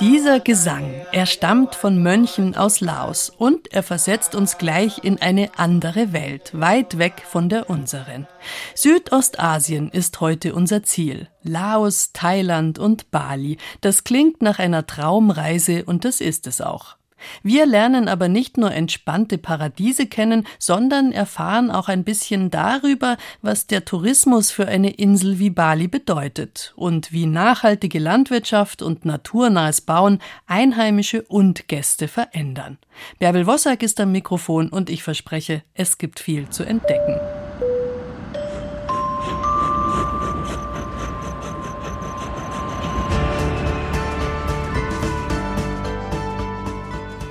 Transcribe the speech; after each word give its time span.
Dieser 0.00 0.40
Gesang, 0.40 1.06
er 1.10 1.26
stammt 1.26 1.74
von 1.74 2.00
Mönchen 2.02 2.56
aus 2.56 2.80
Laos 2.80 3.30
und 3.30 3.72
er 3.72 3.82
versetzt 3.82 4.34
uns 4.34 4.56
gleich 4.58 5.02
in 5.02 5.20
eine 5.20 5.50
andere 5.56 6.12
Welt, 6.12 6.52
weit 6.54 6.98
weg 6.98 7.24
von 7.28 7.48
der 7.48 7.68
unseren. 7.68 8.28
Südostasien 8.74 9.90
ist 9.90 10.20
heute 10.20 10.54
unser 10.54 10.84
Ziel. 10.84 11.28
Laos, 11.42 12.12
Thailand 12.12 12.78
und 12.78 13.10
Bali. 13.10 13.58
Das 13.80 14.04
klingt 14.04 14.42
nach 14.42 14.60
einer 14.60 14.86
Traumreise 14.86 15.84
und 15.84 16.04
das 16.04 16.20
ist 16.20 16.46
es 16.46 16.60
auch. 16.60 16.96
Wir 17.42 17.66
lernen 17.66 18.08
aber 18.08 18.28
nicht 18.28 18.58
nur 18.58 18.72
entspannte 18.72 19.38
Paradiese 19.38 20.06
kennen, 20.06 20.46
sondern 20.58 21.12
erfahren 21.12 21.70
auch 21.70 21.88
ein 21.88 22.04
bisschen 22.04 22.50
darüber, 22.50 23.16
was 23.42 23.66
der 23.66 23.84
Tourismus 23.84 24.50
für 24.50 24.66
eine 24.66 24.90
Insel 24.90 25.38
wie 25.38 25.50
Bali 25.50 25.88
bedeutet 25.88 26.72
und 26.76 27.12
wie 27.12 27.26
nachhaltige 27.26 27.98
Landwirtschaft 27.98 28.82
und 28.82 29.04
naturnahes 29.04 29.80
Bauen 29.80 30.18
Einheimische 30.46 31.22
und 31.22 31.68
Gäste 31.68 32.08
verändern. 32.08 32.78
Bärbel 33.18 33.46
Wossack 33.46 33.82
ist 33.82 34.00
am 34.00 34.12
Mikrofon 34.12 34.68
und 34.68 34.90
ich 34.90 35.02
verspreche, 35.02 35.62
es 35.74 35.98
gibt 35.98 36.20
viel 36.20 36.48
zu 36.48 36.64
entdecken. 36.64 37.20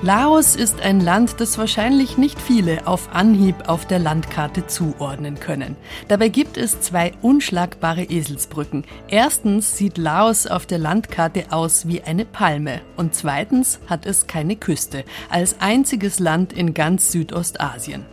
Laos 0.04 0.56
ist 0.56 0.80
ein 0.80 0.98
Land, 0.98 1.40
das 1.40 1.58
wahrscheinlich 1.58 2.18
nicht 2.18 2.40
viele 2.40 2.88
auf 2.88 3.14
Anhieb 3.14 3.68
auf 3.68 3.86
der 3.86 4.00
Landkarte 4.00 4.66
zuordnen 4.66 5.38
können. 5.38 5.76
Dabei 6.08 6.28
gibt 6.28 6.56
es 6.56 6.80
zwei 6.80 7.12
unschlagbare 7.22 8.02
Eselsbrücken. 8.02 8.84
Erstens 9.06 9.76
sieht 9.76 9.98
Laos 9.98 10.48
auf 10.48 10.66
der 10.66 10.78
Landkarte 10.78 11.52
aus 11.52 11.86
wie 11.86 12.02
eine 12.02 12.24
Palme 12.24 12.80
und 12.96 13.14
zweitens 13.14 13.78
hat 13.86 14.04
es 14.04 14.26
keine 14.26 14.56
Küste, 14.56 15.04
als 15.30 15.60
einziges 15.60 16.18
Land 16.18 16.52
in 16.52 16.74
ganz 16.74 17.12
Südostasien. 17.12 18.04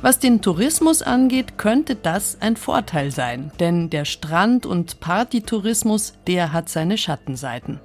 Was 0.00 0.18
den 0.18 0.40
Tourismus 0.40 1.02
angeht, 1.02 1.58
könnte 1.58 1.94
das 1.94 2.38
ein 2.40 2.56
Vorteil 2.56 3.10
sein, 3.10 3.52
denn 3.60 3.90
der 3.90 4.06
Strand- 4.06 4.64
und 4.64 5.00
Partytourismus, 5.00 6.14
der 6.26 6.54
hat 6.54 6.70
seine 6.70 6.96
Schattenseiten. 6.96 7.80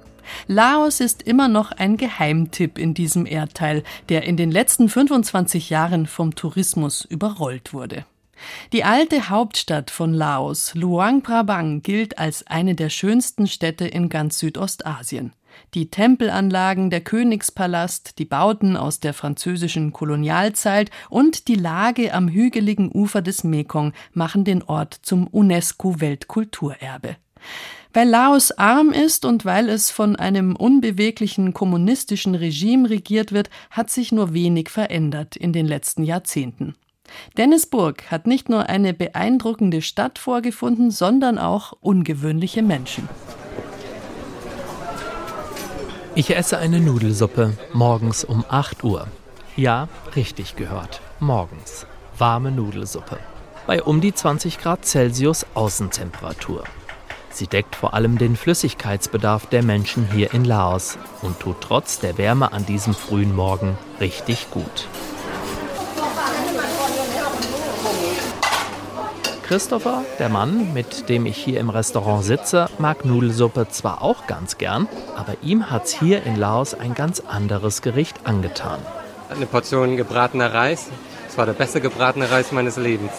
Laos 0.46 1.00
ist 1.00 1.22
immer 1.22 1.48
noch 1.48 1.72
ein 1.72 1.96
Geheimtipp 1.96 2.78
in 2.78 2.94
diesem 2.94 3.26
Erdteil, 3.26 3.82
der 4.08 4.24
in 4.24 4.36
den 4.36 4.50
letzten 4.50 4.88
25 4.88 5.70
Jahren 5.70 6.06
vom 6.06 6.34
Tourismus 6.34 7.04
überrollt 7.04 7.72
wurde. 7.72 8.04
Die 8.72 8.84
alte 8.84 9.28
Hauptstadt 9.28 9.90
von 9.90 10.12
Laos, 10.12 10.74
Luang 10.74 11.22
Prabang, 11.22 11.82
gilt 11.82 12.18
als 12.18 12.46
eine 12.46 12.74
der 12.74 12.90
schönsten 12.90 13.46
Städte 13.46 13.86
in 13.86 14.08
ganz 14.08 14.38
Südostasien. 14.38 15.32
Die 15.74 15.88
Tempelanlagen, 15.88 16.90
der 16.90 17.00
Königspalast, 17.00 18.18
die 18.18 18.24
Bauten 18.24 18.76
aus 18.76 19.00
der 19.00 19.14
französischen 19.14 19.92
Kolonialzeit 19.92 20.90
und 21.10 21.46
die 21.46 21.54
Lage 21.54 22.12
am 22.12 22.28
hügeligen 22.28 22.90
Ufer 22.92 23.22
des 23.22 23.44
Mekong 23.44 23.92
machen 24.12 24.44
den 24.44 24.62
Ort 24.62 24.94
zum 25.02 25.26
UNESCO-Weltkulturerbe. 25.28 27.16
Weil 27.94 28.08
Laos 28.08 28.50
arm 28.50 28.90
ist 28.90 29.24
und 29.24 29.44
weil 29.44 29.68
es 29.68 29.92
von 29.92 30.16
einem 30.16 30.56
unbeweglichen 30.56 31.54
kommunistischen 31.54 32.34
Regime 32.34 32.90
regiert 32.90 33.30
wird, 33.30 33.50
hat 33.70 33.88
sich 33.88 34.10
nur 34.10 34.34
wenig 34.34 34.68
verändert 34.68 35.36
in 35.36 35.52
den 35.52 35.64
letzten 35.64 36.02
Jahrzehnten. 36.02 36.74
Dennisburg 37.38 38.10
hat 38.10 38.26
nicht 38.26 38.48
nur 38.48 38.68
eine 38.68 38.94
beeindruckende 38.94 39.80
Stadt 39.80 40.18
vorgefunden, 40.18 40.90
sondern 40.90 41.38
auch 41.38 41.72
ungewöhnliche 41.80 42.62
Menschen. 42.62 43.08
Ich 46.16 46.34
esse 46.34 46.58
eine 46.58 46.80
Nudelsuppe 46.80 47.56
morgens 47.72 48.24
um 48.24 48.44
8 48.48 48.82
Uhr. 48.82 49.06
Ja, 49.56 49.88
richtig 50.16 50.56
gehört. 50.56 51.00
Morgens. 51.20 51.86
Warme 52.18 52.50
Nudelsuppe. 52.50 53.18
Bei 53.68 53.82
um 53.82 54.00
die 54.00 54.12
20 54.12 54.58
Grad 54.58 54.84
Celsius 54.84 55.46
Außentemperatur. 55.54 56.64
Sie 57.34 57.48
deckt 57.48 57.74
vor 57.74 57.94
allem 57.94 58.16
den 58.16 58.36
Flüssigkeitsbedarf 58.36 59.46
der 59.46 59.64
Menschen 59.64 60.08
hier 60.12 60.32
in 60.32 60.44
Laos 60.44 60.98
und 61.20 61.40
tut 61.40 61.56
trotz 61.60 61.98
der 61.98 62.16
Wärme 62.16 62.52
an 62.52 62.64
diesem 62.64 62.94
frühen 62.94 63.34
Morgen 63.34 63.76
richtig 63.98 64.52
gut. 64.52 64.86
Christopher, 69.42 70.04
der 70.20 70.28
Mann, 70.28 70.72
mit 70.74 71.08
dem 71.08 71.26
ich 71.26 71.36
hier 71.36 71.58
im 71.58 71.70
Restaurant 71.70 72.22
sitze, 72.24 72.68
mag 72.78 73.04
Nudelsuppe 73.04 73.66
zwar 73.68 74.00
auch 74.00 74.28
ganz 74.28 74.56
gern, 74.56 74.86
aber 75.16 75.34
ihm 75.42 75.72
hat's 75.72 75.92
hier 75.92 76.22
in 76.22 76.36
Laos 76.36 76.72
ein 76.72 76.94
ganz 76.94 77.18
anderes 77.18 77.82
Gericht 77.82 78.20
angetan. 78.22 78.78
Eine 79.28 79.46
Portion 79.46 79.96
gebratener 79.96 80.54
Reis. 80.54 80.88
Das 81.26 81.36
war 81.36 81.46
der 81.46 81.52
beste 81.54 81.80
gebratene 81.80 82.30
Reis 82.30 82.52
meines 82.52 82.76
Lebens. 82.76 83.10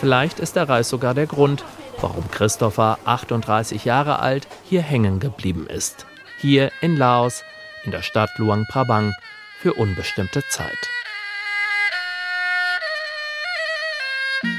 Vielleicht 0.00 0.40
ist 0.40 0.56
der 0.56 0.70
Reis 0.70 0.88
sogar 0.88 1.12
der 1.12 1.26
Grund, 1.26 1.62
warum 2.02 2.30
Christopher, 2.30 2.98
38 3.04 3.84
Jahre 3.84 4.18
alt, 4.20 4.46
hier 4.64 4.82
hängen 4.82 5.20
geblieben 5.20 5.66
ist. 5.66 6.06
Hier 6.38 6.70
in 6.80 6.96
Laos, 6.96 7.44
in 7.84 7.90
der 7.90 8.02
Stadt 8.02 8.30
Luang 8.38 8.66
Prabang, 8.66 9.12
für 9.58 9.74
unbestimmte 9.74 10.42
Zeit. 10.48 10.78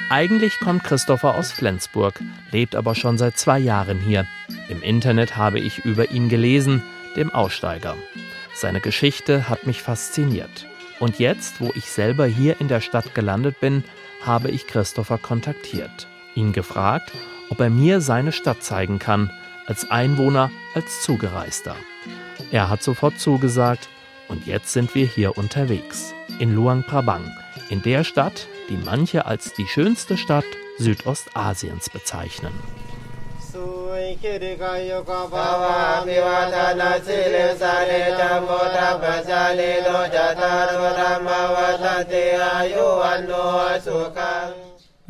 Eigentlich 0.09 0.59
kommt 0.59 0.83
Christopher 0.83 1.35
aus 1.35 1.51
Flensburg, 1.51 2.19
lebt 2.51 2.75
aber 2.75 2.95
schon 2.95 3.17
seit 3.17 3.37
zwei 3.37 3.57
Jahren 3.57 3.99
hier. 3.99 4.27
Im 4.67 4.81
Internet 4.83 5.37
habe 5.37 5.59
ich 5.59 5.85
über 5.85 6.11
ihn 6.11 6.29
gelesen, 6.29 6.83
dem 7.15 7.33
Aussteiger. 7.33 7.95
Seine 8.53 8.81
Geschichte 8.81 9.49
hat 9.49 9.65
mich 9.65 9.81
fasziniert. 9.81 10.67
Und 10.99 11.17
jetzt, 11.17 11.61
wo 11.61 11.71
ich 11.75 11.85
selber 11.85 12.25
hier 12.25 12.59
in 12.59 12.67
der 12.67 12.81
Stadt 12.81 13.15
gelandet 13.15 13.59
bin, 13.59 13.83
habe 14.23 14.51
ich 14.51 14.67
Christopher 14.67 15.17
kontaktiert, 15.17 16.07
ihn 16.35 16.51
gefragt, 16.51 17.11
ob 17.51 17.59
er 17.59 17.69
mir 17.69 18.01
seine 18.01 18.31
Stadt 18.31 18.63
zeigen 18.63 18.97
kann, 18.97 19.29
als 19.67 19.91
Einwohner, 19.91 20.49
als 20.73 21.01
Zugereister. 21.01 21.75
Er 22.51 22.69
hat 22.69 22.81
sofort 22.81 23.19
zugesagt 23.19 23.89
und 24.29 24.47
jetzt 24.47 24.71
sind 24.71 24.95
wir 24.95 25.05
hier 25.05 25.37
unterwegs, 25.37 26.13
in 26.39 26.55
Luang 26.55 26.83
Prabang, 26.83 27.29
in 27.69 27.81
der 27.81 28.03
Stadt, 28.03 28.47
die 28.69 28.77
manche 28.77 29.25
als 29.25 29.53
die 29.53 29.67
schönste 29.67 30.17
Stadt 30.17 30.45
Südostasiens 30.77 31.89
bezeichnen. 31.89 32.53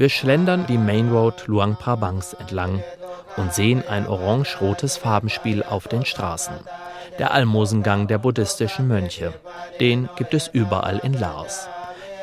Wir 0.01 0.09
schlendern 0.09 0.65
die 0.65 0.79
Main 0.79 1.11
Road 1.11 1.43
Luang 1.45 1.75
Prabangs 1.75 2.33
entlang 2.33 2.83
und 3.37 3.53
sehen 3.53 3.83
ein 3.87 4.07
orange-rotes 4.07 4.97
Farbenspiel 4.97 5.61
auf 5.61 5.87
den 5.87 6.05
Straßen. 6.05 6.55
Der 7.19 7.29
Almosengang 7.29 8.07
der 8.07 8.17
buddhistischen 8.17 8.87
Mönche. 8.87 9.31
Den 9.79 10.09
gibt 10.15 10.33
es 10.33 10.47
überall 10.47 10.97
in 11.03 11.13
Laos. 11.13 11.67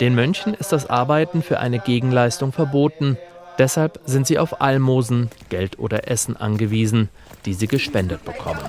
Den 0.00 0.16
Mönchen 0.16 0.54
ist 0.54 0.72
das 0.72 0.90
Arbeiten 0.90 1.40
für 1.40 1.60
eine 1.60 1.78
Gegenleistung 1.78 2.50
verboten. 2.50 3.16
Deshalb 3.58 4.00
sind 4.04 4.26
sie 4.26 4.40
auf 4.40 4.60
Almosen, 4.60 5.30
Geld 5.48 5.78
oder 5.78 6.10
Essen 6.10 6.36
angewiesen, 6.36 7.10
die 7.44 7.54
sie 7.54 7.68
gespendet 7.68 8.24
bekommen. 8.24 8.68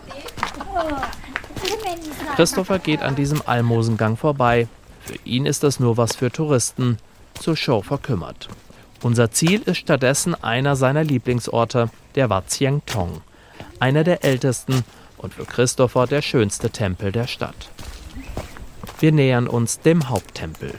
Christopher 2.35 2.77
geht 2.77 3.01
an 3.01 3.15
diesem 3.15 3.41
Almosengang 3.43 4.17
vorbei. 4.17 4.67
Für 5.01 5.17
ihn 5.25 5.47
ist 5.47 5.63
das 5.63 5.79
nur 5.79 5.97
was 5.97 6.15
für 6.15 6.31
Touristen, 6.31 6.99
zur 7.39 7.57
Show 7.57 7.81
verkümmert. 7.81 8.49
Unser 9.01 9.31
Ziel 9.31 9.61
ist 9.61 9.77
stattdessen 9.77 10.35
einer 10.43 10.75
seiner 10.75 11.05
Lieblingsorte, 11.05 11.89
der 12.15 12.29
Wat 12.29 12.51
Sieng 12.51 12.81
Tong, 12.85 13.21
einer 13.79 14.03
der 14.03 14.25
ältesten 14.25 14.83
und 15.17 15.33
für 15.33 15.45
Christopher 15.45 16.05
der 16.05 16.21
schönste 16.21 16.69
Tempel 16.69 17.13
der 17.13 17.27
Stadt. 17.27 17.69
Wir 18.99 19.13
nähern 19.13 19.47
uns 19.47 19.79
dem 19.79 20.09
Haupttempel. 20.09 20.73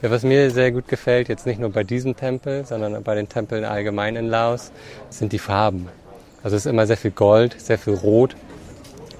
Ja, 0.00 0.10
was 0.10 0.22
mir 0.22 0.50
sehr 0.50 0.72
gut 0.72 0.88
gefällt, 0.88 1.28
jetzt 1.28 1.44
nicht 1.44 1.60
nur 1.60 1.68
bei 1.70 1.84
diesem 1.84 2.16
Tempel, 2.16 2.64
sondern 2.64 3.02
bei 3.02 3.14
den 3.14 3.28
Tempeln 3.28 3.64
allgemein 3.66 4.16
in 4.16 4.28
Laos, 4.28 4.72
sind 5.10 5.32
die 5.32 5.38
Farben. 5.38 5.88
Also 6.42 6.56
es 6.56 6.64
ist 6.64 6.70
immer 6.70 6.86
sehr 6.86 6.96
viel 6.96 7.10
Gold, 7.10 7.60
sehr 7.60 7.78
viel 7.78 7.94
Rot. 7.94 8.36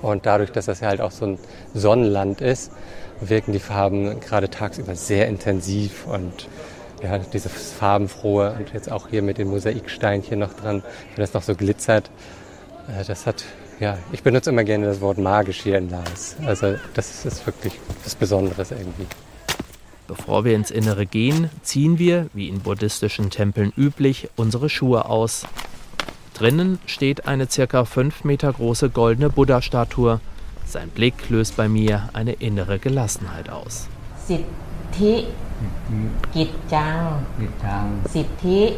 Und 0.00 0.24
dadurch, 0.24 0.50
dass 0.52 0.64
das 0.64 0.80
ja 0.80 0.88
halt 0.88 1.02
auch 1.02 1.10
so 1.10 1.26
ein 1.26 1.38
Sonnenland 1.74 2.40
ist, 2.40 2.72
wirken 3.20 3.52
die 3.52 3.58
Farben 3.58 4.20
gerade 4.20 4.48
tagsüber 4.48 4.94
sehr 4.94 5.28
intensiv 5.28 6.06
und 6.06 6.48
ja, 7.06 7.18
dieses 7.18 7.72
farbenfrohe 7.72 8.56
und 8.58 8.72
jetzt 8.72 8.90
auch 8.90 9.08
hier 9.08 9.22
mit 9.22 9.38
den 9.38 9.48
Mosaiksteinchen 9.48 10.38
noch 10.38 10.54
dran, 10.54 10.82
wenn 11.14 11.22
das 11.22 11.34
noch 11.34 11.42
so 11.42 11.54
glitzert. 11.54 12.10
Äh, 12.88 13.04
das 13.04 13.26
hat, 13.26 13.44
ja, 13.78 13.98
ich 14.12 14.22
benutze 14.22 14.50
immer 14.50 14.64
gerne 14.64 14.86
das 14.86 15.00
Wort 15.00 15.18
magisch 15.18 15.62
hier 15.62 15.78
in 15.78 15.88
Laos. 15.90 16.36
Also 16.44 16.74
das 16.94 17.24
ist 17.24 17.46
wirklich 17.46 17.74
was 18.04 18.14
Besonderes 18.14 18.70
irgendwie. 18.72 19.06
Bevor 20.08 20.44
wir 20.44 20.54
ins 20.54 20.70
Innere 20.70 21.06
gehen, 21.06 21.50
ziehen 21.62 21.98
wir, 21.98 22.28
wie 22.32 22.48
in 22.48 22.60
buddhistischen 22.60 23.30
Tempeln 23.30 23.72
üblich, 23.76 24.28
unsere 24.36 24.68
Schuhe 24.68 25.06
aus. 25.06 25.46
Drinnen 26.34 26.78
steht 26.86 27.26
eine 27.26 27.48
circa 27.48 27.84
fünf 27.84 28.22
Meter 28.22 28.52
große 28.52 28.90
goldene 28.90 29.30
Buddha-Statue. 29.30 30.20
Sein 30.66 30.90
Blick 30.90 31.30
löst 31.30 31.56
bei 31.56 31.68
mir 31.68 32.10
eine 32.12 32.34
innere 32.34 32.78
Gelassenheit 32.78 33.48
aus. 33.50 33.88
Siddhi 34.26 35.26
Siddhi 38.08 38.74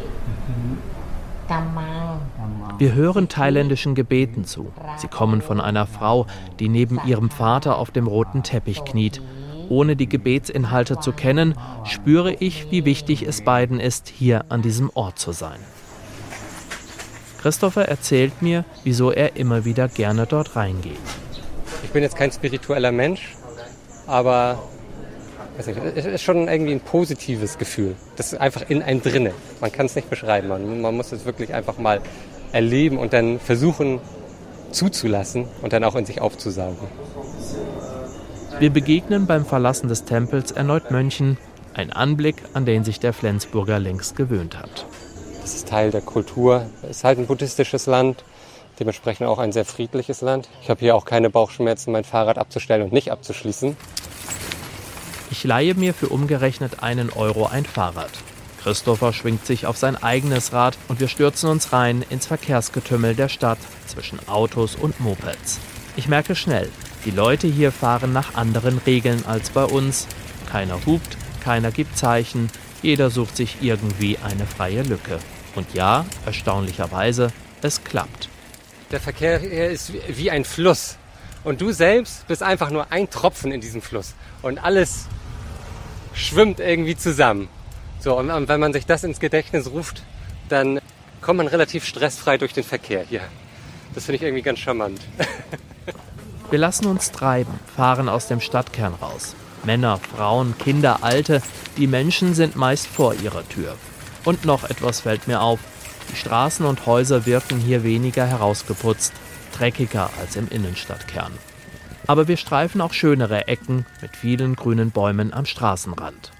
wir 2.77 2.93
hören 2.93 3.27
thailändischen 3.27 3.95
Gebeten 3.95 4.45
zu. 4.45 4.71
Sie 4.97 5.07
kommen 5.07 5.41
von 5.41 5.59
einer 5.59 5.87
Frau, 5.87 6.27
die 6.59 6.69
neben 6.69 6.99
ihrem 7.05 7.31
Vater 7.31 7.77
auf 7.77 7.89
dem 7.89 8.05
roten 8.05 8.43
Teppich 8.43 8.85
kniet. 8.85 9.21
Ohne 9.67 9.95
die 9.95 10.07
Gebetsinhalte 10.07 10.99
zu 10.99 11.11
kennen, 11.11 11.55
spüre 11.85 12.33
ich, 12.33 12.71
wie 12.71 12.85
wichtig 12.85 13.23
es 13.23 13.43
beiden 13.43 13.79
ist, 13.79 14.09
hier 14.09 14.45
an 14.49 14.61
diesem 14.61 14.91
Ort 14.93 15.17
zu 15.17 15.31
sein. 15.31 15.59
Christopher 17.41 17.87
erzählt 17.87 18.41
mir, 18.41 18.65
wieso 18.83 19.11
er 19.11 19.35
immer 19.35 19.65
wieder 19.65 19.87
gerne 19.87 20.25
dort 20.27 20.55
reingeht. 20.55 20.99
Ich 21.83 21.89
bin 21.91 22.03
jetzt 22.03 22.15
kein 22.15 22.31
spiritueller 22.31 22.91
Mensch, 22.91 23.35
aber 24.05 24.59
es 25.67 26.05
ist 26.05 26.23
schon 26.23 26.47
irgendwie 26.47 26.71
ein 26.71 26.79
positives 26.79 27.57
Gefühl. 27.57 27.95
Das 28.15 28.31
ist 28.31 28.39
einfach 28.39 28.69
in 28.69 28.81
einem 28.81 29.01
drinne. 29.01 29.33
Man 29.59 29.71
kann 29.71 29.87
es 29.87 29.95
nicht 29.95 30.09
beschreiben. 30.09 30.47
Man, 30.47 30.81
man 30.81 30.95
muss 30.95 31.11
es 31.11 31.25
wirklich 31.25 31.53
einfach 31.53 31.77
mal 31.77 32.01
erleben 32.53 32.97
und 32.97 33.13
dann 33.13 33.39
versuchen 33.39 33.99
zuzulassen 34.71 35.47
und 35.61 35.73
dann 35.73 35.83
auch 35.83 35.95
in 35.95 36.05
sich 36.05 36.21
aufzusaugen. 36.21 36.87
Wir 38.59 38.69
begegnen 38.69 39.25
beim 39.25 39.45
Verlassen 39.45 39.89
des 39.89 40.05
Tempels 40.05 40.51
erneut 40.51 40.91
Mönchen, 40.91 41.37
ein 41.73 41.91
Anblick, 41.91 42.37
an 42.53 42.65
den 42.65 42.83
sich 42.83 42.99
der 42.99 43.13
Flensburger 43.13 43.79
längst 43.79 44.15
gewöhnt 44.15 44.57
hat. 44.57 44.85
Das 45.41 45.55
ist 45.55 45.67
Teil 45.67 45.91
der 45.91 46.01
Kultur. 46.01 46.65
Es 46.83 46.97
ist 46.97 47.03
halt 47.03 47.19
ein 47.19 47.25
buddhistisches 47.25 47.85
Land, 47.85 48.23
dementsprechend 48.79 49.27
auch 49.27 49.39
ein 49.39 49.51
sehr 49.51 49.65
friedliches 49.65 50.21
Land. 50.21 50.49
Ich 50.61 50.69
habe 50.69 50.79
hier 50.79 50.95
auch 50.95 51.05
keine 51.05 51.29
Bauchschmerzen, 51.29 51.91
mein 51.91 52.03
Fahrrad 52.03 52.37
abzustellen 52.37 52.83
und 52.83 52.93
nicht 52.93 53.11
abzuschließen. 53.11 53.75
Ich 55.31 55.43
leihe 55.43 55.75
mir 55.75 55.93
für 55.93 56.09
umgerechnet 56.09 56.81
einen 56.81 57.09
Euro 57.11 57.45
ein 57.45 57.65
Fahrrad. 57.65 58.11
Christopher 58.63 59.13
schwingt 59.13 59.45
sich 59.45 59.67
auf 59.67 59.77
sein 59.77 59.95
eigenes 59.95 60.53
Rad 60.53 60.77
und 60.87 60.99
wir 60.99 61.07
stürzen 61.07 61.49
uns 61.49 61.71
rein 61.71 62.03
ins 62.09 62.25
Verkehrsgetümmel 62.25 63.15
der 63.15 63.29
Stadt 63.29 63.59
zwischen 63.87 64.19
Autos 64.27 64.75
und 64.75 64.99
Mopeds. 64.99 65.59
Ich 65.95 66.07
merke 66.07 66.35
schnell, 66.35 66.69
die 67.05 67.11
Leute 67.11 67.47
hier 67.47 67.71
fahren 67.71 68.11
nach 68.11 68.35
anderen 68.35 68.79
Regeln 68.79 69.23
als 69.25 69.51
bei 69.51 69.63
uns. 69.63 70.07
Keiner 70.51 70.85
hupt, 70.85 71.17
keiner 71.43 71.71
gibt 71.71 71.97
Zeichen, 71.97 72.49
jeder 72.81 73.09
sucht 73.09 73.37
sich 73.37 73.57
irgendwie 73.61 74.17
eine 74.17 74.45
freie 74.45 74.83
Lücke. 74.83 75.19
Und 75.55 75.73
ja, 75.73 76.05
erstaunlicherweise, 76.25 77.31
es 77.61 77.83
klappt. 77.83 78.29
Der 78.91 78.99
Verkehr 78.99 79.39
hier 79.39 79.69
ist 79.69 79.93
wie 80.07 80.31
ein 80.31 80.43
Fluss. 80.43 80.97
Und 81.43 81.61
du 81.61 81.71
selbst 81.71 82.27
bist 82.27 82.43
einfach 82.43 82.69
nur 82.69 82.91
ein 82.91 83.09
Tropfen 83.09 83.51
in 83.51 83.61
diesem 83.61 83.81
Fluss. 83.81 84.13
Und 84.41 84.63
alles 84.63 85.07
schwimmt 86.19 86.59
irgendwie 86.59 86.95
zusammen. 86.95 87.47
So, 87.99 88.17
und 88.17 88.47
wenn 88.47 88.59
man 88.59 88.73
sich 88.73 88.85
das 88.85 89.03
ins 89.03 89.19
Gedächtnis 89.19 89.71
ruft, 89.71 90.03
dann 90.47 90.79
kommt 91.21 91.37
man 91.37 91.47
relativ 91.47 91.85
stressfrei 91.85 92.37
durch 92.37 92.53
den 92.53 92.63
Verkehr 92.63 93.03
hier. 93.03 93.21
Das 93.93 94.05
finde 94.05 94.17
ich 94.17 94.23
irgendwie 94.23 94.41
ganz 94.41 94.59
charmant. 94.59 94.99
Wir 96.49 96.59
lassen 96.59 96.87
uns 96.87 97.11
treiben, 97.11 97.59
fahren 97.75 98.09
aus 98.09 98.27
dem 98.27 98.41
Stadtkern 98.41 98.93
raus. 98.95 99.35
Männer, 99.65 99.99
Frauen, 100.15 100.57
Kinder, 100.57 101.03
Alte, 101.03 101.41
die 101.77 101.87
Menschen 101.87 102.33
sind 102.33 102.55
meist 102.55 102.87
vor 102.87 103.13
ihrer 103.13 103.47
Tür. 103.49 103.75
Und 104.25 104.45
noch 104.45 104.63
etwas 104.63 105.01
fällt 105.01 105.27
mir 105.27 105.41
auf. 105.41 105.59
Die 106.11 106.15
Straßen 106.15 106.65
und 106.65 106.85
Häuser 106.85 107.25
wirken 107.25 107.59
hier 107.59 107.83
weniger 107.83 108.25
herausgeputzt, 108.25 109.13
dreckiger 109.55 110.09
als 110.19 110.35
im 110.35 110.47
Innenstadtkern. 110.47 111.33
Aber 112.09 112.27
wir 112.27 112.37
streifen 112.37 112.81
auch 112.81 112.93
schönere 112.93 113.47
Ecken 113.47 113.85
mit 114.01 114.17
vielen 114.17 114.55
grünen 114.55 114.89
Bäumen 114.89 115.31
am 115.31 115.45
Straßenrand. 115.45 116.31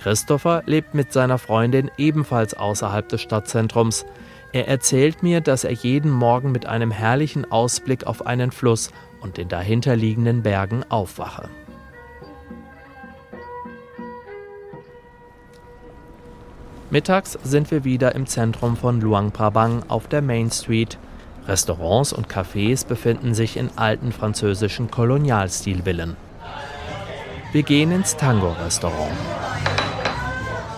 Christopher 0.00 0.64
lebt 0.66 0.92
mit 0.92 1.12
seiner 1.12 1.38
Freundin 1.38 1.88
ebenfalls 1.96 2.54
außerhalb 2.54 3.08
des 3.08 3.22
Stadtzentrums. 3.22 4.06
Er 4.52 4.66
erzählt 4.66 5.22
mir, 5.22 5.40
dass 5.40 5.62
er 5.62 5.70
jeden 5.70 6.10
Morgen 6.10 6.50
mit 6.50 6.66
einem 6.66 6.90
herrlichen 6.90 7.48
Ausblick 7.48 8.08
auf 8.08 8.26
einen 8.26 8.50
Fluss 8.50 8.90
und 9.20 9.36
den 9.36 9.48
dahinterliegenden 9.48 10.42
Bergen 10.42 10.82
aufwache. 10.88 11.48
Mittags 16.90 17.38
sind 17.44 17.70
wir 17.70 17.84
wieder 17.84 18.16
im 18.16 18.26
Zentrum 18.26 18.76
von 18.76 19.00
Luang 19.00 19.30
Prabang 19.30 19.84
auf 19.86 20.08
der 20.08 20.22
Main 20.22 20.50
Street 20.50 20.98
Restaurants 21.46 22.12
und 22.12 22.28
Cafés 22.28 22.86
befinden 22.86 23.34
sich 23.34 23.56
in 23.56 23.70
alten 23.76 24.12
französischen 24.12 24.90
Kolonialstilvillen. 24.90 26.16
Wir 27.52 27.62
gehen 27.62 27.92
ins 27.92 28.16
Tango-Restaurant. 28.16 29.12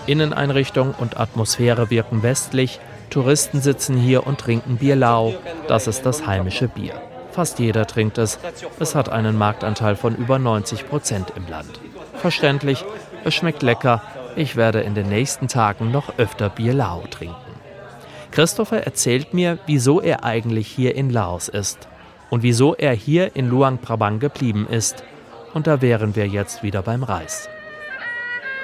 Inneneinrichtung 0.06 0.94
und 0.98 1.18
Atmosphäre 1.18 1.90
wirken 1.90 2.22
westlich. 2.22 2.80
Touristen 3.10 3.60
sitzen 3.60 3.96
hier 3.96 4.26
und 4.26 4.38
trinken 4.38 4.76
Bierlau. 4.76 5.34
Das 5.68 5.86
ist 5.86 6.04
das 6.04 6.26
heimische 6.26 6.68
Bier. 6.68 7.00
Fast 7.32 7.58
jeder 7.58 7.86
trinkt 7.86 8.18
es. 8.18 8.38
Es 8.80 8.94
hat 8.94 9.08
einen 9.08 9.36
Marktanteil 9.36 9.96
von 9.96 10.16
über 10.16 10.38
90 10.38 10.88
Prozent 10.88 11.32
im 11.36 11.46
Land. 11.48 11.80
Verständlich, 12.14 12.84
es 13.24 13.34
schmeckt 13.34 13.62
lecker. 13.62 14.02
Ich 14.36 14.56
werde 14.56 14.80
in 14.80 14.94
den 14.94 15.08
nächsten 15.08 15.48
Tagen 15.48 15.90
noch 15.90 16.18
öfter 16.18 16.48
Bierlau 16.48 17.04
trinken. 17.10 17.45
Christopher 18.36 18.84
erzählt 18.84 19.32
mir, 19.32 19.58
wieso 19.64 20.02
er 20.02 20.22
eigentlich 20.22 20.66
hier 20.68 20.94
in 20.94 21.08
Laos 21.08 21.48
ist 21.48 21.88
und 22.28 22.42
wieso 22.42 22.74
er 22.74 22.92
hier 22.92 23.34
in 23.34 23.48
Luang 23.48 23.78
Prabang 23.78 24.18
geblieben 24.18 24.66
ist. 24.70 25.04
Und 25.54 25.66
da 25.66 25.80
wären 25.80 26.14
wir 26.16 26.26
jetzt 26.26 26.62
wieder 26.62 26.82
beim 26.82 27.02
Reis. 27.02 27.48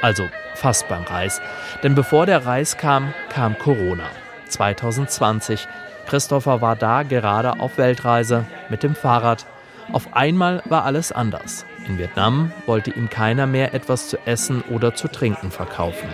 Also 0.02 0.24
fast 0.56 0.88
beim 0.88 1.04
Reis. 1.04 1.40
Denn 1.82 1.94
bevor 1.94 2.26
der 2.26 2.44
Reis 2.44 2.76
kam, 2.76 3.14
kam 3.30 3.58
Corona. 3.58 4.04
2020. 4.50 5.66
Christopher 6.06 6.60
war 6.60 6.76
da 6.76 7.02
gerade 7.02 7.58
auf 7.58 7.78
Weltreise 7.78 8.44
mit 8.68 8.82
dem 8.82 8.94
Fahrrad. 8.94 9.46
Auf 9.90 10.14
einmal 10.14 10.62
war 10.66 10.84
alles 10.84 11.12
anders. 11.12 11.64
In 11.88 11.96
Vietnam 11.96 12.52
wollte 12.66 12.90
ihm 12.90 13.08
keiner 13.08 13.46
mehr 13.46 13.72
etwas 13.72 14.08
zu 14.08 14.18
essen 14.26 14.62
oder 14.70 14.94
zu 14.94 15.08
trinken 15.08 15.50
verkaufen. 15.50 16.10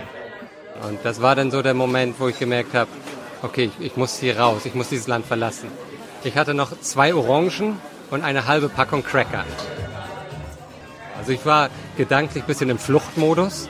Und 0.87 0.99
das 1.03 1.21
war 1.21 1.35
dann 1.35 1.51
so 1.51 1.61
der 1.61 1.73
Moment, 1.73 2.21
wo 2.21 2.29
ich 2.29 2.39
gemerkt 2.39 2.73
habe, 2.73 2.89
okay, 3.41 3.71
ich, 3.79 3.85
ich 3.85 3.97
muss 3.97 4.19
hier 4.19 4.39
raus, 4.39 4.65
ich 4.65 4.75
muss 4.75 4.89
dieses 4.89 5.07
Land 5.07 5.25
verlassen. 5.25 5.69
Ich 6.23 6.37
hatte 6.37 6.53
noch 6.53 6.79
zwei 6.81 7.13
Orangen 7.13 7.79
und 8.11 8.23
eine 8.23 8.45
halbe 8.47 8.69
Packung 8.69 9.03
Cracker. 9.03 9.45
Also 11.17 11.31
ich 11.31 11.45
war 11.45 11.69
gedanklich 11.97 12.43
ein 12.43 12.47
bisschen 12.47 12.69
im 12.69 12.79
Fluchtmodus 12.79 13.69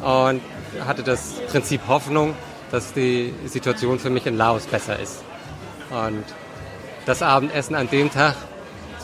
und 0.00 0.40
hatte 0.84 1.02
das 1.02 1.34
Prinzip 1.50 1.82
Hoffnung, 1.88 2.34
dass 2.70 2.92
die 2.92 3.32
Situation 3.46 3.98
für 3.98 4.10
mich 4.10 4.26
in 4.26 4.36
Laos 4.36 4.66
besser 4.66 4.98
ist. 4.98 5.22
Und 5.90 6.24
das 7.06 7.22
Abendessen 7.22 7.74
an 7.74 7.88
dem 7.88 8.10
Tag, 8.10 8.34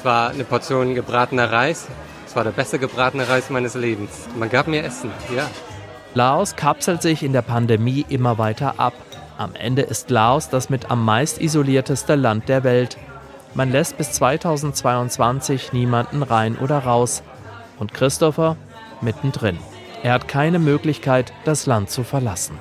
war 0.04 0.30
eine 0.30 0.44
Portion 0.44 0.94
gebratener 0.94 1.50
Reis. 1.50 1.86
Es 2.26 2.36
war 2.36 2.44
der 2.44 2.52
beste 2.52 2.78
gebratene 2.78 3.28
Reis 3.28 3.50
meines 3.50 3.74
Lebens. 3.74 4.10
Man 4.36 4.50
gab 4.50 4.66
mir 4.66 4.84
Essen, 4.84 5.10
ja. 5.34 5.48
Laos 6.14 6.56
kapselt 6.56 7.02
sich 7.02 7.22
in 7.22 7.32
der 7.32 7.42
Pandemie 7.42 8.04
immer 8.08 8.38
weiter 8.38 8.74
ab. 8.78 8.94
Am 9.40 9.54
Ende 9.54 9.80
ist 9.80 10.10
Laos 10.10 10.50
das 10.50 10.68
mit 10.68 10.90
am 10.90 11.02
meist 11.02 11.40
isolierteste 11.40 12.14
Land 12.14 12.50
der 12.50 12.62
Welt. 12.62 12.98
Man 13.54 13.72
lässt 13.72 13.96
bis 13.96 14.12
2022 14.12 15.72
niemanden 15.72 16.22
rein 16.22 16.58
oder 16.58 16.80
raus. 16.80 17.22
Und 17.78 17.94
Christopher 17.94 18.58
mittendrin. 19.00 19.56
Er 20.02 20.12
hat 20.12 20.28
keine 20.28 20.58
Möglichkeit, 20.58 21.32
das 21.46 21.64
Land 21.64 21.88
zu 21.88 22.04
verlassen. 22.04 22.58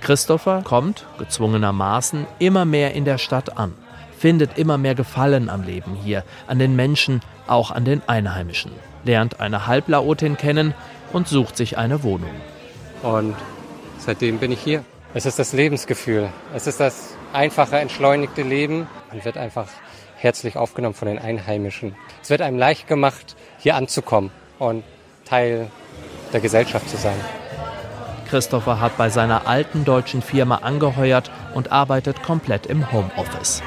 Christopher 0.00 0.62
kommt, 0.64 1.04
gezwungenermaßen, 1.18 2.26
immer 2.38 2.64
mehr 2.64 2.94
in 2.94 3.04
der 3.04 3.18
Stadt 3.18 3.58
an, 3.58 3.74
findet 4.16 4.56
immer 4.56 4.78
mehr 4.78 4.94
Gefallen 4.94 5.50
am 5.50 5.62
Leben 5.62 5.94
hier, 5.94 6.24
an 6.46 6.58
den 6.58 6.74
Menschen, 6.74 7.20
auch 7.46 7.70
an 7.70 7.84
den 7.84 8.00
Einheimischen, 8.06 8.72
lernt 9.04 9.40
eine 9.40 9.66
Halblaotin 9.66 10.38
kennen 10.38 10.72
und 11.12 11.28
sucht 11.28 11.58
sich 11.58 11.76
eine 11.76 12.02
Wohnung. 12.02 12.30
Und 13.02 13.34
seitdem 13.98 14.38
bin 14.38 14.52
ich 14.52 14.60
hier. 14.60 14.82
Es 15.14 15.24
ist 15.24 15.38
das 15.38 15.54
Lebensgefühl. 15.54 16.28
Es 16.54 16.66
ist 16.66 16.80
das 16.80 17.16
einfache, 17.32 17.78
entschleunigte 17.78 18.42
Leben. 18.42 18.86
Man 19.10 19.24
wird 19.24 19.38
einfach 19.38 19.66
herzlich 20.16 20.58
aufgenommen 20.58 20.94
von 20.94 21.08
den 21.08 21.18
Einheimischen. 21.18 21.96
Es 22.22 22.28
wird 22.28 22.42
einem 22.42 22.58
leicht 22.58 22.86
gemacht, 22.88 23.34
hier 23.58 23.74
anzukommen 23.76 24.30
und 24.58 24.84
Teil 25.24 25.70
der 26.34 26.40
Gesellschaft 26.40 26.90
zu 26.90 26.98
sein. 26.98 27.16
Christopher 28.28 28.80
hat 28.80 28.98
bei 28.98 29.08
seiner 29.08 29.46
alten 29.46 29.86
deutschen 29.86 30.20
Firma 30.20 30.56
angeheuert 30.56 31.30
und 31.54 31.72
arbeitet 31.72 32.22
komplett 32.22 32.66
im 32.66 32.92
Homeoffice. 32.92 33.62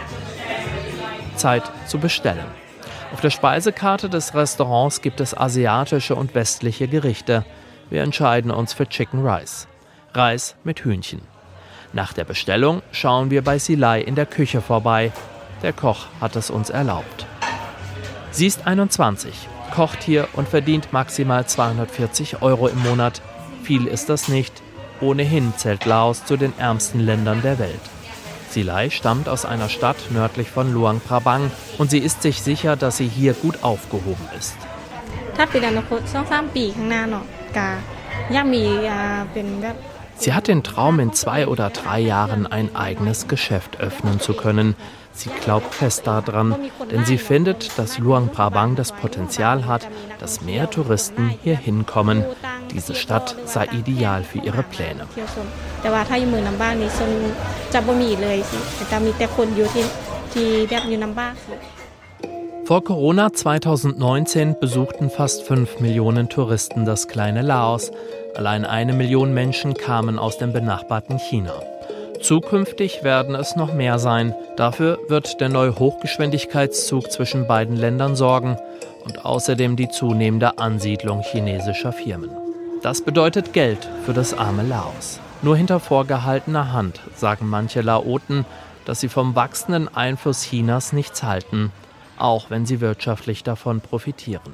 Zeit 1.38 1.63
zu 1.88 1.98
bestellen. 1.98 2.45
Auf 3.13 3.21
der 3.21 3.31
Speisekarte 3.31 4.10
des 4.10 4.36
Restaurants 4.36 5.01
gibt 5.01 5.19
es 5.19 5.36
asiatische 5.36 6.13
und 6.13 6.36
westliche 6.36 6.88
Gerichte. 6.88 7.45
Wir 7.89 8.03
entscheiden 8.03 8.51
uns 8.51 8.74
für 8.74 8.88
Chicken 8.88 9.25
Rice. 9.25 9.67
Reis 10.13 10.56
mit 10.63 10.84
Hühnchen. 10.84 11.22
Nach 11.94 12.13
der 12.13 12.24
Bestellung 12.24 12.82
schauen 12.91 13.32
wir 13.32 13.44
bei 13.44 13.60
Silai 13.60 14.01
in 14.01 14.15
der 14.15 14.25
Küche 14.25 14.62
vorbei. 14.62 15.12
Der 15.62 15.74
Koch 15.74 16.08
hat 16.20 16.36
es 16.36 16.50
uns 16.50 16.70
erlaubt. 16.70 17.25
Sie 18.32 18.48
ist 18.48 18.65
21, 18.65 19.34
kocht 19.74 20.03
hier 20.03 20.27
und 20.34 20.48
verdient 20.48 20.94
maximal 20.94 21.46
240 21.46 22.41
Euro 22.41 22.68
im 22.68 22.82
Monat. 22.82 23.22
Viel 23.63 23.88
ist 23.88 24.10
das 24.10 24.27
nicht. 24.27 24.53
Ohnehin 25.01 25.53
zählt 25.58 25.86
Laos 25.86 26.25
zu 26.25 26.38
den 26.38 26.53
ärmsten 26.58 27.00
Ländern 27.00 27.41
der 27.41 27.60
Welt. 27.60 27.82
Silai 28.50 28.89
stammt 28.89 29.30
aus 29.30 29.46
einer 29.46 29.70
Stadt 29.70 29.98
nördlich 30.12 30.50
von 30.50 30.74
Luang 30.74 31.00
Prabang 31.00 31.51
und 31.77 31.89
sie 31.89 32.00
ist 32.00 32.22
sich 32.22 32.41
sicher, 32.41 32.75
dass 32.75 32.98
sie 32.98 33.08
hier 33.08 33.34
gut 33.34 33.63
aufgehoben 33.63 34.27
ist. 34.38 34.56
Sie 40.22 40.36
hat 40.36 40.48
den 40.48 40.62
Traum, 40.62 41.00
in 41.00 41.13
zwei 41.13 41.48
oder 41.48 41.72
drei 41.72 42.00
Jahren 42.00 42.46
ein 42.46 42.75
eigenes 42.75 43.28
Geschäft 43.28 43.80
öffnen 43.80 44.20
zu 44.20 44.36
können. 44.36 44.75
Sie 45.13 45.32
glaubt 45.44 45.74
fest 45.74 46.06
daran, 46.06 46.56
denn 46.92 47.06
sie 47.06 47.18
findet, 47.18 47.75
dass 47.80 47.98
Luang 47.98 48.30
Prabang 48.30 48.75
das 48.75 48.92
Potenzial 48.92 49.66
hat, 49.66 49.88
dass 50.20 50.42
mehr 50.42 50.70
Touristen 50.70 51.34
hier 51.42 51.58
hinkommen. 51.58 52.24
Diese 52.72 52.94
Stadt 52.94 53.36
sei 53.46 53.66
ideal 53.72 54.24
für 54.24 54.38
ihre 54.38 54.62
Pläne. 54.62 55.08
Vor 62.65 62.84
Corona 62.84 63.34
2019 63.34 64.56
besuchten 64.60 65.10
fast 65.10 65.44
5 65.44 65.80
Millionen 65.80 66.30
Touristen 66.30 66.86
das 66.86 67.08
kleine 67.08 67.41
Laos. 67.41 67.91
Allein 68.36 68.65
eine 68.65 68.94
Million 68.94 69.34
Menschen 69.34 69.74
kamen 69.74 70.20
aus 70.20 70.38
dem 70.38 70.53
benachbarten 70.53 71.18
China. 71.18 71.53
Zukünftig 72.22 73.03
werden 73.03 73.34
es 73.36 73.56
noch 73.56 73.74
mehr 73.74 73.98
sein. 73.98 74.36
Dafür 74.58 75.00
wird 75.08 75.41
der 75.41 75.50
neue 75.50 75.77
Hochgeschwindigkeitszug 75.80 77.12
zwischen 77.12 77.48
beiden 77.48 77.75
Ländern 77.75 78.15
sorgen 78.15 78.58
und 79.06 79.25
außerdem 79.25 79.75
die 79.75 79.89
zunehmende 79.89 80.60
Ansiedlung 80.60 81.22
chinesischer 81.22 81.91
Firmen. 81.91 82.30
Das 82.84 83.01
bedeutet 83.01 83.53
Geld 83.53 83.89
für 84.06 84.13
das 84.13 84.38
arme 84.38 84.63
Laos. 84.63 85.20
Nur 85.41 85.58
hinter 85.58 85.80
vorgehaltener 85.80 86.72
Hand 86.72 87.00
sagen 87.15 87.50
manche 87.50 87.82
Laoten, 87.82 88.46
dass 88.86 89.00
sie 89.00 89.10
vom 89.10 89.36
wachsenden 89.36 89.94
Einfluss 89.94 90.44
Chinas 90.44 90.94
nichts 90.94 91.24
halten, 91.24 91.72
auch 92.22 92.50
wenn 92.50 92.66
sie 92.66 92.82
wirtschaftlich 92.82 93.44
davon 93.44 93.82
profitieren. 93.82 94.54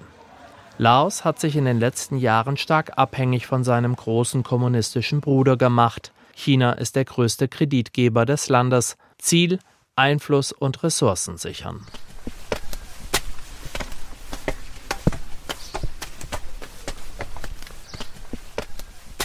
Laos 0.78 1.26
hat 1.26 1.40
sich 1.40 1.56
in 1.56 1.66
den 1.66 1.80
letzten 1.80 2.18
Jahren 2.18 2.56
stark 2.56 2.98
abhängig 2.98 3.48
von 3.48 3.64
seinem 3.64 3.96
großen 3.96 4.44
kommunistischen 4.44 5.22
Bruder 5.22 5.58
gemacht. 5.58 6.12
China 6.36 6.74
ist 6.74 6.96
der 6.96 7.06
größte 7.06 7.48
Kreditgeber 7.48 8.26
des 8.26 8.48
Landes. 8.48 8.96
Ziel 9.18 9.60
Einfluss 9.96 10.52
und 10.52 10.84
Ressourcen 10.84 11.38
sichern. 11.38 11.86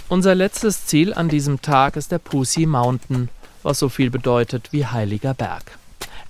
Unser 0.08 0.34
letztes 0.34 0.86
Ziel 0.86 1.14
an 1.14 1.28
diesem 1.28 1.60
Tag 1.62 1.96
ist 1.96 2.12
der 2.12 2.18
Pusi 2.18 2.66
Mountain, 2.66 3.28
was 3.62 3.78
so 3.78 3.88
viel 3.88 4.10
bedeutet 4.10 4.72
wie 4.72 4.86
heiliger 4.86 5.34
Berg. 5.34 5.78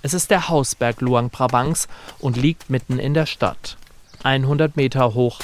Es 0.05 0.13
ist 0.13 0.31
der 0.31 0.49
Hausberg 0.49 0.99
Luang 0.99 1.29
Prabangs 1.29 1.87
und 2.19 2.35
liegt 2.35 2.69
mitten 2.69 2.99
in 2.99 3.13
der 3.13 3.25
Stadt. 3.25 3.77
100 4.23 4.75
Meter 4.75 5.13
hoch, 5.13 5.39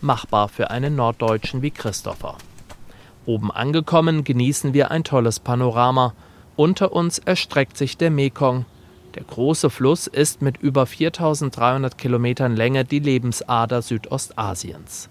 machbar 0.00 0.48
für 0.48 0.70
einen 0.70 0.94
Norddeutschen 0.94 1.62
wie 1.62 1.72
Christopher. 1.72 2.36
Oben 3.26 3.50
angekommen 3.50 4.22
genießen 4.22 4.72
wir 4.72 4.92
ein 4.92 5.02
tolles 5.02 5.40
Panorama. 5.40 6.14
Unter 6.54 6.92
uns 6.92 7.18
erstreckt 7.18 7.76
sich 7.76 7.96
der 7.96 8.12
Mekong. 8.12 8.66
Der 9.16 9.24
große 9.24 9.68
Fluss 9.68 10.06
ist 10.06 10.42
mit 10.42 10.58
über 10.58 10.86
4300 10.86 11.98
Kilometern 11.98 12.54
Länge 12.54 12.84
die 12.84 13.00
Lebensader 13.00 13.82
Südostasiens. 13.82 15.08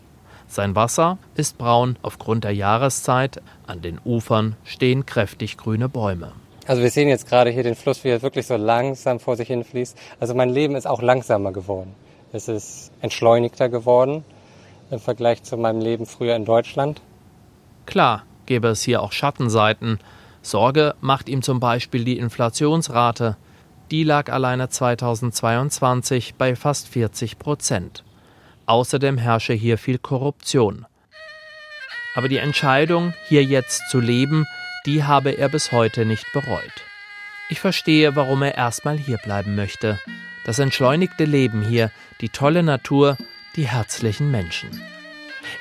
Sein 0.48 0.76
Wasser 0.78 1.18
ist 1.36 1.58
braun 1.58 1.98
aufgrund 2.04 2.46
der 2.46 2.56
Jahreszeit. 2.56 3.42
An 3.68 3.82
den 3.82 4.00
Ufern 4.06 4.56
stehen 4.64 5.06
kräftig 5.06 5.58
grüne 5.58 5.90
Bäume. 5.90 6.32
Also 6.66 6.82
wir 6.82 6.90
sehen 6.90 7.10
jetzt 7.10 7.28
gerade 7.28 7.50
hier 7.50 7.64
den 7.64 7.76
Fluss, 7.76 8.04
wie 8.04 8.10
er 8.10 8.22
wirklich 8.22 8.48
so 8.48 8.56
langsam 8.56 9.20
vor 9.20 9.36
sich 9.36 9.48
hin 9.48 9.64
fließt. 9.64 9.98
Also 10.20 10.34
mein 10.34 10.50
Leben 10.50 10.76
ist 10.76 10.88
auch 10.88 11.02
langsamer 11.02 11.52
geworden. 11.52 11.94
Es 12.32 12.48
ist 12.48 12.92
entschleunigter 13.02 13.70
geworden 13.70 14.24
im 14.92 15.00
Vergleich 15.00 15.44
zu 15.44 15.58
meinem 15.58 15.82
Leben 15.82 16.06
früher 16.06 16.36
in 16.36 16.46
Deutschland. 16.46 17.02
Klar 17.86 18.24
gäbe 18.46 18.70
es 18.70 18.82
hier 18.82 19.02
auch 19.02 19.12
Schattenseiten. 19.12 20.00
Sorge 20.42 20.96
macht 21.02 21.30
ihm 21.30 21.42
zum 21.42 21.60
Beispiel 21.60 22.06
die 22.06 22.18
Inflationsrate. 22.18 23.38
Die 23.92 24.04
lag 24.04 24.32
alleine 24.32 24.70
2022 24.70 26.36
bei 26.36 26.56
fast 26.56 26.88
40 26.88 27.40
Prozent. 27.40 28.04
Außerdem 28.66 29.18
herrsche 29.18 29.54
hier 29.54 29.78
viel 29.78 29.98
Korruption. 29.98 30.86
Aber 32.16 32.30
die 32.30 32.38
Entscheidung, 32.38 33.14
hier 33.28 33.44
jetzt 33.44 33.90
zu 33.90 34.00
leben, 34.00 34.46
die 34.86 35.04
habe 35.04 35.32
er 35.32 35.50
bis 35.50 35.72
heute 35.72 36.06
nicht 36.06 36.26
bereut. 36.34 36.84
Ich 37.50 37.60
verstehe, 37.60 38.16
warum 38.16 38.42
er 38.42 38.56
erstmal 38.56 38.98
hier 38.98 39.18
bleiben 39.18 39.56
möchte. 39.56 40.00
Das 40.46 40.60
entschleunigte 40.60 41.26
Leben 41.26 41.62
hier, 41.62 41.92
die 42.22 42.30
tolle 42.30 42.64
Natur, 42.64 43.18
die 43.56 43.68
herzlichen 43.68 44.32
Menschen. 44.32 44.82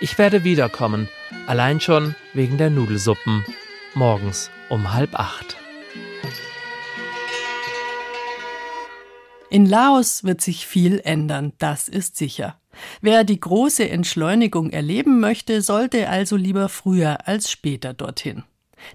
Ich 0.01 0.19
werde 0.19 0.45
wiederkommen, 0.45 1.09
allein 1.47 1.81
schon 1.81 2.15
wegen 2.33 2.59
der 2.59 2.71
Nudelsuppen, 2.71 3.45
morgens 3.95 4.51
um 4.69 4.93
halb 4.93 5.19
acht. 5.19 5.57
In 9.51 9.67
Laos 9.67 10.25
wird 10.25 10.41
sich 10.41 10.67
viel 10.67 11.01
ändern, 11.05 11.53
das 11.59 11.89
ist 11.89 12.17
sicher. 12.17 12.57
Wer 13.03 13.23
die 13.23 13.39
große 13.39 13.87
Entschleunigung 13.87 14.71
erleben 14.71 15.21
möchte, 15.21 15.61
sollte 15.61 16.09
also 16.09 16.37
lieber 16.37 16.71
früher 16.71 17.29
als 17.29 17.51
später 17.51 17.93
dorthin. 17.93 18.45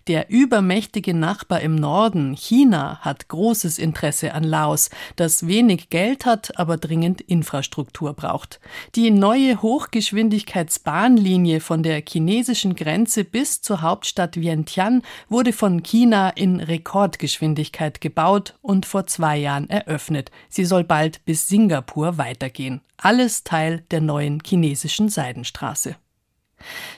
Der 0.07 0.29
übermächtige 0.29 1.13
Nachbar 1.13 1.61
im 1.61 1.75
Norden, 1.75 2.33
China, 2.33 2.99
hat 3.01 3.27
großes 3.27 3.77
Interesse 3.77 4.33
an 4.33 4.43
Laos, 4.43 4.89
das 5.15 5.47
wenig 5.47 5.89
Geld 5.89 6.25
hat, 6.25 6.57
aber 6.57 6.77
dringend 6.77 7.21
Infrastruktur 7.21 8.13
braucht. 8.13 8.59
Die 8.95 9.11
neue 9.11 9.61
Hochgeschwindigkeitsbahnlinie 9.61 11.59
von 11.59 11.83
der 11.83 12.01
chinesischen 12.07 12.75
Grenze 12.75 13.23
bis 13.23 13.61
zur 13.61 13.81
Hauptstadt 13.81 14.37
Vientiane 14.37 15.01
wurde 15.29 15.53
von 15.53 15.83
China 15.83 16.29
in 16.29 16.59
Rekordgeschwindigkeit 16.59 18.01
gebaut 18.01 18.55
und 18.61 18.85
vor 18.85 19.07
zwei 19.07 19.37
Jahren 19.37 19.69
eröffnet. 19.69 20.31
Sie 20.49 20.65
soll 20.65 20.83
bald 20.83 21.23
bis 21.25 21.47
Singapur 21.47 22.17
weitergehen. 22.17 22.81
Alles 22.97 23.43
Teil 23.43 23.83
der 23.91 24.01
neuen 24.01 24.41
chinesischen 24.45 25.09
Seidenstraße. 25.09 25.95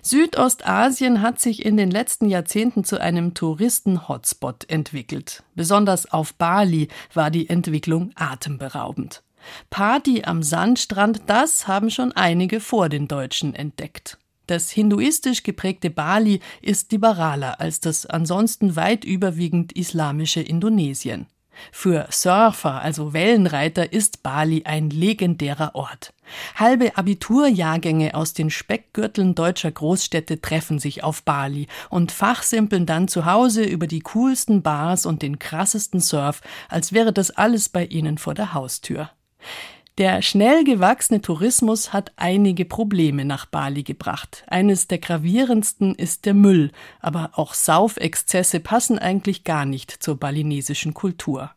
Südostasien 0.02 1.22
hat 1.22 1.40
sich 1.40 1.66
in 1.66 1.78
den 1.78 1.92
letzten 1.92 2.30
Jahrzehnten 2.30 2.84
zu 2.84 3.00
einem 3.00 3.34
Touristen-Hotspot 3.34 4.70
entwickelt. 4.70 5.44
Besonders 5.56 6.12
auf 6.12 6.34
Bali 6.34 6.88
war 7.14 7.32
die 7.32 7.50
Entwicklung 7.50 8.12
atemberaubend. 8.16 9.24
Party 9.70 10.24
am 10.24 10.44
Sandstrand, 10.44 11.22
das 11.28 11.68
haben 11.68 11.90
schon 11.90 12.12
einige 12.12 12.60
vor 12.60 12.90
den 12.90 13.08
Deutschen 13.08 13.56
entdeckt. 13.56 14.18
Das 14.48 14.72
hinduistisch 14.72 15.44
geprägte 15.44 15.90
Bali 15.92 16.40
ist 16.62 16.92
liberaler 16.92 17.60
als 17.60 17.80
das 17.80 18.06
ansonsten 18.06 18.76
weit 18.76 19.06
überwiegend 19.06 19.74
islamische 19.74 20.42
Indonesien. 20.42 21.28
Für 21.72 22.08
Surfer, 22.10 22.82
also 22.82 23.14
Wellenreiter, 23.14 23.94
ist 23.94 24.24
Bali 24.24 24.64
ein 24.66 24.90
legendärer 24.90 25.76
Ort. 25.76 26.14
Halbe 26.56 26.98
Abiturjahrgänge 26.98 28.14
aus 28.14 28.34
den 28.34 28.50
Speckgürteln 28.50 29.36
deutscher 29.36 29.72
Großstädte 29.72 30.42
treffen 30.42 30.80
sich 30.80 31.04
auf 31.04 31.24
Bali 31.24 31.68
und 31.90 32.12
fachsimpeln 32.12 32.86
dann 32.86 33.08
zu 33.08 33.26
Hause 33.26 33.64
über 33.64 33.88
die 33.88 34.02
coolsten 34.02 34.62
Bars 34.62 35.06
und 35.06 35.22
den 35.22 35.40
krassesten 35.40 36.00
Surf, 36.00 36.42
als 36.70 36.94
wäre 36.94 37.14
das 37.14 37.32
alles 37.32 37.70
bei 37.70 37.86
ihnen 37.86 38.18
vor 38.18 38.34
der 38.34 38.54
Haustür. 38.54 39.10
Der 40.00 40.22
schnell 40.22 40.64
gewachsene 40.64 41.22
Tourismus 41.22 41.92
hat 41.92 42.14
einige 42.16 42.64
Probleme 42.64 43.26
nach 43.26 43.46
Bali 43.46 43.84
gebracht. 43.84 44.46
Eines 44.48 44.88
der 44.88 45.00
gravierendsten 45.00 45.94
ist 45.94 46.26
der 46.26 46.34
Müll, 46.34 46.72
aber 47.02 47.32
auch 47.34 47.54
Saufexzesse 47.54 48.62
passen 48.62 48.98
eigentlich 48.98 49.44
gar 49.44 49.66
nicht 49.66 49.92
zur 49.92 50.16
balinesischen 50.16 50.94
Kultur. 50.94 51.52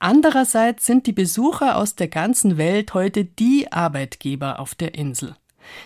Andererseits 0.00 0.84
sind 0.84 1.06
die 1.06 1.12
Besucher 1.12 1.76
aus 1.76 1.94
der 1.94 2.08
ganzen 2.08 2.56
Welt 2.56 2.92
heute 2.92 3.24
die 3.24 3.70
Arbeitgeber 3.70 4.58
auf 4.58 4.74
der 4.74 4.96
Insel. 4.96 5.36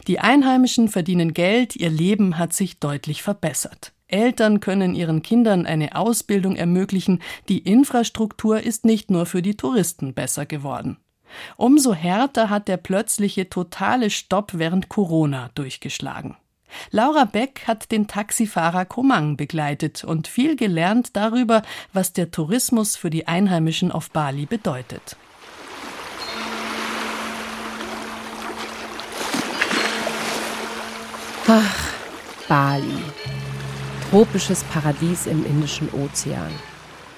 Die 0.06 0.20
Einheimischen 0.20 0.88
verdienen 0.88 1.34
Geld, 1.34 1.76
ihr 1.76 1.90
Leben 1.90 2.38
hat 2.38 2.54
sich 2.54 2.80
deutlich 2.80 3.22
verbessert. 3.22 3.92
Eltern 4.08 4.60
können 4.60 4.94
ihren 4.94 5.20
Kindern 5.20 5.66
eine 5.66 5.94
Ausbildung 5.96 6.56
ermöglichen, 6.56 7.20
die 7.50 7.58
Infrastruktur 7.58 8.62
ist 8.62 8.86
nicht 8.86 9.10
nur 9.10 9.26
für 9.26 9.42
die 9.42 9.58
Touristen 9.58 10.14
besser 10.14 10.46
geworden. 10.46 10.96
Umso 11.56 11.94
härter 11.94 12.50
hat 12.50 12.68
der 12.68 12.76
plötzliche 12.76 13.48
totale 13.48 14.10
Stopp 14.10 14.52
während 14.54 14.88
Corona 14.88 15.50
durchgeschlagen. 15.54 16.36
Laura 16.90 17.24
Beck 17.24 17.62
hat 17.66 17.90
den 17.90 18.06
Taxifahrer 18.06 18.84
Komang 18.84 19.36
begleitet 19.36 20.04
und 20.04 20.28
viel 20.28 20.56
gelernt 20.56 21.16
darüber, 21.16 21.62
was 21.92 22.12
der 22.12 22.30
Tourismus 22.30 22.96
für 22.96 23.10
die 23.10 23.26
Einheimischen 23.28 23.90
auf 23.92 24.10
Bali 24.10 24.46
bedeutet. 24.46 25.16
Ach, 31.48 31.92
Bali. 32.48 33.02
Tropisches 34.10 34.62
Paradies 34.64 35.26
im 35.26 35.44
Indischen 35.44 35.88
Ozean. 35.92 36.52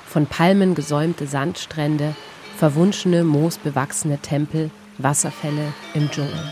Von 0.06 0.26
Palmen 0.26 0.74
gesäumte 0.74 1.26
Sandstrände, 1.26 2.14
verwunschene, 2.62 3.24
moosbewachsene 3.24 4.18
Tempel, 4.18 4.70
Wasserfälle 4.98 5.72
im 5.94 6.08
Dschungel. 6.08 6.44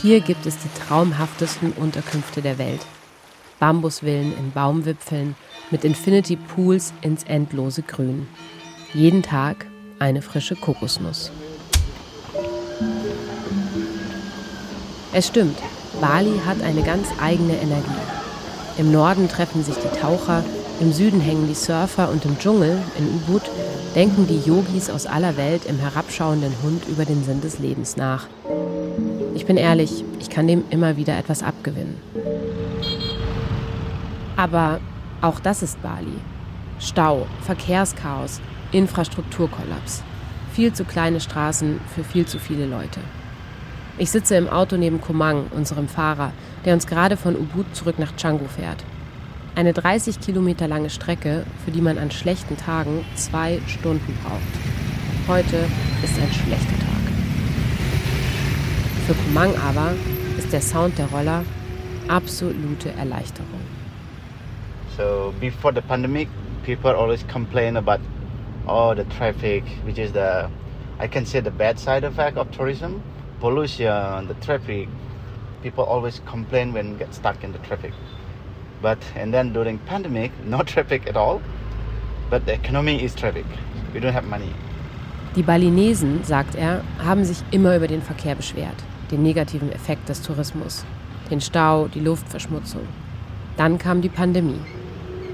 Hier 0.00 0.20
gibt 0.20 0.46
es 0.46 0.56
die 0.56 0.68
traumhaftesten 0.86 1.72
Unterkünfte 1.72 2.42
der 2.42 2.58
Welt. 2.58 2.86
Bambusvillen 3.58 4.38
in 4.38 4.52
Baumwipfeln 4.52 5.34
mit 5.72 5.82
Infinity 5.82 6.36
Pools 6.36 6.92
ins 7.00 7.24
endlose 7.24 7.82
Grün. 7.82 8.28
Jeden 8.94 9.24
Tag 9.24 9.66
eine 9.98 10.22
frische 10.22 10.54
Kokosnuss. 10.54 11.32
Es 15.12 15.26
stimmt, 15.26 15.58
Bali 16.00 16.40
hat 16.46 16.62
eine 16.62 16.84
ganz 16.84 17.08
eigene 17.20 17.56
Energie. 17.56 17.90
Im 18.78 18.92
Norden 18.92 19.28
treffen 19.28 19.64
sich 19.64 19.74
die 19.74 19.98
Taucher, 19.98 20.44
im 20.80 20.92
Süden 20.92 21.20
hängen 21.20 21.48
die 21.48 21.54
Surfer 21.54 22.10
und 22.10 22.24
im 22.24 22.38
Dschungel, 22.38 22.78
in 22.98 23.08
Ubud, 23.08 23.42
denken 23.94 24.26
die 24.26 24.40
Yogis 24.40 24.90
aus 24.90 25.06
aller 25.06 25.36
Welt 25.36 25.64
im 25.66 25.78
herabschauenden 25.78 26.52
Hund 26.62 26.86
über 26.88 27.04
den 27.04 27.24
Sinn 27.24 27.40
des 27.40 27.58
Lebens 27.58 27.96
nach. 27.96 28.26
Ich 29.34 29.46
bin 29.46 29.56
ehrlich, 29.56 30.04
ich 30.20 30.28
kann 30.28 30.46
dem 30.46 30.64
immer 30.70 30.96
wieder 30.96 31.16
etwas 31.16 31.42
abgewinnen. 31.42 31.96
Aber 34.36 34.80
auch 35.22 35.40
das 35.40 35.62
ist 35.62 35.80
Bali. 35.82 36.18
Stau, 36.78 37.26
Verkehrschaos, 37.42 38.40
Infrastrukturkollaps. 38.72 40.02
Viel 40.52 40.72
zu 40.72 40.84
kleine 40.84 41.20
Straßen 41.20 41.80
für 41.94 42.04
viel 42.04 42.26
zu 42.26 42.38
viele 42.38 42.66
Leute. 42.66 43.00
Ich 43.98 44.10
sitze 44.10 44.36
im 44.36 44.48
Auto 44.48 44.76
neben 44.76 45.00
Komang, 45.00 45.46
unserem 45.54 45.88
Fahrer, 45.88 46.32
der 46.66 46.74
uns 46.74 46.86
gerade 46.86 47.16
von 47.16 47.34
Ubud 47.34 47.74
zurück 47.74 47.98
nach 47.98 48.14
Canggu 48.16 48.44
fährt. 48.46 48.84
Eine 49.56 49.72
30 49.72 50.20
Kilometer 50.20 50.68
lange 50.68 50.90
Strecke, 50.90 51.46
für 51.64 51.70
die 51.70 51.80
man 51.80 51.96
an 51.96 52.10
schlechten 52.10 52.58
Tagen 52.58 53.04
zwei 53.14 53.58
Stunden 53.66 54.16
braucht. 54.22 54.42
Heute 55.26 55.56
ist 56.04 56.20
ein 56.20 56.30
schlechter 56.30 56.78
Tag. 56.78 57.02
Für 59.06 59.14
Komang 59.14 59.56
aber 59.56 59.94
ist 60.36 60.52
der 60.52 60.60
Sound 60.60 60.98
der 60.98 61.06
Roller 61.06 61.42
absolute 62.06 62.90
Erleichterung. 62.98 63.62
So 64.94 65.32
before 65.40 65.74
the 65.74 65.80
pandemic, 65.80 66.28
people 66.64 66.94
always 66.94 67.26
complain 67.26 67.78
about 67.78 68.00
oh 68.66 68.94
the 68.94 69.04
traffic, 69.16 69.64
which 69.86 69.96
is 69.96 70.12
the 70.12 70.50
I 71.00 71.08
can 71.08 71.24
say 71.24 71.40
the 71.40 71.50
bad 71.50 71.78
side 71.78 72.04
effect 72.04 72.36
of 72.36 72.50
tourism. 72.50 73.00
pollution, 73.40 74.28
the 74.28 74.34
traffic. 74.40 74.88
People 75.62 75.84
always 75.84 76.20
complain 76.26 76.72
when 76.72 76.96
get 76.98 77.14
stuck 77.14 77.42
in 77.44 77.52
the 77.52 77.58
traffic. 77.58 77.92
But 78.82 78.98
and 79.16 79.32
then 79.32 79.52
during 79.52 79.78
pandemic, 79.86 80.32
no 80.44 80.62
traffic 80.62 81.08
at 81.08 81.16
all. 81.16 81.40
But 82.30 82.44
the 82.46 82.54
economy 82.54 83.02
is 83.02 83.14
traffic. 83.14 83.46
We 83.94 84.00
don't 84.00 84.12
have 84.12 84.26
money. 84.26 84.52
Die 85.36 85.42
Balinesen, 85.42 86.24
sagt 86.24 86.54
er, 86.54 86.82
haben 87.04 87.24
sich 87.24 87.42
immer 87.50 87.76
über 87.76 87.86
den 87.86 88.00
Verkehr 88.00 88.34
beschwert, 88.34 88.76
den 89.10 89.22
negativen 89.22 89.70
Effekt 89.70 90.08
des 90.08 90.22
Tourismus, 90.22 90.84
den 91.30 91.40
Stau, 91.40 91.88
die 91.88 92.00
Luftverschmutzung. 92.00 92.82
Dann 93.56 93.78
kam 93.78 94.00
die 94.00 94.08
Pandemie. 94.08 94.60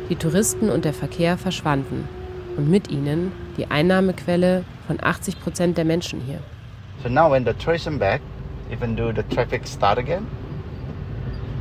Die 0.09 0.16
Touristen 0.16 0.70
und 0.70 0.85
der 0.85 0.92
Verkehr 0.92 1.38
verschwanden 1.38 2.09
und 2.57 2.68
mit 2.68 2.90
ihnen 2.90 3.33
die 3.57 3.70
Einnahmequelle 3.70 4.64
von 4.87 4.98
80 5.00 5.40
Prozent 5.40 5.78
der 5.78 5.85
Menschen 5.85 6.20
hier. 6.20 6.40
So 7.02 7.09
now 7.09 7.31
when 7.31 7.44
the 7.44 7.52
tourism 7.55 7.98
back, 7.98 8.20
even 8.70 8.96
though 8.96 9.12
the 9.14 9.22
traffic 9.35 9.66
start 9.66 9.98
again, 9.98 10.26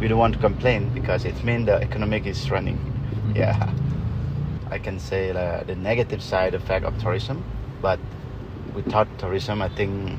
we 0.02 0.08
don't 0.08 0.18
want 0.18 0.34
to 0.34 0.40
complain 0.40 0.90
because 0.94 1.26
it 1.26 1.44
means 1.44 1.68
the 1.68 1.76
economic 1.76 2.26
is 2.26 2.50
running. 2.50 2.78
Mm-hmm. 2.78 3.38
Yeah, 3.38 3.70
I 4.72 4.80
can 4.80 5.00
say 5.00 5.30
uh, 5.30 5.64
the 5.64 5.76
negative 5.76 6.24
side 6.24 6.56
effect 6.56 6.86
of 6.86 6.98
tourism, 7.00 7.44
but 7.82 8.00
without 8.74 9.08
tourism, 9.20 9.62
I 9.62 9.70
think 9.70 10.18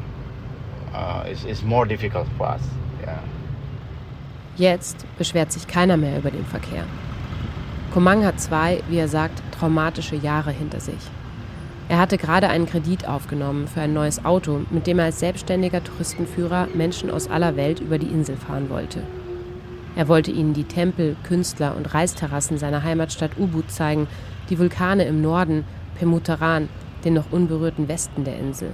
uh, 0.95 1.25
it's, 1.27 1.45
it's 1.45 1.63
more 1.63 1.85
difficult 1.85 2.29
for 2.39 2.47
us. 2.47 2.63
Yeah. 3.01 3.19
Jetzt 4.57 5.05
beschwert 5.19 5.51
sich 5.51 5.67
keiner 5.67 5.97
mehr 5.97 6.19
über 6.19 6.31
den 6.31 6.45
Verkehr. 6.45 6.85
Komang 7.93 8.25
hat 8.25 8.41
zwei, 8.41 8.83
wie 8.89 8.99
er 8.99 9.09
sagt, 9.09 9.43
traumatische 9.59 10.17
Jahre 10.17 10.53
hinter 10.53 10.79
sich. 10.81 11.11
Er 11.89 11.99
hatte 11.99 12.19
gerade 12.19 12.49
einen 12.49 12.67
Kredit 12.67 13.09
aufgenommen 13.09 13.67
für 13.67 13.81
ein 13.81 13.93
neues 13.93 14.25
Auto, 14.25 14.61
mit 14.71 14.87
dem 14.87 14.99
er 14.99 15.07
als 15.07 15.19
selbstständiger 15.19 15.83
Touristenführer 15.83 16.69
Menschen 16.75 17.11
aus 17.11 17.29
aller 17.29 17.57
Welt 17.57 17.81
über 17.81 17.99
die 17.99 18.07
Insel 18.07 18.37
fahren 18.37 18.71
wollte. 18.71 19.03
Er 19.95 20.09
wollte 20.09 20.31
ihnen 20.31 20.55
die 20.55 20.65
Tempel, 20.65 21.17
Künstler 21.23 21.77
und 21.77 21.93
Reisterrassen 21.93 22.59
seiner 22.59 22.83
Heimatstadt 22.83 23.39
Ubud 23.39 23.71
zeigen, 23.71 24.09
die 24.49 24.59
Vulkane 24.59 25.05
im 25.05 25.21
Norden, 25.21 25.65
Pemuteran, 25.99 26.69
den 27.05 27.15
noch 27.15 27.31
unberührten 27.31 27.89
Westen 27.89 28.25
der 28.25 28.39
Insel. 28.39 28.71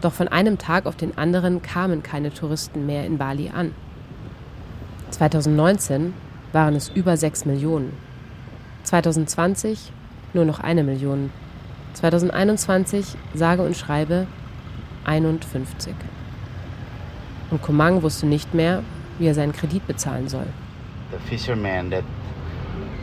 Doch 0.00 0.12
von 0.12 0.28
einem 0.28 0.58
Tag 0.58 0.86
auf 0.86 0.96
den 0.96 1.16
anderen 1.18 1.62
kamen 1.62 2.02
keine 2.02 2.32
Touristen 2.32 2.86
mehr 2.86 3.06
in 3.06 3.18
Bali 3.18 3.50
an. 3.50 3.72
2019 5.10 6.14
waren 6.52 6.74
es 6.74 6.88
über 6.88 7.16
6 7.16 7.44
Millionen. 7.44 7.92
2020 8.84 9.92
nur 10.32 10.44
noch 10.44 10.60
eine 10.60 10.84
Million. 10.84 11.30
2021 11.94 13.16
sage 13.34 13.62
und 13.62 13.76
schreibe 13.76 14.26
51. 15.04 15.94
Und 17.50 17.62
Komang 17.62 18.02
wusste 18.02 18.26
nicht 18.26 18.54
mehr, 18.54 18.82
wie 19.18 19.28
er 19.28 19.34
seinen 19.34 19.52
Kredit 19.52 19.86
bezahlen 19.86 20.28
soll. 20.28 20.46
The 21.10 21.18
fishermen 21.28 21.90
that 21.90 22.04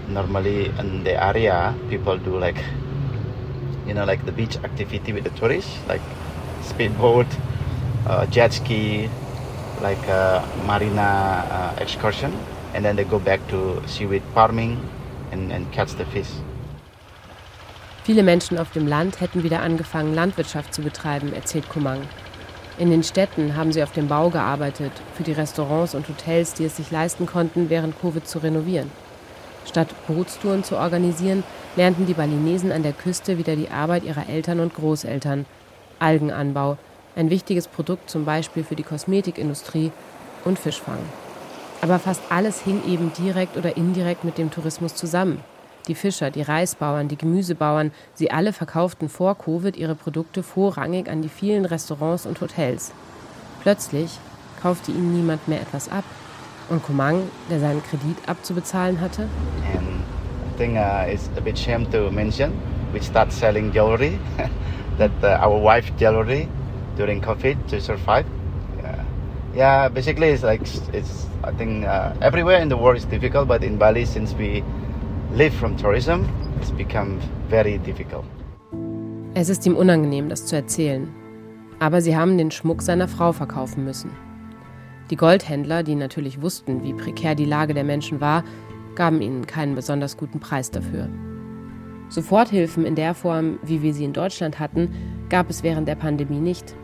normally 0.10 0.72
in 0.80 1.04
the 1.04 1.16
area 1.16 1.74
people 1.90 2.18
do 2.18 2.38
like 2.38 2.62
you 3.88 3.94
know 3.94 4.06
like 4.06 4.26
the 4.26 4.32
beach 4.32 4.58
activity 4.64 5.14
with 5.14 5.24
the 5.24 5.32
tourists 5.32 5.72
like 5.88 6.02
speedboat, 6.62 7.28
uh, 8.08 8.26
jet 8.28 8.54
ski, 8.54 9.10
like 9.82 10.08
a 10.10 10.44
marina 10.66 11.46
uh, 11.50 11.82
excursion 11.82 12.32
and 12.74 12.84
then 12.84 12.96
they 12.96 13.04
go 13.04 13.20
back 13.20 13.40
to 13.50 13.82
seaweed 13.88 14.24
farming 14.34 14.78
and, 15.32 15.52
and 15.52 15.72
catch 15.72 15.96
the 15.96 16.06
fish. 16.06 16.30
Viele 18.04 18.22
Menschen 18.24 18.58
auf 18.58 18.72
dem 18.72 18.86
Land 18.86 19.22
hätten 19.22 19.44
wieder 19.44 19.62
angefangen, 19.62 20.14
Landwirtschaft 20.14 20.74
zu 20.74 20.82
betreiben, 20.82 21.32
erzählt 21.34 21.70
Kumang. 21.70 22.02
In 22.80 22.90
den 22.90 23.04
Städten 23.04 23.56
haben 23.56 23.72
sie 23.72 23.84
auf 23.84 23.92
dem 23.92 24.08
Bau 24.08 24.30
gearbeitet, 24.30 24.92
für 25.14 25.24
die 25.24 25.32
Restaurants 25.32 25.94
und 25.94 26.10
Hotels, 26.10 26.56
die 26.56 26.66
es 26.66 26.78
sich 26.78 26.90
leisten 26.90 27.28
konnten, 27.28 27.70
während 27.70 28.00
Covid 28.02 28.28
zu 28.28 28.40
renovieren. 28.40 28.90
Statt 29.66 29.90
Bootstouren 30.08 30.64
zu 30.64 30.78
organisieren, 30.78 31.44
lernten 31.76 32.08
die 32.08 32.16
Balinesen 32.16 32.72
an 32.72 32.84
der 32.84 32.94
Küste 32.94 33.38
wieder 33.38 33.56
die 33.56 33.70
Arbeit 33.70 34.04
ihrer 34.04 34.28
Eltern 34.28 34.60
und 34.60 34.74
Großeltern. 34.74 35.46
Algenanbau, 36.00 36.78
ein 37.16 37.30
wichtiges 37.30 37.68
Produkt 37.68 38.10
zum 38.10 38.26
Beispiel 38.26 38.64
für 38.64 38.76
die 38.76 38.84
Kosmetikindustrie 38.84 39.92
und 40.44 40.58
Fischfang. 40.58 40.98
Aber 41.82 42.00
fast 42.00 42.22
alles 42.30 42.62
hing 42.62 42.82
eben 42.88 43.14
direkt 43.14 43.56
oder 43.56 43.78
indirekt 43.78 44.24
mit 44.24 44.38
dem 44.38 44.50
Tourismus 44.50 44.96
zusammen. 44.96 45.44
Die 45.88 45.96
Fischer, 45.96 46.32
die 46.32 46.42
Reisbauern, 46.42 47.10
die 47.10 47.18
Gemüsebauern, 47.18 47.92
sie 48.14 48.32
alle 48.32 48.54
verkauften 48.54 49.10
vor 49.10 49.38
Covid 49.38 49.76
ihre 49.76 49.96
Produkte 49.96 50.42
vorrangig 50.42 51.10
an 51.10 51.22
die 51.22 51.30
vielen 51.30 51.66
Restaurants 51.66 52.26
und 52.26 52.40
Hotels. 52.40 52.92
Plötzlich 53.62 54.18
kaufte 54.62 54.92
ihnen 54.92 55.14
niemand 55.14 55.48
mehr 55.48 55.62
etwas 55.62 55.90
ab. 55.90 56.06
Und 56.70 56.82
Komang, 56.84 57.24
der 57.50 57.60
seinen 57.60 57.84
Kredit 57.84 58.18
abzubezahlen 58.28 59.02
hatte? 59.02 59.24
And 59.76 60.04
I 60.54 60.58
think 60.58 60.78
uh, 60.78 61.12
it's 61.12 61.30
a 61.38 61.42
bit 61.42 61.60
shame 61.60 61.86
to 61.92 62.10
mention. 62.10 62.54
We 62.94 63.02
start 63.02 63.34
selling 63.34 63.74
jewelry, 63.74 64.18
that 64.98 65.12
uh, 65.22 65.46
our 65.46 65.62
wife 65.62 65.92
during 65.98 67.22
COVID 67.22 67.58
to 67.68 67.82
survive. 67.82 68.26
Yeah, 68.78 69.04
yeah 69.56 69.90
basically 69.90 70.30
it's 70.30 70.44
like 70.44 70.62
it's 70.94 71.28
I 71.44 71.52
think 71.52 71.86
uh, 71.86 72.14
everywhere 72.22 72.62
in 72.62 72.70
the 72.70 72.78
world 72.78 72.98
is 72.98 73.06
difficult, 73.06 73.50
but 73.50 73.64
in 73.64 73.78
Bali 73.78 74.06
since 74.06 74.34
we 74.34 74.64
live 75.36 75.54
from 75.56 75.76
tourism, 75.76 76.26
it's 76.62 76.70
become 76.72 77.20
very 77.50 77.80
difficult. 77.80 78.26
Es 79.34 79.50
ist 79.50 79.66
ihm 79.66 79.76
unangenehm, 79.76 80.30
das 80.30 80.46
zu 80.46 80.56
erzählen. 80.56 81.08
Aber 81.80 82.02
sie 82.02 82.16
haben 82.16 82.38
den 82.38 82.52
Schmuck 82.52 82.84
seiner 82.84 83.08
Frau 83.08 83.32
verkaufen 83.32 83.84
müssen. 83.84 84.12
Die 85.10 85.16
Goldhändler, 85.16 85.82
die 85.82 85.96
natürlich 85.96 86.42
wussten, 86.42 86.84
wie 86.84 86.94
prekär 86.94 87.34
die 87.34 87.46
Lage 87.46 87.74
der 87.74 87.84
Menschen 87.84 88.22
war, 88.22 88.44
gaben 88.96 89.24
ihnen 89.24 89.48
keinen 89.48 89.74
besonders 89.74 90.18
guten 90.18 90.40
Preis 90.40 90.70
dafür. 90.70 91.10
Soforthilfen 92.10 92.86
in 92.86 92.94
der 92.94 93.16
Form, 93.16 93.58
wie 93.64 93.82
wir 93.82 93.96
sie 93.96 94.06
in 94.06 94.14
Deutschland 94.14 94.60
hatten, 94.60 94.94
gab 95.30 95.50
es 95.50 95.64
während 95.64 95.88
der 95.88 95.96
Pandemie 95.96 96.40
nicht. 96.40 96.76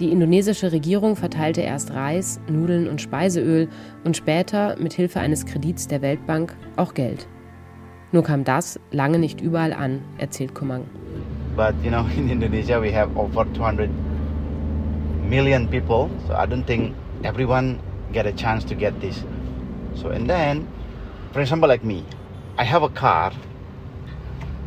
Die 0.00 0.10
indonesische 0.10 0.72
Regierung 0.72 1.14
verteilte 1.14 1.60
erst 1.60 1.92
Reis, 1.92 2.40
Nudeln 2.50 2.88
und 2.88 3.00
Speiseöl 3.00 3.68
und 4.02 4.16
später 4.16 4.76
mit 4.80 4.94
Hilfe 4.94 5.20
eines 5.20 5.46
Kredits 5.46 5.86
der 5.86 6.02
Weltbank 6.02 6.56
auch 6.76 6.94
Geld. 6.94 7.28
Nur 8.10 8.22
kam 8.22 8.42
das 8.42 8.80
lange 8.90 9.18
nicht 9.18 9.42
überall 9.42 9.74
an, 9.74 10.00
erzählt 10.16 10.54
Kumang. 10.54 10.84
But 11.54 11.74
you 11.84 11.90
know, 11.90 12.06
in 12.16 12.30
Indonesia 12.30 12.80
we 12.80 12.90
have 12.90 13.14
over 13.18 13.44
200 13.52 13.90
million 15.28 15.68
people, 15.68 16.08
so 16.26 16.34
I 16.34 16.46
don't 16.46 16.64
think 16.64 16.94
everyone 17.22 17.80
get 18.12 18.26
a 18.26 18.32
chance 18.32 18.64
to 18.64 18.74
get 18.74 18.98
this. 19.02 19.22
So 19.94 20.08
and 20.08 20.26
then, 20.26 20.66
for 21.32 21.40
example, 21.40 21.68
like 21.68 21.84
me, 21.84 22.02
I 22.56 22.64
have 22.64 22.82
a 22.82 22.88
car. 22.88 23.32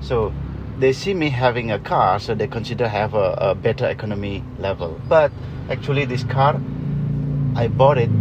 So 0.02 0.32
they 0.80 0.94
see 0.94 1.16
me 1.16 1.30
having 1.30 1.72
a 1.72 1.80
car, 1.80 2.20
so 2.20 2.36
they 2.36 2.48
consider 2.48 2.88
have 2.88 3.16
a, 3.16 3.34
a 3.42 3.56
better 3.56 3.88
economy 3.90 4.44
level. 4.60 5.02
But 5.10 5.32
actually, 5.70 6.06
this 6.06 6.24
car, 6.26 6.62
I 7.56 7.68
bought 7.70 7.98
it 7.98 8.12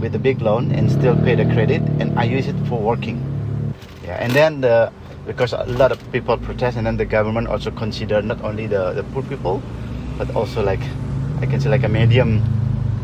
with 0.00 0.14
a 0.14 0.18
big 0.18 0.40
loan 0.40 0.72
and 0.72 0.90
still 0.90 1.16
pay 1.16 1.34
the 1.34 1.44
credit, 1.52 1.82
and 2.00 2.18
I 2.18 2.24
use 2.24 2.46
it 2.46 2.56
for 2.66 2.80
working. 2.80 3.20
Yeah, 4.10 4.18
and 4.18 4.32
then 4.34 4.60
the 4.60 4.90
because 5.24 5.52
a 5.52 5.62
lot 5.78 5.92
of 5.92 5.98
people 6.10 6.36
protest, 6.36 6.76
and 6.76 6.84
then 6.84 6.96
the 6.96 7.06
government 7.06 7.46
also 7.46 7.70
consider 7.70 8.20
not 8.20 8.42
only 8.42 8.66
the, 8.66 8.90
the 8.90 9.04
poor 9.14 9.22
people, 9.22 9.62
but 10.18 10.34
also 10.34 10.64
like 10.64 10.82
I 11.40 11.46
can 11.46 11.60
say 11.60 11.70
like 11.70 11.84
a 11.84 11.88
medium 11.88 12.42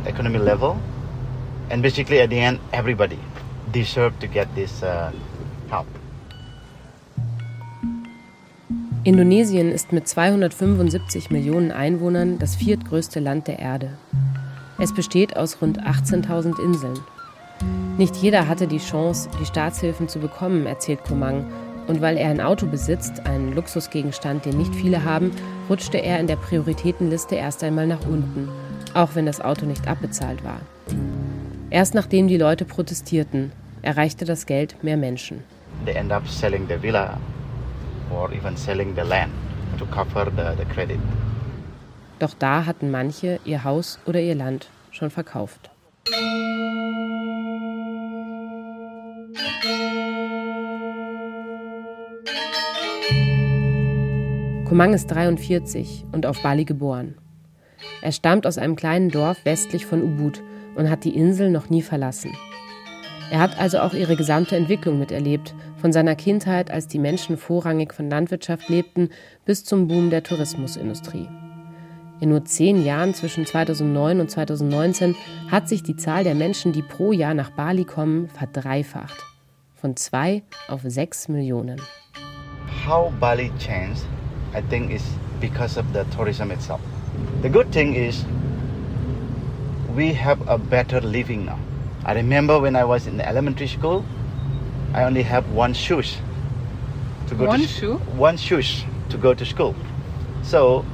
economy 0.04 0.40
level, 0.40 0.82
and 1.70 1.80
basically 1.80 2.18
at 2.18 2.30
the 2.30 2.40
end 2.40 2.58
everybody 2.72 3.20
deserve 3.70 4.18
to 4.18 4.26
get 4.26 4.52
this 4.56 4.82
uh, 4.82 5.12
help. 5.70 5.86
Indonesien 9.04 9.70
ist 9.70 9.92
mit 9.92 10.08
275 10.08 11.30
Millionen 11.30 11.70
Einwohnern 11.70 12.40
das 12.40 12.56
viertgrößte 12.56 13.20
Land 13.20 13.46
der 13.46 13.60
Erde. 13.60 13.90
Es 14.78 14.92
besteht 14.92 15.36
aus 15.36 15.62
rund 15.62 15.86
18.000 15.86 16.60
Inseln. 16.60 16.98
Nicht 17.98 18.16
jeder 18.16 18.46
hatte 18.46 18.66
die 18.66 18.78
Chance, 18.78 19.30
die 19.40 19.46
Staatshilfen 19.46 20.06
zu 20.06 20.18
bekommen, 20.18 20.66
erzählt 20.66 21.02
Komang. 21.04 21.50
Und 21.86 22.02
weil 22.02 22.18
er 22.18 22.28
ein 22.28 22.42
Auto 22.42 22.66
besitzt, 22.66 23.24
einen 23.26 23.54
Luxusgegenstand, 23.54 24.44
den 24.44 24.58
nicht 24.58 24.74
viele 24.74 25.04
haben, 25.04 25.30
rutschte 25.70 25.98
er 25.98 26.20
in 26.20 26.26
der 26.26 26.36
Prioritätenliste 26.36 27.36
erst 27.36 27.64
einmal 27.64 27.86
nach 27.86 28.04
unten, 28.06 28.50
auch 28.92 29.10
wenn 29.14 29.24
das 29.24 29.40
Auto 29.40 29.64
nicht 29.64 29.88
abbezahlt 29.88 30.44
war. 30.44 30.60
Erst 31.70 31.94
nachdem 31.94 32.28
die 32.28 32.36
Leute 32.36 32.64
protestierten, 32.64 33.52
erreichte 33.82 34.24
das 34.24 34.46
Geld 34.46 34.82
mehr 34.82 34.96
Menschen. 34.96 35.42
They 35.84 35.94
end 35.94 36.12
up 36.12 36.28
selling 36.28 36.66
the 36.68 36.82
villa 36.82 37.18
or 38.10 38.30
even 38.32 38.56
selling 38.56 38.94
the 38.94 39.08
land 39.08 39.32
to 39.78 39.86
cover 39.86 40.26
the, 40.36 40.58
the 40.58 40.64
credit. 40.74 40.98
Doch 42.18 42.34
da 42.38 42.66
hatten 42.66 42.90
manche 42.90 43.40
ihr 43.44 43.64
Haus 43.64 43.98
oder 44.06 44.20
ihr 44.20 44.34
Land 44.34 44.68
schon 44.90 45.10
verkauft. 45.10 45.70
Kumang 54.68 54.94
ist 54.94 55.06
43 55.06 56.06
und 56.10 56.26
auf 56.26 56.42
Bali 56.42 56.64
geboren. 56.64 57.14
Er 58.02 58.10
stammt 58.10 58.48
aus 58.48 58.58
einem 58.58 58.74
kleinen 58.74 59.10
Dorf 59.10 59.44
westlich 59.44 59.86
von 59.86 60.02
Ubud 60.02 60.42
und 60.74 60.90
hat 60.90 61.04
die 61.04 61.16
Insel 61.16 61.50
noch 61.50 61.70
nie 61.70 61.82
verlassen. 61.82 62.32
Er 63.30 63.38
hat 63.38 63.60
also 63.60 63.78
auch 63.78 63.94
ihre 63.94 64.16
gesamte 64.16 64.56
Entwicklung 64.56 64.98
miterlebt, 64.98 65.54
von 65.76 65.92
seiner 65.92 66.16
Kindheit, 66.16 66.72
als 66.72 66.88
die 66.88 66.98
Menschen 66.98 67.36
vorrangig 67.36 67.94
von 67.94 68.10
Landwirtschaft 68.10 68.68
lebten, 68.68 69.10
bis 69.44 69.64
zum 69.64 69.86
Boom 69.86 70.10
der 70.10 70.24
Tourismusindustrie. 70.24 71.28
In 72.18 72.30
nur 72.30 72.44
zehn 72.44 72.84
Jahren 72.84 73.14
zwischen 73.14 73.46
2009 73.46 74.18
und 74.18 74.30
2019 74.32 75.14
hat 75.48 75.68
sich 75.68 75.84
die 75.84 75.96
Zahl 75.96 76.24
der 76.24 76.34
Menschen, 76.34 76.72
die 76.72 76.82
pro 76.82 77.12
Jahr 77.12 77.34
nach 77.34 77.50
Bali 77.50 77.84
kommen, 77.84 78.28
verdreifacht. 78.28 79.22
Von 79.76 79.94
zwei 79.94 80.42
auf 80.66 80.80
sechs 80.82 81.28
Millionen. 81.28 81.80
How 82.84 83.12
Bali 83.20 83.52
changed, 83.58 84.06
I 84.56 84.62
think, 84.62 84.90
it's 84.90 85.04
because 85.38 85.76
of 85.76 85.92
the 85.92 86.04
tourism 86.16 86.50
itself. 86.50 86.80
The 87.42 87.48
good 87.50 87.70
thing 87.72 87.94
is 87.94 88.24
we 89.94 90.12
have 90.14 90.40
a 90.48 90.56
better 90.56 91.00
living 91.00 91.44
now. 91.44 91.58
I 92.04 92.14
remember 92.14 92.58
when 92.58 92.74
I 92.76 92.84
was 92.84 93.06
in 93.06 93.20
elementary 93.20 93.66
school, 93.66 94.04
I 94.94 95.04
only 95.04 95.22
have 95.22 95.50
one 95.52 95.74
shoes 95.74 96.16
to 97.28 97.34
go 97.34 97.46
One 97.46 97.60
to 97.60 97.66
shoe? 97.68 97.96
one 98.16 98.36
shoes 98.36 98.84
to 99.10 99.18
go 99.18 99.34
to 99.34 99.44
school. 99.44 99.74
So 100.42 100.84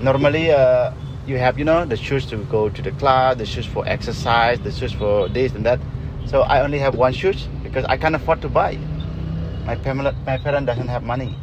normally 0.00 0.50
uh, 0.50 0.92
you 1.26 1.38
have 1.38 1.58
you 1.58 1.64
know 1.64 1.84
the 1.86 1.96
shoes 1.96 2.26
to 2.26 2.36
go 2.50 2.68
to 2.68 2.82
the 2.82 2.92
class, 2.92 3.36
the 3.36 3.46
shoes 3.46 3.66
for 3.66 3.86
exercise, 3.88 4.60
the 4.60 4.72
shoes 4.72 4.92
for 4.92 5.28
this 5.28 5.54
and 5.54 5.64
that. 5.64 5.80
So 6.26 6.42
I 6.42 6.60
only 6.60 6.78
have 6.78 6.94
one 6.96 7.12
shoes 7.14 7.48
because 7.62 7.84
I 7.88 7.96
can't 7.96 8.14
afford 8.14 8.42
to 8.42 8.48
buy. 8.48 8.76
My 9.64 9.76
family, 9.76 10.12
my 10.26 10.36
parent 10.38 10.66
doesn't 10.66 10.88
have 10.88 11.02
money. 11.02 11.34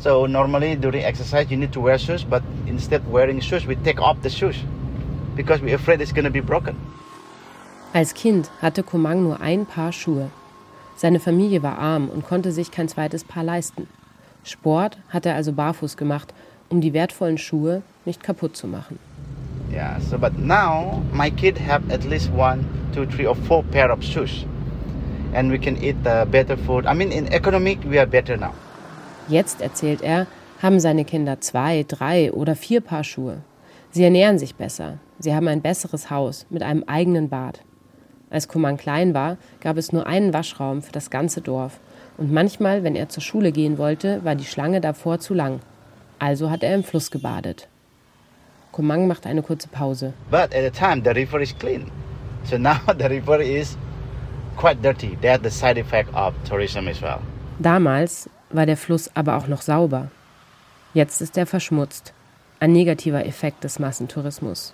So 0.00 0.26
normally 0.26 0.76
during 0.76 1.02
exercise 1.02 1.50
you 1.50 1.56
need 1.56 1.72
to 1.72 1.80
wear 1.80 1.98
shoes, 1.98 2.24
but 2.24 2.42
instead 2.66 3.02
wearing 3.10 3.40
shoes 3.40 3.66
we 3.66 3.76
take 3.76 4.00
off 4.00 4.20
the 4.22 4.30
shoes 4.30 4.56
because 5.34 5.62
we're 5.62 5.76
afraid 5.76 6.00
it's 6.00 6.12
gonna 6.12 6.30
be 6.30 6.40
broken. 6.42 6.76
Als 7.92 8.12
Kind 8.12 8.50
hatte 8.60 8.82
Komang 8.82 9.22
nur 9.22 9.40
ein 9.40 9.66
Paar 9.66 9.92
Schuhe. 9.92 10.30
Seine 10.96 11.20
Familie 11.20 11.62
war 11.62 11.78
arm 11.78 12.08
und 12.08 12.26
konnte 12.26 12.52
sich 12.52 12.70
kein 12.70 12.88
zweites 12.88 13.24
Paar 13.24 13.44
leisten. 13.44 13.88
Sport 14.44 14.98
hat 15.08 15.26
er 15.26 15.36
also 15.36 15.52
barfuß 15.52 15.96
gemacht, 15.96 16.34
um 16.68 16.80
die 16.80 16.92
wertvollen 16.92 17.38
Schuhe 17.38 17.82
nicht 18.04 18.22
kaputt 18.22 18.56
zu 18.56 18.66
machen. 18.66 18.98
Yeah. 19.72 19.98
So 20.00 20.18
but 20.18 20.38
now 20.38 21.02
my 21.12 21.30
kid 21.30 21.58
have 21.58 21.82
at 21.90 22.04
least 22.04 22.30
one, 22.32 22.64
two, 22.94 23.06
three, 23.06 23.26
or 23.26 23.34
four 23.34 23.64
pair 23.64 23.90
of 23.90 24.04
shoes, 24.04 24.44
and 25.32 25.50
we 25.50 25.58
can 25.58 25.76
eat 25.82 25.96
better 26.02 26.56
food. 26.56 26.86
I 26.86 26.94
mean, 26.94 27.10
in 27.10 27.26
economic 27.32 27.78
we 27.84 27.98
are 27.98 28.06
better 28.06 28.36
now. 28.36 28.52
Jetzt, 29.28 29.60
erzählt 29.60 30.02
er, 30.02 30.26
haben 30.60 30.80
seine 30.80 31.04
Kinder 31.04 31.40
zwei, 31.40 31.84
drei 31.86 32.32
oder 32.32 32.56
vier 32.56 32.80
Paar 32.80 33.04
Schuhe. 33.04 33.38
Sie 33.90 34.02
ernähren 34.02 34.38
sich 34.38 34.54
besser. 34.54 34.98
Sie 35.18 35.34
haben 35.34 35.48
ein 35.48 35.62
besseres 35.62 36.10
Haus 36.10 36.46
mit 36.50 36.62
einem 36.62 36.84
eigenen 36.86 37.28
Bad. 37.28 37.60
Als 38.30 38.48
Kuman 38.48 38.76
klein 38.76 39.14
war, 39.14 39.36
gab 39.60 39.76
es 39.76 39.92
nur 39.92 40.06
einen 40.06 40.32
Waschraum 40.32 40.82
für 40.82 40.92
das 40.92 41.10
ganze 41.10 41.40
Dorf. 41.40 41.78
Und 42.16 42.32
manchmal, 42.32 42.82
wenn 42.82 42.96
er 42.96 43.08
zur 43.08 43.22
Schule 43.22 43.52
gehen 43.52 43.78
wollte, 43.78 44.24
war 44.24 44.34
die 44.34 44.44
Schlange 44.44 44.80
davor 44.80 45.20
zu 45.20 45.34
lang. 45.34 45.60
Also 46.18 46.50
hat 46.50 46.62
er 46.62 46.74
im 46.74 46.82
Fluss 46.84 47.10
gebadet. 47.10 47.68
Kumang 48.72 49.06
macht 49.06 49.26
eine 49.26 49.42
kurze 49.42 49.68
Pause. 49.68 50.14
But 50.30 50.52
at 50.52 50.64
the 50.64 50.70
time 50.70 51.00
the 51.04 51.10
river 51.10 51.40
is 51.40 51.56
clean, 51.56 51.90
so 52.42 52.58
now 52.58 52.80
the 52.98 53.04
river 53.04 53.40
is 53.40 53.76
quite 54.56 54.82
dirty. 54.82 55.16
That's 55.22 55.42
the 55.42 55.50
side 55.50 55.78
effect 55.78 56.12
of 56.14 56.34
tourism 56.48 56.88
as 56.88 57.00
well. 57.00 57.20
Damals 57.60 58.28
war 58.50 58.66
der 58.66 58.76
Fluss 58.76 59.10
aber 59.14 59.36
auch 59.36 59.48
noch 59.48 59.62
sauber. 59.62 60.08
Jetzt 60.94 61.20
ist 61.20 61.36
er 61.36 61.46
verschmutzt. 61.46 62.12
Ein 62.60 62.72
negativer 62.72 63.26
Effekt 63.26 63.64
des 63.64 63.78
Massentourismus. 63.78 64.72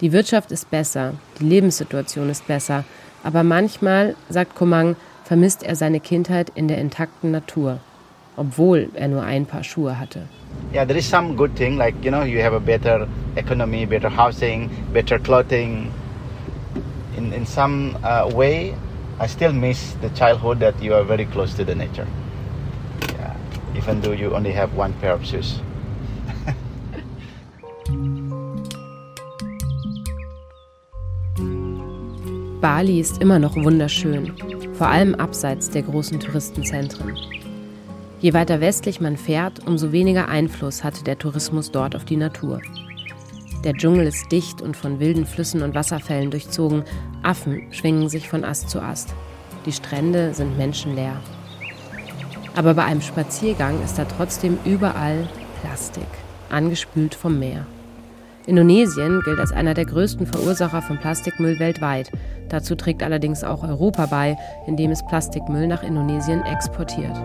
Die 0.00 0.12
Wirtschaft 0.12 0.50
ist 0.50 0.68
besser, 0.70 1.14
die 1.38 1.44
Lebenssituation 1.44 2.28
ist 2.28 2.46
besser, 2.48 2.84
aber 3.22 3.44
manchmal, 3.44 4.16
sagt 4.28 4.56
Komang, 4.56 4.96
vermisst 5.24 5.62
er 5.62 5.76
seine 5.76 6.00
Kindheit 6.00 6.50
in 6.56 6.66
der 6.66 6.78
intakten 6.78 7.30
Natur, 7.30 7.78
obwohl 8.36 8.90
er 8.94 9.06
nur 9.06 9.22
ein 9.22 9.46
Paar 9.46 9.62
Schuhe 9.62 9.98
hatte. 10.00 10.22
Yeah, 10.72 10.84
there 10.84 10.98
is 10.98 11.08
some 11.08 11.36
good 11.36 11.54
thing 11.54 11.76
like 11.76 11.94
you 12.02 12.10
know 12.10 12.24
you 12.24 12.42
have 12.42 12.54
a 12.54 12.58
better 12.58 13.06
economy, 13.36 13.86
better 13.86 14.10
housing, 14.10 14.68
better 14.92 15.18
clothing. 15.18 15.90
In 17.16 17.32
in 17.32 17.46
some 17.46 17.96
uh, 18.02 18.28
way, 18.34 18.74
I 19.20 19.28
still 19.28 19.52
miss 19.52 19.94
the 20.00 20.10
childhood 20.10 20.60
that 20.60 20.74
you 20.82 20.94
are 20.94 21.04
very 21.04 21.26
close 21.26 21.54
to 21.54 21.64
the 21.64 21.74
nature. 21.74 22.06
Even 23.76 24.00
though 24.02 24.12
you 24.12 24.34
only 24.34 24.52
have 24.52 24.76
one 24.76 24.92
pair 25.00 25.14
of 25.14 25.24
shoes. 25.24 25.60
Bali 32.60 33.00
ist 33.00 33.20
immer 33.20 33.40
noch 33.40 33.56
wunderschön, 33.56 34.32
vor 34.74 34.86
allem 34.86 35.16
abseits 35.16 35.68
der 35.68 35.82
großen 35.82 36.20
Touristenzentren. 36.20 37.16
Je 38.20 38.34
weiter 38.34 38.60
westlich 38.60 39.00
man 39.00 39.16
fährt, 39.16 39.66
umso 39.66 39.90
weniger 39.90 40.28
Einfluss 40.28 40.84
hatte 40.84 41.02
der 41.02 41.18
Tourismus 41.18 41.72
dort 41.72 41.96
auf 41.96 42.04
die 42.04 42.16
Natur. 42.16 42.60
Der 43.64 43.74
Dschungel 43.74 44.06
ist 44.06 44.30
dicht 44.30 44.62
und 44.62 44.76
von 44.76 45.00
wilden 45.00 45.26
Flüssen 45.26 45.62
und 45.62 45.74
Wasserfällen 45.74 46.30
durchzogen. 46.30 46.84
Affen 47.24 47.72
schwingen 47.72 48.08
sich 48.08 48.28
von 48.28 48.44
Ast 48.44 48.70
zu 48.70 48.80
Ast. 48.80 49.12
Die 49.66 49.72
Strände 49.72 50.32
sind 50.32 50.56
menschenleer. 50.56 51.20
Aber 52.54 52.74
bei 52.74 52.84
einem 52.84 53.00
Spaziergang 53.00 53.82
ist 53.82 53.98
da 53.98 54.04
trotzdem 54.04 54.58
überall 54.64 55.26
Plastik, 55.60 56.08
angespült 56.50 57.14
vom 57.14 57.38
Meer. 57.38 57.66
Indonesien 58.46 59.20
gilt 59.24 59.38
als 59.38 59.52
einer 59.52 59.74
der 59.74 59.84
größten 59.84 60.26
Verursacher 60.26 60.82
von 60.82 60.98
Plastikmüll 60.98 61.58
weltweit. 61.60 62.10
Dazu 62.48 62.74
trägt 62.74 63.02
allerdings 63.02 63.44
auch 63.44 63.62
Europa 63.62 64.06
bei, 64.06 64.36
indem 64.66 64.90
es 64.90 65.06
Plastikmüll 65.06 65.66
nach 65.66 65.82
Indonesien 65.82 66.42
exportiert. 66.42 67.16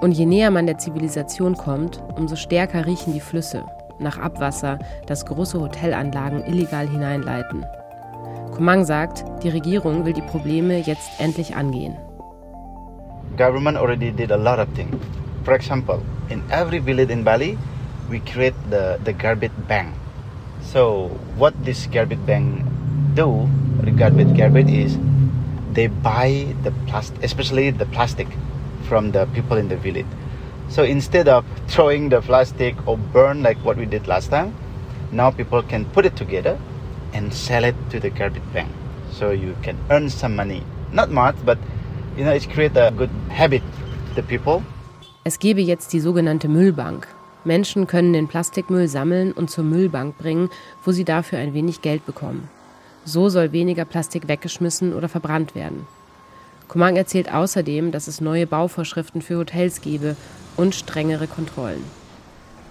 Und 0.00 0.12
je 0.12 0.26
näher 0.26 0.50
man 0.50 0.66
der 0.66 0.78
Zivilisation 0.78 1.56
kommt, 1.56 2.02
umso 2.16 2.36
stärker 2.36 2.84
riechen 2.84 3.12
die 3.14 3.20
Flüsse 3.20 3.64
nach 3.98 4.18
Abwasser, 4.18 4.78
das 5.06 5.24
große 5.24 5.58
Hotelanlagen 5.58 6.44
illegal 6.44 6.88
hineinleiten. 6.88 7.64
Kumang 8.54 8.84
sagt, 8.84 9.24
die 9.42 9.48
Regierung 9.48 10.04
will 10.04 10.12
die 10.12 10.22
Probleme 10.22 10.78
jetzt 10.78 11.08
endlich 11.18 11.56
angehen. 11.56 11.96
Government 13.36 13.76
already 13.76 14.10
did 14.10 14.30
a 14.30 14.36
lot 14.36 14.58
of 14.58 14.68
things. 14.70 14.96
For 15.44 15.54
example, 15.54 16.02
in 16.30 16.42
every 16.50 16.78
village 16.78 17.10
in 17.10 17.22
Bali, 17.22 17.58
we 18.08 18.20
create 18.20 18.54
the, 18.70 18.98
the 19.04 19.12
garbage 19.12 19.52
bank. 19.68 19.94
So 20.62 21.08
what 21.36 21.52
this 21.64 21.86
garbage 21.86 22.24
bank 22.24 22.64
do 23.14 23.48
regarding 23.80 24.34
garbage 24.34 24.70
is 24.70 24.98
they 25.72 25.88
buy 25.88 26.54
the 26.62 26.70
plastic, 26.86 27.22
especially 27.22 27.70
the 27.70 27.86
plastic 27.86 28.26
from 28.88 29.12
the 29.12 29.26
people 29.26 29.58
in 29.58 29.68
the 29.68 29.76
village. 29.76 30.06
So 30.68 30.82
instead 30.82 31.28
of 31.28 31.44
throwing 31.68 32.08
the 32.08 32.22
plastic 32.22 32.74
or 32.88 32.96
burn 32.96 33.42
like 33.42 33.58
what 33.58 33.76
we 33.76 33.84
did 33.84 34.08
last 34.08 34.30
time, 34.30 34.54
now 35.12 35.30
people 35.30 35.62
can 35.62 35.84
put 35.84 36.06
it 36.06 36.16
together 36.16 36.58
and 37.12 37.32
sell 37.32 37.64
it 37.64 37.76
to 37.90 38.00
the 38.00 38.10
garbage 38.10 38.50
bank. 38.52 38.70
So 39.12 39.30
you 39.30 39.56
can 39.62 39.78
earn 39.90 40.08
some 40.08 40.34
money. 40.34 40.62
Not 40.90 41.10
much, 41.10 41.36
but 41.44 41.58
Es 45.24 45.38
gebe 45.38 45.60
jetzt 45.60 45.92
die 45.92 46.00
sogenannte 46.00 46.48
Müllbank. 46.48 47.06
Menschen 47.44 47.86
können 47.86 48.14
den 48.14 48.26
Plastikmüll 48.26 48.88
sammeln 48.88 49.32
und 49.32 49.50
zur 49.50 49.64
Müllbank 49.64 50.16
bringen, 50.16 50.48
wo 50.82 50.92
sie 50.92 51.04
dafür 51.04 51.38
ein 51.38 51.52
wenig 51.52 51.82
Geld 51.82 52.06
bekommen. 52.06 52.48
So 53.04 53.28
soll 53.28 53.52
weniger 53.52 53.84
Plastik 53.84 54.28
weggeschmissen 54.28 54.94
oder 54.94 55.10
verbrannt 55.10 55.54
werden. 55.54 55.86
Kumang 56.68 56.96
erzählt 56.96 57.30
außerdem, 57.30 57.92
dass 57.92 58.08
es 58.08 58.22
neue 58.22 58.46
Bauvorschriften 58.46 59.20
für 59.20 59.36
Hotels 59.36 59.82
gebe 59.82 60.16
und 60.56 60.74
strengere 60.74 61.26
Kontrollen. 61.26 61.84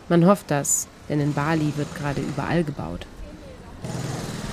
Man 0.10 0.26
hofft 0.26 0.50
das, 0.50 0.88
denn 1.08 1.20
in 1.20 1.34
Bali 1.34 1.72
wird 1.76 1.94
gerade 1.96 2.22
überall 2.22 2.64
gebaut. 2.64 3.06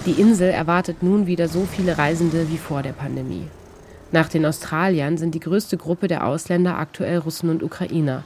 Die 0.05 0.21
Insel 0.21 0.51
erwartet 0.51 1.03
nun 1.03 1.27
wieder 1.27 1.49
so 1.49 1.65
viele 1.65 1.97
Reisende 1.97 2.51
wie 2.51 2.59
vor 2.59 2.83
der 2.83 2.93
Pandemie. 2.93 3.49
Nach 4.13 4.29
den 4.29 4.45
Australiern 4.45 5.17
sind 5.17 5.35
die 5.35 5.41
größte 5.41 5.79
Gruppe 5.79 6.07
der 6.07 6.27
Ausländer 6.27 6.79
aktuell 6.79 7.17
Russen 7.17 7.49
und 7.49 7.63
Ukrainer 7.63 8.25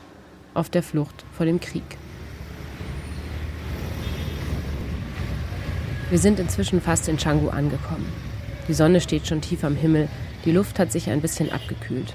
auf 0.52 0.68
der 0.68 0.82
Flucht 0.82 1.24
vor 1.32 1.46
dem 1.46 1.60
Krieg. 1.60 1.84
Wir 6.10 6.18
sind 6.18 6.40
inzwischen 6.40 6.80
fast 6.80 7.08
in 7.08 7.16
Canggu 7.16 7.50
angekommen. 7.50 8.06
Die 8.66 8.74
Sonne 8.74 9.00
steht 9.00 9.28
schon 9.28 9.40
tief 9.40 9.62
am 9.62 9.76
Himmel, 9.76 10.08
die 10.44 10.50
Luft 10.50 10.80
hat 10.80 10.90
sich 10.90 11.08
ein 11.08 11.20
bisschen 11.20 11.52
abgekühlt. 11.52 12.14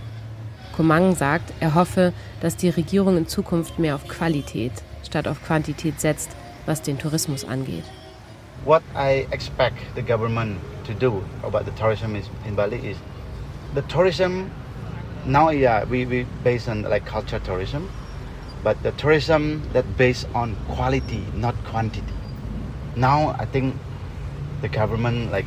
Komang 0.76 1.16
sagt, 1.16 1.54
er 1.62 1.74
hoffe, 1.74 2.12
dass 2.42 2.58
die 2.58 2.70
Regierung 2.70 3.16
in 3.16 3.28
Zukunft 3.28 3.80
mehr 3.80 3.96
auf 3.96 4.08
Qualität 4.08 4.74
statt 5.04 5.30
auf 5.30 5.44
Quantität 5.46 6.00
setzt, 6.00 6.32
was 6.66 6.82
den 6.82 6.98
Tourismus 6.98 7.46
angeht. 7.46 7.84
What 8.66 8.84
I 8.96 9.28
expect 9.32 9.78
the 9.96 10.02
government 10.02 10.58
to 10.86 10.94
do 10.94 11.24
about 11.42 11.66
the 11.66 11.72
tourism 11.72 12.16
in 12.46 12.56
Bali 12.56 12.78
is 12.78 12.98
the 13.74 13.82
tourism 13.84 14.52
now 15.26 15.50
yeah 15.50 15.84
we, 15.86 16.06
we 16.06 16.24
based 16.44 16.68
on 16.68 16.82
like 16.84 17.06
culture 17.06 17.40
tourism 17.40 17.90
but 18.64 18.82
the 18.84 18.92
tourism 18.94 19.62
that 19.74 19.86
based 19.98 20.28
on 20.36 20.56
quality 20.68 21.24
not 21.34 21.56
quantity. 21.66 22.14
Now 22.96 23.36
i 23.40 23.46
think 23.46 23.76
the 24.62 24.68
government 24.68 25.32
like 25.32 25.46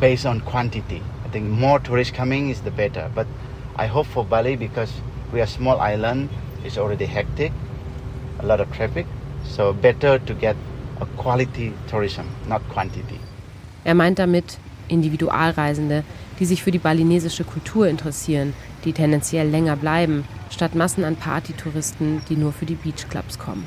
based 0.00 0.26
on 0.26 0.40
quantity. 0.40 1.00
I 1.24 1.28
think 1.28 1.48
more 1.48 1.78
tourists 1.78 2.14
coming 2.14 2.50
is 2.50 2.60
the 2.62 2.70
better 2.70 3.10
but 3.14 3.26
i 3.76 3.86
hope 3.86 4.06
for 4.06 4.24
bali 4.24 4.56
because 4.56 4.92
we 5.32 5.40
are 5.40 5.46
small 5.46 5.80
island 5.80 6.28
it's 6.64 6.78
already 6.78 7.06
hectic 7.06 7.52
a 8.38 8.46
lot 8.46 8.60
of 8.60 8.72
traffic 8.72 9.06
so 9.44 9.72
better 9.72 10.18
to 10.18 10.34
get 10.34 10.56
a 11.00 11.06
quality 11.16 11.72
tourism 11.88 12.28
not 12.48 12.62
quantity. 12.68 13.18
Er 13.86 13.94
meint 13.94 14.18
damit 14.18 14.58
individualreisende 14.88 16.04
die 16.38 16.44
sich 16.44 16.62
für 16.62 16.70
die 16.70 16.78
balinesische 16.78 17.44
Kultur 17.44 17.86
interessieren, 17.86 18.52
die 18.84 18.92
tendenziell 18.92 19.48
länger 19.48 19.76
bleiben, 19.76 20.24
statt 20.50 20.74
Massen 20.74 21.04
an 21.04 21.16
Partytouristen, 21.16 22.20
die 22.28 22.36
nur 22.36 22.52
für 22.52 22.66
die 22.66 22.74
Beachclubs 22.74 23.38
kommen. 23.38 23.64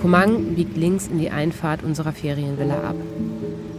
Kumang 0.00 0.54
biegt 0.54 0.76
links 0.76 1.08
in 1.08 1.18
die 1.18 1.30
Einfahrt 1.30 1.82
unserer 1.82 2.12
Ferienvilla 2.12 2.76
ab. 2.90 2.96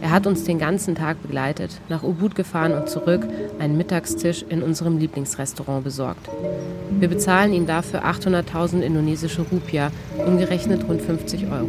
Er 0.00 0.10
hat 0.10 0.26
uns 0.26 0.44
den 0.44 0.58
ganzen 0.58 0.94
Tag 0.94 1.22
begleitet, 1.22 1.80
nach 1.88 2.02
Ubud 2.02 2.34
gefahren 2.34 2.72
und 2.72 2.88
zurück, 2.88 3.26
einen 3.58 3.76
Mittagstisch 3.76 4.44
in 4.48 4.62
unserem 4.62 4.98
Lieblingsrestaurant 4.98 5.84
besorgt. 5.84 6.28
Wir 6.98 7.08
bezahlen 7.08 7.52
ihm 7.52 7.66
dafür 7.66 8.04
800.000 8.04 8.80
indonesische 8.80 9.42
Rupiah, 9.42 9.90
umgerechnet 10.24 10.86
rund 10.88 11.00
50 11.00 11.46
Euro. 11.46 11.68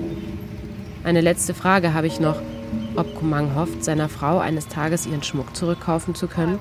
Eine 1.03 1.21
letzte 1.21 1.53
Frage 1.53 1.93
habe 1.93 2.07
ich 2.07 2.19
noch, 2.19 2.35
ob 2.97 3.15
Kumang 3.15 3.55
hofft, 3.55 3.83
seiner 3.83 4.09
Frau 4.09 4.39
eines 4.39 4.67
Tages 4.67 5.05
ihren 5.05 5.23
Schmuck 5.23 5.55
zurückkaufen 5.55 6.15
zu 6.15 6.27
können. 6.27 6.59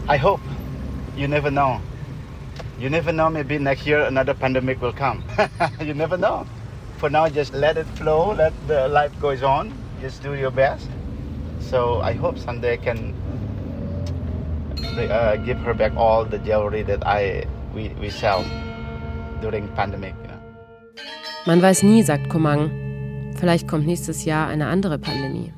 I 0.09 0.19
hope. 0.19 0.41
You 1.17 1.29
never 1.29 1.51
know. 1.51 1.81
You 2.79 2.89
never 2.89 3.13
know, 3.13 3.29
maybe 3.31 3.59
next 3.59 3.87
year 3.87 4.07
another 4.07 4.35
pandemic 4.35 4.81
will 4.81 4.93
come. 4.95 5.23
you 5.85 5.95
never 5.95 6.17
know. 6.17 6.47
For 6.99 7.11
now, 7.11 7.29
just 7.29 7.55
let 7.55 7.77
it 7.77 7.87
flow, 7.97 8.35
let 8.35 8.53
the 8.67 8.89
life 8.89 9.13
goes 9.21 9.43
on. 9.43 9.73
Just 10.01 10.23
do 10.23 10.35
your 10.35 10.51
best. 10.51 10.89
So 11.61 12.01
I 12.01 12.15
hope 12.15 12.39
someday 12.39 12.75
I 12.75 12.77
can 12.79 13.15
uh, 14.99 15.37
give 15.37 15.59
her 15.59 15.75
back 15.75 15.93
all 15.97 16.25
the 16.25 16.39
jewelry 16.39 16.83
that 16.83 17.07
I 17.07 17.47
we, 17.75 17.91
we 18.01 18.11
sell 18.11 18.45
during 19.41 19.69
pandemic. 19.75 20.15
You 20.23 20.29
know. 20.29 20.41
Man 21.47 21.63
weiß 21.63 21.83
nie, 21.83 22.03
sagt 22.03 22.29
Komang. 22.29 22.71
Vielleicht 23.37 23.69
kommt 23.69 23.87
nächstes 23.87 24.25
Jahr 24.25 24.49
eine 24.49 24.67
andere 24.67 24.99
Pandemie. 24.99 25.53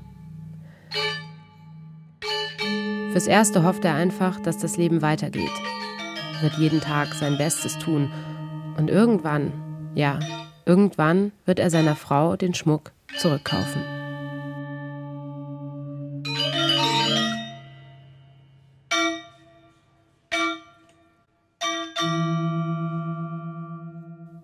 Fürs 3.13 3.27
Erste 3.27 3.63
hofft 3.65 3.85
er 3.85 3.95
einfach, 3.95 4.41
dass 4.41 4.59
das 4.59 4.77
Leben 4.77 5.03
weitergeht. 5.03 5.51
Er 6.37 6.43
wird 6.43 6.59
jeden 6.59 6.81
Tag 6.81 7.13
sein 7.15 7.37
Bestes 7.37 7.77
tun. 7.79 8.11
Und 8.79 8.89
irgendwann, 8.89 9.53
ja, 9.95 10.19
irgendwann 10.65 11.33
wird 11.45 11.59
er 11.59 11.69
seiner 11.69 11.95
Frau 11.95 12.37
den 12.37 12.55
Schmuck 12.55 12.93
zurückkaufen. 13.19 14.02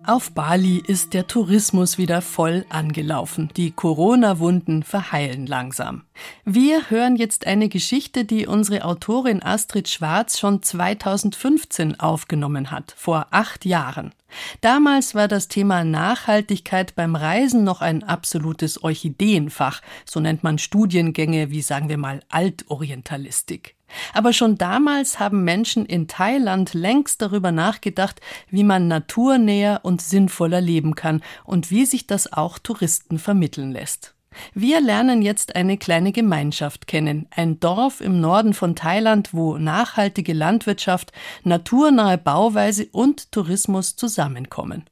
Auf 0.09 0.31
Bali 0.31 0.81
ist 0.87 1.13
der 1.13 1.27
Tourismus 1.27 1.99
wieder 1.99 2.23
voll 2.23 2.65
angelaufen. 2.69 3.51
Die 3.55 3.69
Corona-Wunden 3.69 4.81
verheilen 4.81 5.45
langsam. 5.45 6.01
Wir 6.45 6.89
hören 6.89 7.15
jetzt 7.15 7.45
eine 7.45 7.69
Geschichte, 7.69 8.25
die 8.25 8.47
unsere 8.47 8.85
Autorin 8.85 9.43
Astrid 9.43 9.87
Schwarz 9.87 10.39
schon 10.39 10.63
2015 10.63 11.99
aufgenommen 11.99 12.71
hat, 12.71 12.95
vor 12.97 13.27
acht 13.29 13.65
Jahren. 13.65 14.15
Damals 14.61 15.13
war 15.13 15.27
das 15.27 15.47
Thema 15.47 15.83
Nachhaltigkeit 15.83 16.95
beim 16.95 17.15
Reisen 17.15 17.63
noch 17.63 17.81
ein 17.81 18.01
absolutes 18.01 18.83
Orchideenfach, 18.83 19.83
so 20.05 20.19
nennt 20.19 20.41
man 20.41 20.57
Studiengänge 20.57 21.51
wie 21.51 21.61
sagen 21.61 21.87
wir 21.87 21.99
mal 21.99 22.21
Altorientalistik. 22.29 23.75
Aber 24.13 24.33
schon 24.33 24.57
damals 24.57 25.19
haben 25.19 25.43
Menschen 25.43 25.85
in 25.85 26.07
Thailand 26.07 26.73
längst 26.73 27.21
darüber 27.21 27.51
nachgedacht, 27.51 28.21
wie 28.49 28.63
man 28.63 28.87
naturnäher 28.87 29.81
und 29.83 30.01
sinnvoller 30.01 30.61
leben 30.61 30.95
kann 30.95 31.21
und 31.43 31.71
wie 31.71 31.85
sich 31.85 32.07
das 32.07 32.31
auch 32.31 32.59
Touristen 32.59 33.19
vermitteln 33.19 33.71
lässt. 33.71 34.13
Wir 34.53 34.79
lernen 34.79 35.21
jetzt 35.21 35.55
eine 35.55 35.77
kleine 35.77 36.11
Gemeinschaft 36.11 36.87
kennen, 36.87 37.27
ein 37.31 37.59
Dorf 37.59 37.99
im 37.99 38.21
Norden 38.21 38.53
von 38.53 38.75
Thailand, 38.75 39.33
wo 39.33 39.57
nachhaltige 39.57 40.33
Landwirtschaft, 40.33 41.11
naturnahe 41.43 42.17
Bauweise 42.17 42.87
und 42.91 43.31
Tourismus 43.31 43.95
zusammenkommen. 43.95 44.85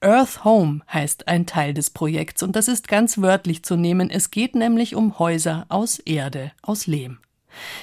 Earth 0.00 0.44
Home 0.44 0.80
heißt 0.90 1.28
ein 1.28 1.46
Teil 1.46 1.74
des 1.74 1.90
Projekts 1.90 2.42
und 2.42 2.56
das 2.56 2.68
ist 2.68 2.88
ganz 2.88 3.18
wörtlich 3.18 3.62
zu 3.62 3.76
nehmen. 3.76 4.08
Es 4.08 4.30
geht 4.30 4.54
nämlich 4.54 4.94
um 4.94 5.18
Häuser 5.18 5.66
aus 5.68 5.98
Erde, 5.98 6.52
aus 6.62 6.86
Lehm. 6.86 7.18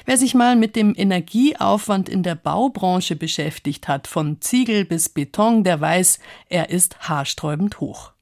Wer 0.06 0.18
sich 0.18 0.34
mal 0.34 0.56
mit 0.56 0.76
dem 0.76 0.94
Energieaufwand 0.96 2.10
in 2.10 2.24
der 2.24 2.36
Baubranche 2.36 3.16
beschäftigt 3.16 3.88
hat, 3.88 4.08
von 4.08 4.42
Ziegel 4.42 4.86
bis 4.86 5.10
Beton, 5.10 5.64
der 5.64 5.80
weiß, 5.82 6.20
er 6.50 6.70
ist 6.70 7.10
haarsträubend 7.10 7.80
hoch. 7.80 8.14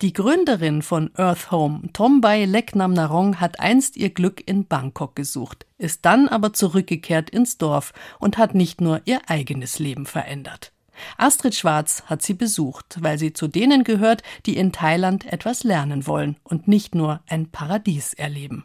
Die 0.00 0.12
Gründerin 0.12 0.82
von 0.82 1.10
Earth 1.14 1.50
Home, 1.50 1.82
Tombai 1.92 2.44
Leknam 2.44 2.92
Narong, 2.92 3.40
hat 3.40 3.60
einst 3.60 3.96
ihr 3.96 4.10
Glück 4.10 4.46
in 4.46 4.66
Bangkok 4.66 5.16
gesucht, 5.16 5.66
ist 5.78 6.04
dann 6.04 6.28
aber 6.28 6.52
zurückgekehrt 6.52 7.30
ins 7.30 7.58
Dorf 7.58 7.92
und 8.18 8.38
hat 8.38 8.54
nicht 8.54 8.80
nur 8.80 9.00
ihr 9.04 9.20
eigenes 9.26 9.78
Leben 9.78 10.06
verändert. 10.06 10.72
Astrid 11.16 11.54
Schwarz 11.54 12.04
hat 12.06 12.22
sie 12.22 12.34
besucht, 12.34 12.98
weil 13.00 13.18
sie 13.18 13.32
zu 13.32 13.48
denen 13.48 13.84
gehört, 13.84 14.22
die 14.46 14.56
in 14.56 14.70
Thailand 14.70 15.24
etwas 15.24 15.64
lernen 15.64 16.06
wollen 16.06 16.36
und 16.44 16.68
nicht 16.68 16.94
nur 16.94 17.20
ein 17.26 17.50
Paradies 17.50 18.14
erleben. 18.14 18.64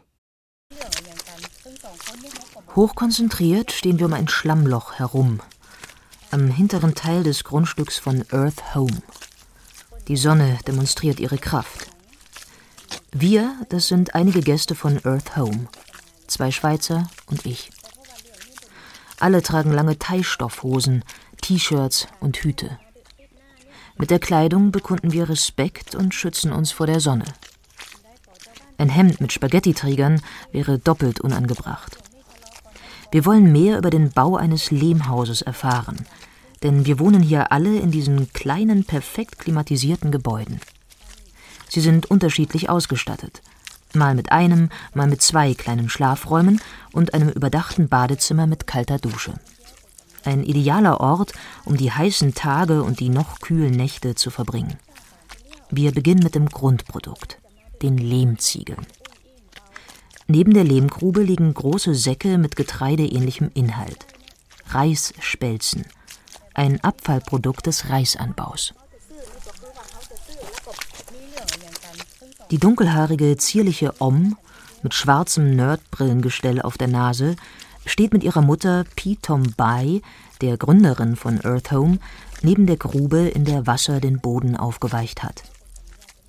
Hochkonzentriert 2.76 3.72
stehen 3.72 3.98
wir 3.98 4.06
um 4.06 4.12
ein 4.12 4.28
Schlammloch 4.28 4.92
herum, 4.94 5.40
am 6.30 6.46
hinteren 6.46 6.94
Teil 6.94 7.24
des 7.24 7.42
Grundstücks 7.42 7.98
von 7.98 8.24
Earth 8.30 8.76
Home. 8.76 9.02
Die 10.06 10.16
Sonne 10.16 10.56
demonstriert 10.68 11.18
ihre 11.18 11.38
Kraft. 11.38 11.88
Wir, 13.10 13.56
das 13.70 13.88
sind 13.88 14.14
einige 14.14 14.40
Gäste 14.40 14.76
von 14.76 15.04
Earth 15.04 15.36
Home, 15.36 15.66
zwei 16.28 16.52
Schweizer 16.52 17.10
und 17.26 17.44
ich. 17.44 17.70
Alle 19.18 19.42
tragen 19.42 19.72
lange 19.72 19.98
Thai-Stoffhosen, 19.98 21.04
T-Shirts 21.42 22.06
und 22.20 22.36
Hüte. 22.36 22.78
Mit 23.98 24.10
der 24.10 24.20
Kleidung 24.20 24.70
bekunden 24.70 25.10
wir 25.10 25.28
Respekt 25.28 25.96
und 25.96 26.14
schützen 26.14 26.52
uns 26.52 26.70
vor 26.70 26.86
der 26.86 27.00
Sonne. 27.00 27.24
Ein 28.78 28.90
Hemd 28.90 29.20
mit 29.20 29.32
Spaghettiträgern 29.32 30.22
wäre 30.52 30.78
doppelt 30.78 31.20
unangebracht. 31.20 31.98
Wir 33.12 33.24
wollen 33.24 33.50
mehr 33.50 33.78
über 33.78 33.90
den 33.90 34.10
Bau 34.10 34.36
eines 34.36 34.70
Lehmhauses 34.70 35.42
erfahren, 35.42 35.96
denn 36.62 36.86
wir 36.86 36.98
wohnen 36.98 37.22
hier 37.22 37.50
alle 37.50 37.78
in 37.78 37.90
diesen 37.90 38.32
kleinen, 38.32 38.84
perfekt 38.84 39.38
klimatisierten 39.38 40.12
Gebäuden. 40.12 40.60
Sie 41.68 41.80
sind 41.80 42.06
unterschiedlich 42.06 42.70
ausgestattet. 42.70 43.42
Mal 43.94 44.14
mit 44.14 44.30
einem, 44.30 44.70
mal 44.94 45.08
mit 45.08 45.22
zwei 45.22 45.54
kleinen 45.54 45.88
Schlafräumen 45.88 46.60
und 46.92 47.14
einem 47.14 47.28
überdachten 47.28 47.88
Badezimmer 47.88 48.46
mit 48.46 48.68
kalter 48.68 48.98
Dusche. 48.98 49.34
Ein 50.24 50.44
idealer 50.44 51.00
Ort, 51.00 51.32
um 51.64 51.76
die 51.76 51.90
heißen 51.90 52.34
Tage 52.34 52.82
und 52.84 53.00
die 53.00 53.08
noch 53.08 53.40
kühlen 53.40 53.72
Nächte 53.72 54.14
zu 54.14 54.30
verbringen. 54.30 54.76
Wir 55.70 55.92
beginnen 55.92 56.22
mit 56.22 56.34
dem 56.34 56.48
Grundprodukt, 56.48 57.38
den 57.82 57.98
Lehmziegeln. 57.98 58.86
Neben 60.30 60.54
der 60.54 60.62
Lehmgrube 60.62 61.22
liegen 61.22 61.52
große 61.52 61.92
Säcke 61.92 62.38
mit 62.38 62.54
getreideähnlichem 62.54 63.50
Inhalt. 63.52 64.06
Reisspelzen– 64.68 65.86
ein 66.54 66.78
Abfallprodukt 66.84 67.66
des 67.66 67.90
Reisanbaus. 67.90 68.72
Die 72.52 72.58
dunkelhaarige, 72.58 73.38
zierliche 73.38 74.00
Om 74.00 74.36
mit 74.84 74.94
schwarzem 74.94 75.56
Nerdbrillengestell 75.56 76.62
auf 76.62 76.78
der 76.78 76.86
Nase 76.86 77.34
steht 77.84 78.12
mit 78.12 78.22
ihrer 78.22 78.40
Mutter 78.40 78.84
Pitom 78.94 79.42
Bai, 79.56 80.00
der 80.42 80.56
Gründerin 80.56 81.16
von 81.16 81.40
Earth 81.44 81.72
Home, 81.72 81.98
neben 82.42 82.68
der 82.68 82.76
Grube, 82.76 83.26
in 83.26 83.44
der 83.44 83.66
Wasser 83.66 83.98
den 83.98 84.20
Boden 84.20 84.56
aufgeweicht 84.56 85.24
hat. 85.24 85.42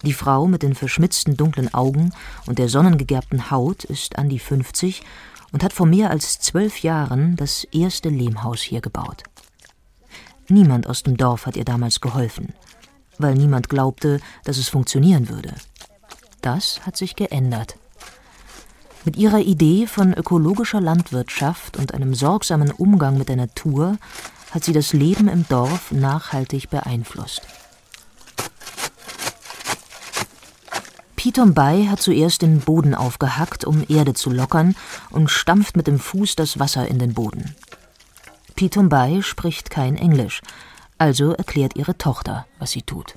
Die 0.03 0.13
Frau 0.13 0.47
mit 0.47 0.63
den 0.63 0.73
verschmitzten 0.73 1.37
dunklen 1.37 1.73
Augen 1.73 2.11
und 2.47 2.57
der 2.57 2.69
sonnengegerbten 2.69 3.51
Haut 3.51 3.83
ist 3.83 4.17
an 4.17 4.29
die 4.29 4.39
50 4.39 5.03
und 5.51 5.63
hat 5.63 5.73
vor 5.73 5.85
mehr 5.85 6.09
als 6.09 6.39
zwölf 6.39 6.79
Jahren 6.79 7.35
das 7.35 7.65
erste 7.65 8.09
Lehmhaus 8.09 8.61
hier 8.61 8.81
gebaut. 8.81 9.23
Niemand 10.47 10.87
aus 10.87 11.03
dem 11.03 11.17
Dorf 11.17 11.45
hat 11.45 11.55
ihr 11.55 11.65
damals 11.65 12.01
geholfen, 12.01 12.53
weil 13.19 13.35
niemand 13.35 13.69
glaubte, 13.69 14.19
dass 14.43 14.57
es 14.57 14.69
funktionieren 14.69 15.29
würde. 15.29 15.53
Das 16.41 16.85
hat 16.85 16.97
sich 16.97 17.15
geändert. 17.15 17.77
Mit 19.05 19.17
ihrer 19.17 19.39
Idee 19.39 19.87
von 19.87 20.13
ökologischer 20.13 20.81
Landwirtschaft 20.81 21.77
und 21.77 21.93
einem 21.93 22.13
sorgsamen 22.13 22.71
Umgang 22.71 23.17
mit 23.17 23.29
der 23.29 23.35
Natur 23.35 23.97
hat 24.51 24.63
sie 24.63 24.73
das 24.73 24.93
Leben 24.93 25.27
im 25.27 25.47
Dorf 25.47 25.91
nachhaltig 25.91 26.69
beeinflusst. 26.69 27.41
Piton 31.21 31.53
Bai 31.53 31.85
hat 31.85 32.01
zuerst 32.01 32.41
den 32.41 32.61
Boden 32.61 32.95
aufgehackt, 32.95 33.63
um 33.63 33.85
Erde 33.87 34.15
zu 34.15 34.31
lockern, 34.31 34.75
und 35.11 35.29
stampft 35.29 35.77
mit 35.77 35.85
dem 35.85 35.99
Fuß 35.99 36.35
das 36.35 36.57
Wasser 36.57 36.87
in 36.87 36.97
den 36.97 37.13
Boden. 37.13 37.55
Pitumbai 38.55 39.21
spricht 39.21 39.69
kein 39.69 39.97
Englisch, 39.97 40.41
also 40.97 41.33
erklärt 41.33 41.75
ihre 41.75 41.95
Tochter, 41.95 42.47
was 42.57 42.71
sie 42.71 42.81
tut. 42.81 43.13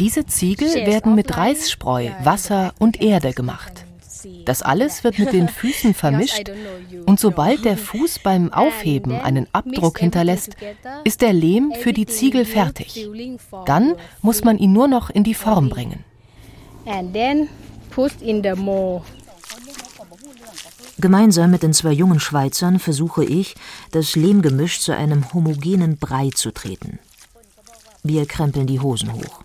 Diese 0.00 0.26
Ziegel 0.26 0.74
werden 0.84 1.14
mit 1.14 1.36
Reisspreu, 1.36 2.10
Wasser 2.24 2.74
und 2.80 3.00
Erde 3.00 3.34
gemacht. 3.34 3.84
Das 4.44 4.62
alles 4.62 5.04
wird 5.04 5.18
mit 5.18 5.32
den 5.32 5.48
Füßen 5.48 5.94
vermischt 6.02 6.50
und 7.06 7.20
sobald 7.20 7.64
der 7.64 7.76
Fuß 7.88 8.20
beim 8.20 8.52
Aufheben 8.52 9.12
einen 9.12 9.46
Abdruck 9.52 9.98
hinterlässt, 9.98 10.56
ist 11.04 11.20
der 11.20 11.32
Lehm 11.32 11.72
für 11.78 11.92
die 11.92 12.06
Ziegel 12.06 12.44
fertig. 12.44 13.08
Dann 13.66 13.94
muss 14.22 14.44
man 14.44 14.58
ihn 14.58 14.72
nur 14.72 14.88
noch 14.88 15.10
in 15.10 15.24
die 15.24 15.34
Form 15.34 15.68
bringen. 15.68 16.04
Gemeinsam 21.00 21.50
mit 21.50 21.62
den 21.62 21.72
zwei 21.72 21.92
jungen 21.92 22.18
Schweizern 22.18 22.78
versuche 22.78 23.24
ich, 23.24 23.54
das 23.92 24.16
Lehmgemisch 24.16 24.80
zu 24.80 24.96
einem 24.96 25.32
homogenen 25.32 25.96
Brei 25.96 26.30
zu 26.30 26.50
treten. 26.50 26.98
Wir 28.02 28.26
krempeln 28.26 28.66
die 28.66 28.80
Hosen 28.80 29.12
hoch. 29.12 29.44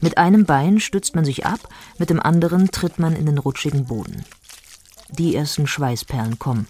Mit 0.00 0.18
einem 0.18 0.44
Bein 0.44 0.80
stützt 0.80 1.14
man 1.14 1.24
sich 1.24 1.44
ab, 1.46 1.60
mit 1.98 2.10
dem 2.10 2.20
anderen 2.20 2.70
tritt 2.70 2.98
man 2.98 3.16
in 3.16 3.26
den 3.26 3.38
rutschigen 3.38 3.86
Boden. 3.86 4.24
Die 5.10 5.34
ersten 5.34 5.66
Schweißperlen 5.66 6.38
kommen. 6.38 6.66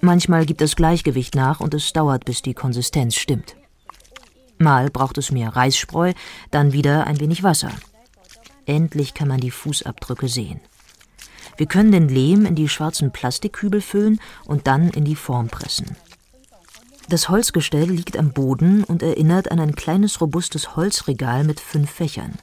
Manchmal 0.00 0.44
gibt 0.46 0.60
das 0.60 0.76
Gleichgewicht 0.76 1.34
nach 1.34 1.60
und 1.60 1.74
es 1.74 1.92
dauert, 1.92 2.24
bis 2.24 2.42
die 2.42 2.54
Konsistenz 2.54 3.14
stimmt. 3.14 3.56
Mal 4.58 4.90
braucht 4.90 5.18
es 5.18 5.30
mehr 5.30 5.54
Reisspreu, 5.54 6.12
dann 6.50 6.72
wieder 6.72 7.06
ein 7.06 7.20
wenig 7.20 7.42
Wasser. 7.42 7.70
Endlich 8.66 9.14
kann 9.14 9.28
man 9.28 9.40
die 9.40 9.50
Fußabdrücke 9.50 10.28
sehen. 10.28 10.60
Wir 11.56 11.66
können 11.66 11.92
den 11.92 12.08
Lehm 12.08 12.46
in 12.46 12.54
die 12.54 12.68
schwarzen 12.68 13.12
Plastikkübel 13.12 13.80
füllen 13.80 14.20
und 14.44 14.66
dann 14.66 14.90
in 14.90 15.04
die 15.04 15.16
Form 15.16 15.48
pressen. 15.48 15.96
Das 17.08 17.28
Holzgestell 17.28 17.90
liegt 17.90 18.16
am 18.16 18.32
Boden 18.32 18.82
und 18.82 19.02
erinnert 19.02 19.50
an 19.50 19.60
ein 19.60 19.74
kleines 19.74 20.20
robustes 20.20 20.74
Holzregal 20.74 21.44
mit 21.44 21.60
fünf 21.60 21.90
Fächern. 21.90 22.38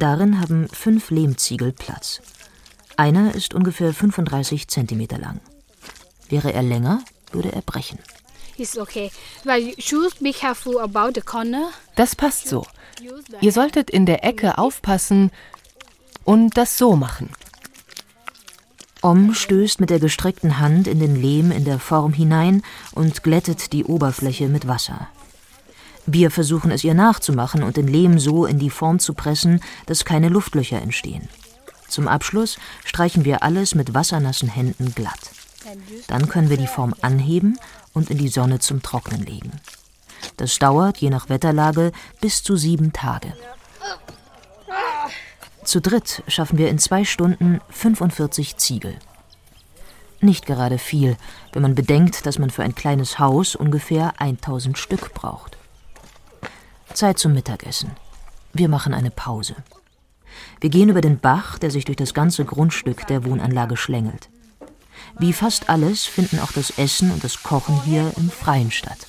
Darin 0.00 0.40
haben 0.40 0.66
fünf 0.72 1.10
Lehmziegel 1.10 1.72
Platz. 1.72 2.22
Einer 2.96 3.34
ist 3.34 3.52
ungefähr 3.52 3.92
35 3.92 4.66
cm 4.66 5.08
lang. 5.18 5.40
Wäre 6.30 6.54
er 6.54 6.62
länger, 6.62 7.02
würde 7.32 7.52
er 7.52 7.60
brechen. 7.60 7.98
Das 11.96 12.16
passt 12.16 12.48
so. 12.48 12.66
Ihr 13.42 13.52
solltet 13.52 13.90
in 13.90 14.06
der 14.06 14.24
Ecke 14.24 14.56
aufpassen 14.56 15.30
und 16.24 16.56
das 16.56 16.78
so 16.78 16.96
machen. 16.96 17.28
Om 19.02 19.34
stößt 19.34 19.80
mit 19.80 19.90
der 19.90 20.00
gestreckten 20.00 20.58
Hand 20.58 20.88
in 20.88 20.98
den 20.98 21.14
Lehm 21.14 21.50
in 21.50 21.66
der 21.66 21.78
Form 21.78 22.14
hinein 22.14 22.62
und 22.92 23.22
glättet 23.22 23.74
die 23.74 23.84
Oberfläche 23.84 24.48
mit 24.48 24.66
Wasser. 24.66 25.08
Wir 26.12 26.32
versuchen 26.32 26.72
es 26.72 26.82
ihr 26.82 26.94
nachzumachen 26.94 27.62
und 27.62 27.76
den 27.76 27.86
Lehm 27.86 28.18
so 28.18 28.44
in 28.44 28.58
die 28.58 28.70
Form 28.70 28.98
zu 28.98 29.14
pressen, 29.14 29.60
dass 29.86 30.04
keine 30.04 30.28
Luftlöcher 30.28 30.82
entstehen. 30.82 31.28
Zum 31.86 32.08
Abschluss 32.08 32.58
streichen 32.84 33.24
wir 33.24 33.44
alles 33.44 33.76
mit 33.76 33.94
wassernassen 33.94 34.48
Händen 34.48 34.92
glatt. 34.92 35.30
Dann 36.08 36.28
können 36.28 36.50
wir 36.50 36.56
die 36.56 36.66
Form 36.66 36.96
anheben 37.00 37.60
und 37.92 38.10
in 38.10 38.18
die 38.18 38.28
Sonne 38.28 38.58
zum 38.58 38.82
Trocknen 38.82 39.24
legen. 39.24 39.52
Das 40.36 40.58
dauert, 40.58 40.98
je 40.98 41.10
nach 41.10 41.28
Wetterlage, 41.28 41.92
bis 42.20 42.42
zu 42.42 42.56
sieben 42.56 42.92
Tage. 42.92 43.32
Zu 45.62 45.80
dritt 45.80 46.24
schaffen 46.26 46.58
wir 46.58 46.70
in 46.70 46.80
zwei 46.80 47.04
Stunden 47.04 47.60
45 47.70 48.56
Ziegel. 48.56 48.96
Nicht 50.20 50.44
gerade 50.44 50.78
viel, 50.78 51.16
wenn 51.52 51.62
man 51.62 51.76
bedenkt, 51.76 52.26
dass 52.26 52.40
man 52.40 52.50
für 52.50 52.64
ein 52.64 52.74
kleines 52.74 53.20
Haus 53.20 53.54
ungefähr 53.54 54.14
1000 54.20 54.76
Stück 54.76 55.14
braucht. 55.14 55.49
Zeit 56.94 57.18
zum 57.18 57.32
Mittagessen. 57.32 57.90
Wir 58.52 58.68
machen 58.68 58.94
eine 58.94 59.10
Pause. 59.10 59.56
Wir 60.60 60.70
gehen 60.70 60.88
über 60.88 61.00
den 61.00 61.18
Bach, 61.18 61.58
der 61.58 61.70
sich 61.70 61.84
durch 61.84 61.96
das 61.96 62.14
ganze 62.14 62.44
Grundstück 62.44 63.06
der 63.06 63.24
Wohnanlage 63.24 63.76
schlängelt. 63.76 64.28
Wie 65.18 65.32
fast 65.32 65.68
alles 65.68 66.04
finden 66.04 66.38
auch 66.40 66.52
das 66.52 66.70
Essen 66.78 67.10
und 67.10 67.24
das 67.24 67.42
Kochen 67.42 67.82
hier 67.82 68.12
im 68.16 68.30
Freien 68.30 68.70
statt. 68.70 69.06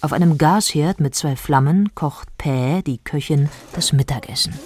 Auf 0.00 0.12
einem 0.12 0.36
Gasherd 0.36 1.00
mit 1.00 1.14
zwei 1.14 1.36
Flammen 1.36 1.94
kocht 1.94 2.36
Pä, 2.36 2.82
die 2.82 2.98
Köchin, 2.98 3.48
das 3.72 3.92
Mittagessen. 3.92 4.58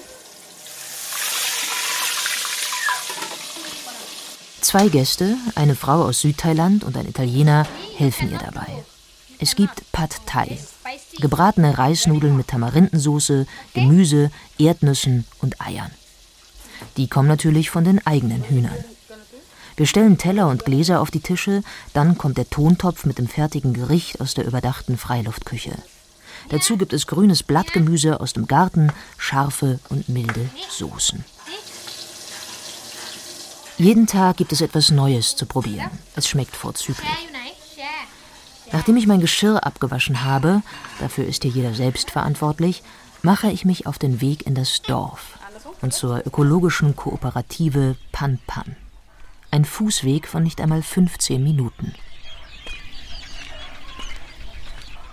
Zwei 4.63 4.89
Gäste, 4.89 5.37
eine 5.55 5.77
Frau 5.77 6.03
aus 6.03 6.23
Südthailand 6.23 6.85
und 6.85 6.97
ein 6.97 7.07
Italiener, 7.07 7.67
helfen 7.97 8.33
ihr 8.33 8.39
dabei. 8.39 8.67
Es 9.39 9.55
gibt 9.55 9.93
Pad 9.93 10.17
Thai, 10.27 10.59
gebratene 11.17 11.79
Reisnudeln 11.79 12.37
mit 12.37 12.49
Tamarindensauce, 12.49 13.47
Gemüse, 13.75 14.31
Erdnüssen 14.59 15.25
und 15.41 15.61
Eiern. 15.61 15.91
Die 16.97 17.09
kommen 17.09 17.29
natürlich 17.29 17.71
von 17.71 17.85
den 17.85 18.07
eigenen 18.07 18.45
Hühnern. 18.45 18.85
Wir 19.77 19.87
stellen 19.87 20.17
Teller 20.17 20.49
und 20.49 20.65
Gläser 20.65 21.01
auf 21.01 21.11
die 21.11 21.21
Tische, 21.21 21.63
dann 21.93 22.17
kommt 22.17 22.39
der 22.39 22.49
Tontopf 22.49 23.05
mit 23.05 23.19
dem 23.19 23.29
fertigen 23.29 23.75
Gericht 23.75 24.21
aus 24.21 24.33
der 24.33 24.47
überdachten 24.47 24.97
Freiluftküche. 24.97 25.77
Dazu 26.49 26.77
gibt 26.77 26.93
es 26.93 27.07
grünes 27.07 27.43
Blattgemüse 27.43 28.21
aus 28.21 28.33
dem 28.33 28.47
Garten, 28.47 28.91
scharfe 29.19 29.79
und 29.91 30.09
milde 30.09 30.49
Soßen. 30.71 31.25
Jeden 33.79 34.07
Tag 34.07 34.39
gibt 34.39 34.53
es 34.53 34.63
etwas 34.63 34.91
Neues 34.91 35.37
zu 35.37 35.45
probieren. 35.45 35.91
Es 36.15 36.27
schmeckt 36.29 36.57
vorzüglich. 36.57 37.11
Nachdem 38.73 38.97
ich 38.97 39.07
mein 39.07 39.21
Geschirr 39.21 39.65
abgewaschen 39.65 40.25
habe, 40.25 40.63
dafür 40.99 41.27
ist 41.27 41.43
hier 41.43 41.53
jeder 41.53 41.75
selbst 41.75 42.11
verantwortlich, 42.11 42.83
mache 43.23 43.51
ich 43.51 43.65
mich 43.65 43.87
auf 43.87 43.99
den 43.99 44.21
Weg 44.21 44.47
in 44.47 44.55
das 44.55 44.83
Dorf 44.83 45.39
und 45.83 45.93
zur 45.93 46.27
ökologischen 46.27 46.97
Kooperative 46.97 47.97
Pan 48.13 48.39
Pan. 48.47 48.77
Ein 49.51 49.65
Fußweg 49.65 50.27
von 50.27 50.43
nicht 50.43 50.61
einmal 50.61 50.83
15 50.83 51.43
Minuten. 51.43 51.95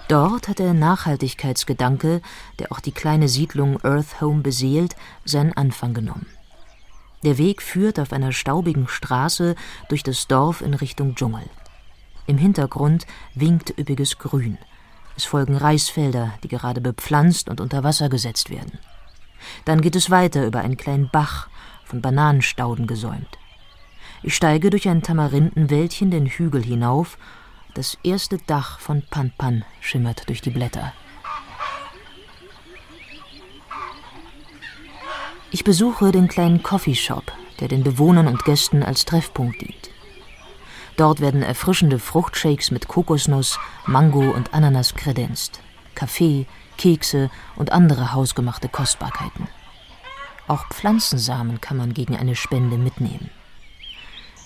Dort 0.08 0.48
hat 0.48 0.60
der 0.60 0.74
Nachhaltigkeitsgedanke, 0.74 2.22
der 2.60 2.72
auch 2.72 2.80
die 2.80 2.92
kleine 2.92 3.30
Siedlung 3.30 3.84
Earth 3.84 4.20
Home 4.22 4.42
beseelt, 4.42 4.96
seinen 5.26 5.54
Anfang 5.54 5.94
genommen. 5.94 6.28
Der 7.24 7.38
Weg 7.38 7.62
führt 7.62 8.00
auf 8.00 8.12
einer 8.12 8.34
staubigen 8.34 8.88
Straße 8.88 9.56
durch 9.88 10.04
das 10.04 10.28
Dorf 10.28 10.62
in 10.62 10.74
Richtung 10.74 11.16
Dschungel. 11.16 11.44
Im 12.26 12.38
Hintergrund 12.38 13.06
winkt 13.36 13.78
üppiges 13.78 14.18
Grün. 14.18 14.58
Es 15.16 15.26
folgen 15.26 15.58
Reisfelder, 15.58 16.34
die 16.44 16.48
gerade 16.48 16.82
bepflanzt 16.82 17.50
und 17.50 17.62
unter 17.62 17.84
Wasser 17.84 18.10
gesetzt 18.10 18.50
werden. 18.50 18.80
Dann 19.66 19.82
geht 19.82 19.96
es 19.96 20.10
weiter 20.10 20.46
über 20.46 20.62
einen 20.62 20.78
kleinen 20.78 21.10
Bach, 21.12 21.50
von 21.84 22.02
Bananenstauden 22.02 22.88
gesäumt. 22.88 23.38
Ich 24.24 24.36
steige 24.36 24.70
durch 24.70 24.88
ein 24.88 25.04
Tamarindenwäldchen 25.04 26.12
den 26.12 26.28
Hügel 26.28 26.64
hinauf. 26.64 27.18
Das 27.74 27.98
erste 28.04 28.38
Dach 28.38 28.80
von 28.80 29.04
Panpan 29.10 29.66
schimmert 29.82 30.30
durch 30.30 30.42
die 30.42 30.50
Blätter. 30.50 30.94
Ich 35.52 35.64
besuche 35.64 36.12
den 36.12 36.30
kleinen 36.30 36.64
Coffeeshop, 36.64 37.32
der 37.60 37.68
den 37.68 37.84
Bewohnern 37.84 38.28
und 38.28 38.44
Gästen 38.44 38.82
als 38.82 39.06
Treffpunkt 39.06 39.62
dient. 39.62 39.83
Dort 40.98 41.22
werden 41.22 41.42
erfrischende 41.42 42.00
Fruchtshakes 42.00 42.72
mit 42.72 42.88
Kokosnuss, 42.88 43.60
Mango 43.86 44.32
und 44.32 44.54
Ananas 44.54 44.94
kredenzt, 44.94 45.60
Kaffee, 45.96 46.46
Kekse 46.78 47.30
und 47.56 47.72
andere 47.72 48.14
hausgemachte 48.14 48.70
Kostbarkeiten. 48.70 49.48
Auch 50.48 50.68
Pflanzensamen 50.68 51.62
kann 51.62 51.78
man 51.78 51.94
gegen 51.94 52.16
eine 52.16 52.36
Spende 52.36 52.78
mitnehmen. 52.78 53.30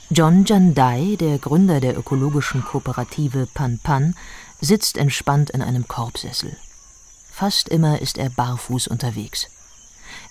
John 0.10 0.46
Jandai, 0.46 1.18
der 1.20 1.38
Gründer 1.38 1.82
der 1.82 1.98
ökologischen 1.98 2.64
Kooperative 2.64 3.46
Pan 3.54 3.80
Pan, 3.84 4.16
sitzt 4.62 4.98
entspannt 4.98 5.50
in 5.50 5.62
einem 5.62 5.88
Korbsessel. 5.88 6.56
Fast 7.30 7.68
immer 7.68 8.00
ist 8.02 8.18
er 8.18 8.30
barfuß 8.30 8.88
unterwegs. 8.88 9.50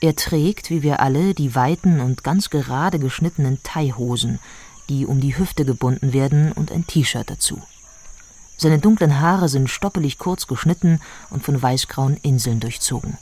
Er 0.00 0.16
trägt, 0.16 0.70
wie 0.70 0.82
wir 0.82 1.00
alle, 1.00 1.34
die 1.34 1.54
weiten 1.54 2.00
und 2.00 2.24
ganz 2.24 2.48
gerade 2.48 2.98
geschnittenen 2.98 3.62
Thai-Hosen, 3.62 4.38
die 4.88 5.06
um 5.06 5.20
die 5.20 5.36
Hüfte 5.36 5.64
gebunden 5.64 6.12
werden, 6.12 6.52
und 6.52 6.72
ein 6.72 6.86
T-Shirt 6.86 7.28
dazu. 7.28 7.62
Seine 8.56 8.78
dunklen 8.78 9.20
Haare 9.20 9.48
sind 9.48 9.68
stoppelig 9.68 10.18
kurz 10.18 10.46
geschnitten 10.46 11.00
und 11.30 11.44
von 11.44 11.60
weißgrauen 11.60 12.16
Inseln 12.22 12.60
durchzogen. 12.60 13.18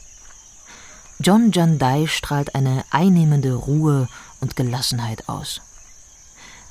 John 1.19 1.53
Jandai 1.53 2.07
strahlt 2.07 2.55
eine 2.55 2.85
einnehmende 2.91 3.55
Ruhe 3.55 4.09
und 4.41 4.57
Gelassenheit 4.57 5.29
aus. 5.29 5.61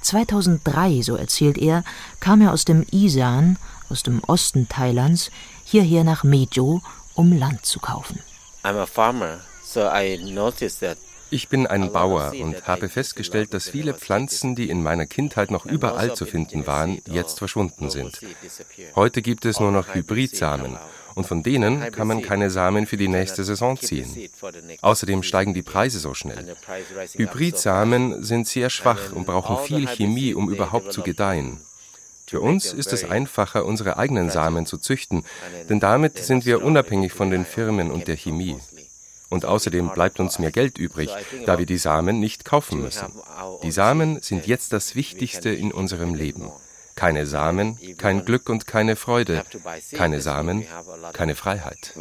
2003, 0.02 1.02
so 1.02 1.16
erzählt 1.16 1.58
er, 1.58 1.84
kam 2.20 2.42
er 2.42 2.52
aus 2.52 2.66
dem 2.66 2.86
Isan, 2.92 3.58
aus 3.90 4.04
dem 4.04 4.22
Osten 4.26 4.68
Thailands, 4.68 5.32
hierher 5.64 6.04
nach 6.04 6.24
Mejo, 6.24 6.82
um 7.16 7.38
Land 7.38 7.66
zu 7.66 7.80
kaufen. 7.80 8.20
I'm 8.64 8.78
a 8.78 8.86
farmer, 8.86 9.40
so 9.64 9.82
I 9.82 10.18
noticed 10.18 10.82
that 10.82 10.98
ich 11.34 11.50
bin 11.50 11.66
ein 11.66 11.92
Bauer 11.92 12.32
und 12.40 12.68
habe 12.68 12.90
festgestellt, 12.90 13.54
dass 13.56 13.70
viele 13.70 13.96
Pflanzen, 13.96 14.56
die 14.56 14.70
in 14.70 14.84
meiner 14.84 15.08
Kindheit 15.08 15.50
noch 15.50 15.66
überall 15.66 16.14
zu 16.14 16.26
finden 16.28 16.68
waren, 16.68 17.02
jetzt 17.08 17.40
verschwunden 17.40 17.90
sind. 17.90 18.22
Heute 18.96 19.24
gibt 19.24 19.46
es 19.46 19.60
nur 19.60 19.72
noch 19.72 19.96
Hybridsamen 19.96 20.78
und 21.16 21.26
von 21.26 21.42
denen 21.42 21.92
kann 21.92 22.08
man 22.08 22.22
keine 22.22 22.52
Samen 22.52 22.86
für 22.86 22.98
die 22.98 23.08
nächste 23.08 23.44
Saison 23.44 23.80
ziehen. 23.80 24.30
Außerdem 24.82 25.24
steigen 25.24 25.56
die 25.56 25.64
Preise 25.64 26.00
so 26.00 26.14
schnell. 26.14 26.56
Hybridsamen 27.14 28.24
sind 28.24 28.48
sehr 28.48 28.70
schwach 28.70 29.12
und 29.12 29.26
brauchen 29.26 29.66
viel 29.66 29.88
Chemie, 29.88 30.36
um 30.36 30.50
überhaupt 30.52 30.94
zu 30.94 31.02
gedeihen. 31.02 31.60
Für 32.28 32.42
uns 32.42 32.74
ist 32.74 32.94
es 32.94 33.04
einfacher, 33.04 33.66
unsere 33.66 33.98
eigenen 33.98 34.30
Samen 34.30 34.66
zu 34.66 34.78
züchten, 34.78 35.24
denn 35.70 35.80
damit 35.80 36.18
sind 36.18 36.46
wir 36.46 36.64
unabhängig 36.64 37.12
von 37.12 37.30
den 37.30 37.46
Firmen 37.46 37.92
und 37.92 38.08
der 38.08 38.18
Chemie. 38.18 38.58
Und 39.34 39.46
außerdem 39.46 39.90
bleibt 39.90 40.20
uns 40.20 40.38
mehr 40.38 40.52
Geld 40.52 40.78
übrig, 40.78 41.10
da 41.48 41.58
wir 41.58 41.66
die 41.66 41.80
Samen 41.80 42.20
nicht 42.20 42.46
kaufen 42.46 42.80
müssen. 42.82 43.08
Die 43.64 43.72
Samen 43.72 44.22
sind 44.22 44.46
jetzt 44.46 44.72
das 44.74 44.96
Wichtigste 44.96 45.50
in 45.50 45.72
unserem 45.72 46.14
Leben. 46.14 46.52
Keine 46.94 47.26
Samen, 47.26 47.80
kein 47.98 48.26
Glück 48.26 48.48
und 48.48 48.68
keine 48.68 48.96
Freude. 48.96 49.44
Keine 49.94 50.22
Samen, 50.22 50.68
keine 51.14 51.34
Freiheit. 51.34 51.94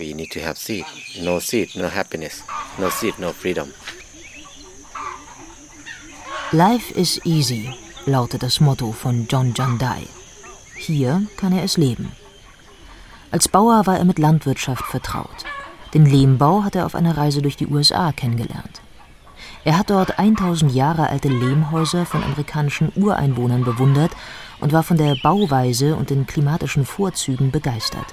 Life 6.51 6.95
is 6.95 7.21
easy, 7.25 7.73
lautet 8.05 8.43
das 8.43 8.61
Motto 8.61 8.93
von 8.93 9.27
John 9.27 9.55
Jandai. 9.57 10.03
Hier 10.77 11.23
kann 11.39 11.57
er 11.57 11.65
es 11.65 11.79
leben. 11.79 12.13
Als 13.31 13.49
Bauer 13.49 13.87
war 13.87 13.97
er 13.97 14.05
mit 14.05 14.19
Landwirtschaft 14.19 14.85
vertraut. 14.85 15.47
Den 15.95 16.07
Lehmbau 16.07 16.65
hat 16.65 16.75
er 16.75 16.87
auf 16.87 16.95
einer 16.95 17.17
Reise 17.17 17.43
durch 17.43 17.57
die 17.57 17.67
USA 17.67 18.13
kennengelernt. 18.13 18.81
Er 19.65 19.79
hat 19.79 19.91
dort 19.91 20.19
1000 20.19 20.73
Jahre 20.75 21.09
alte 21.09 21.29
Lehmhäuser 21.29 22.07
von 22.07 22.25
amerikanischen 22.25 22.91
Ureinwohnern 22.97 23.63
bewundert 23.65 24.13
und 24.61 24.73
war 24.73 24.83
von 24.83 24.97
der 24.97 25.17
Bauweise 25.23 25.95
und 25.95 26.11
den 26.11 26.27
klimatischen 26.27 26.85
Vorzügen 26.85 27.51
begeistert. 27.51 28.07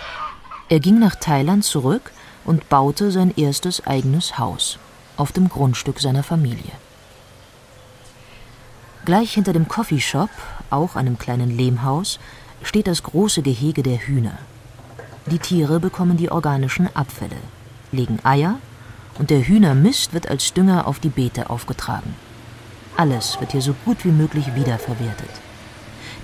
Er 0.68 0.80
ging 0.80 1.00
nach 1.00 1.16
Thailand 1.16 1.64
zurück 1.64 2.12
und 2.46 2.70
baute 2.70 3.12
sein 3.12 3.34
erstes 3.36 3.86
eigenes 3.88 4.38
Haus 4.38 4.78
auf 5.18 5.32
dem 5.32 5.50
Grundstück 5.50 6.00
seiner 6.00 6.24
Familie. 6.24 6.72
Gleich 9.06 9.34
hinter 9.34 9.54
dem 9.54 9.68
Coffeeshop, 9.68 10.30
auch 10.70 10.96
einem 10.96 11.18
kleinen 11.18 11.56
Lehmhaus, 11.56 12.20
steht 12.62 12.88
das 12.88 13.04
große 13.04 13.42
Gehege 13.42 13.84
der 13.84 13.98
Hühner. 13.98 14.38
Die 15.26 15.40
Tiere 15.40 15.80
bekommen 15.80 16.18
die 16.18 16.32
organischen 16.32 16.94
Abfälle, 16.96 17.38
legen 17.92 18.20
Eier 18.24 18.60
und 19.18 19.30
der 19.30 19.48
Hühnermist 19.48 20.14
wird 20.14 20.30
als 20.30 20.54
Dünger 20.54 20.88
auf 20.88 21.00
die 21.00 21.10
Beete 21.10 21.50
aufgetragen. 21.50 22.16
Alles 22.98 23.40
wird 23.40 23.52
hier 23.52 23.62
so 23.62 23.74
gut 23.86 24.04
wie 24.06 24.12
möglich 24.12 24.56
wiederverwertet. 24.56 25.30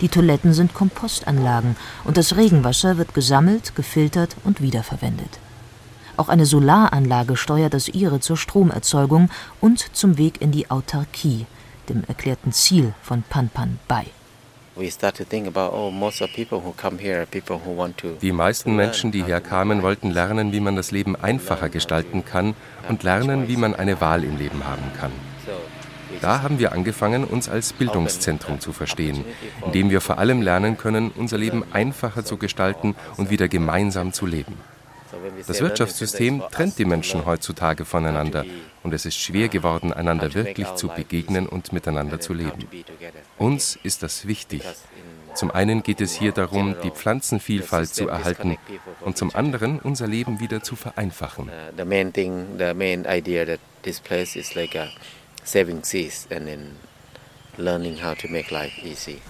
Die 0.02 0.10
Toiletten 0.10 0.54
sind 0.54 0.74
Kompostanlagen 0.74 1.76
und 2.04 2.18
das 2.18 2.36
Regenwasser 2.36 2.98
wird 2.98 3.14
gesammelt, 3.14 3.76
gefiltert 3.76 4.36
und 4.44 4.62
wiederverwendet. 4.62 5.40
Auch 6.18 6.30
eine 6.30 6.46
Solaranlage 6.46 7.38
steuert 7.38 7.74
das 7.74 7.88
ihre 7.88 8.20
zur 8.20 8.38
Stromerzeugung 8.38 9.30
und 9.62 9.80
zum 9.96 10.18
Weg 10.18 10.42
in 10.42 10.52
die 10.52 10.70
Autarkie, 10.70 11.46
dem 11.90 12.04
erklärten 12.06 12.52
Ziel 12.52 12.94
von 13.02 13.24
Panpan 13.24 13.80
bei. 13.88 14.06
Oh, 14.78 14.82
die 18.22 18.32
meisten 18.34 18.76
Menschen, 18.76 19.12
die 19.12 19.24
herkamen, 19.24 19.82
wollten 19.82 20.12
lernen, 20.12 20.52
wie 20.52 20.60
man 20.60 20.76
das 20.76 20.92
Leben 20.92 21.16
einfacher 21.16 21.70
gestalten 21.70 22.26
kann 22.26 22.56
und 22.90 23.04
lernen, 23.04 23.48
wie 23.48 23.56
man 23.56 23.74
eine 23.74 24.02
Wahl 24.02 24.26
im 24.26 24.38
Leben 24.38 24.66
haben 24.66 24.92
kann. 25.00 25.12
Da 26.22 26.42
haben 26.42 26.60
wir 26.60 26.74
angefangen, 26.74 27.24
uns 27.24 27.48
als 27.48 27.72
Bildungszentrum 27.74 28.60
zu 28.60 28.74
verstehen, 28.74 29.24
indem 29.66 29.90
wir 29.90 30.02
vor 30.02 30.18
allem 30.18 30.42
lernen 30.42 30.78
können, 30.78 31.12
unser 31.12 31.38
Leben 31.38 31.64
einfacher 31.72 32.26
zu 32.26 32.38
gestalten 32.38 32.96
und 33.16 33.30
wieder 33.30 33.48
gemeinsam 33.48 34.12
zu 34.12 34.26
leben. 34.26 34.58
Das 35.48 35.62
Wirtschaftssystem 35.62 36.44
trennt 36.52 36.78
die 36.78 36.86
Menschen 36.86 37.26
heutzutage 37.26 37.86
voneinander 37.86 38.46
und 38.84 38.94
es 38.94 39.06
ist 39.06 39.18
schwer 39.18 39.48
geworden, 39.50 39.94
einander 39.94 40.34
wirklich 40.34 40.74
zu 40.76 40.88
begegnen 40.88 41.48
und 41.48 41.74
miteinander 41.74 42.20
zu 42.20 42.34
leben. 42.34 42.68
Uns 43.38 43.78
ist 43.84 44.04
das 44.04 44.28
wichtig. 44.28 44.64
Zum 45.34 45.52
einen 45.52 45.84
geht 45.84 46.00
es 46.00 46.14
hier 46.14 46.32
darum, 46.32 46.76
die 46.84 46.92
Pflanzenvielfalt 46.92 47.94
zu 47.94 48.08
erhalten 48.08 48.58
und 49.02 49.18
zum 49.18 49.36
anderen 49.36 49.80
unser 49.80 50.08
Leben 50.08 50.40
wieder 50.40 50.64
zu 50.64 50.76
vereinfachen. 50.76 51.50
saving 55.46 55.84
seas 55.84 56.28
and 56.32 56.48
then 56.48 56.76
learning 57.58 57.98
how 57.98 58.16
to 58.16 58.28
make 58.28 58.52
life 58.52 58.80
easy. 58.84 59.22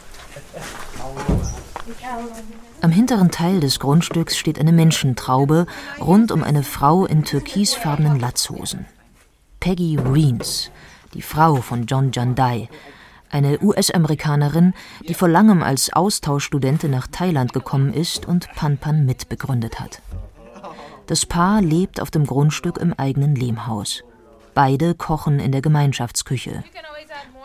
Am 2.81 2.91
hinteren 2.91 3.31
Teil 3.31 3.59
des 3.59 3.79
Grundstücks 3.79 4.37
steht 4.37 4.59
eine 4.59 4.71
Menschentraube 4.71 5.65
rund 5.99 6.31
um 6.31 6.43
eine 6.43 6.63
Frau 6.63 7.05
in 7.05 7.23
türkisfarbenen 7.23 8.19
Latzhosen. 8.19 8.85
Peggy 9.59 9.97
Reens, 9.97 10.71
die 11.13 11.21
Frau 11.21 11.55
von 11.55 11.85
John 11.85 12.11
Jandai, 12.11 12.69
eine 13.31 13.59
US-Amerikanerin, 13.61 14.73
die 15.07 15.13
vor 15.13 15.27
langem 15.27 15.63
als 15.63 15.91
Austauschstudentin 15.91 16.91
nach 16.91 17.07
Thailand 17.07 17.53
gekommen 17.53 17.93
ist 17.93 18.25
und 18.25 18.47
Panpan 18.55 19.05
mitbegründet 19.05 19.79
hat. 19.79 20.01
Das 21.07 21.25
Paar 21.25 21.61
lebt 21.61 21.99
auf 21.99 22.11
dem 22.11 22.25
Grundstück 22.25 22.77
im 22.77 22.93
eigenen 22.93 23.35
Lehmhaus. 23.35 24.03
Beide 24.53 24.95
kochen 24.95 25.39
in 25.39 25.51
der 25.51 25.61
Gemeinschaftsküche. 25.61 26.63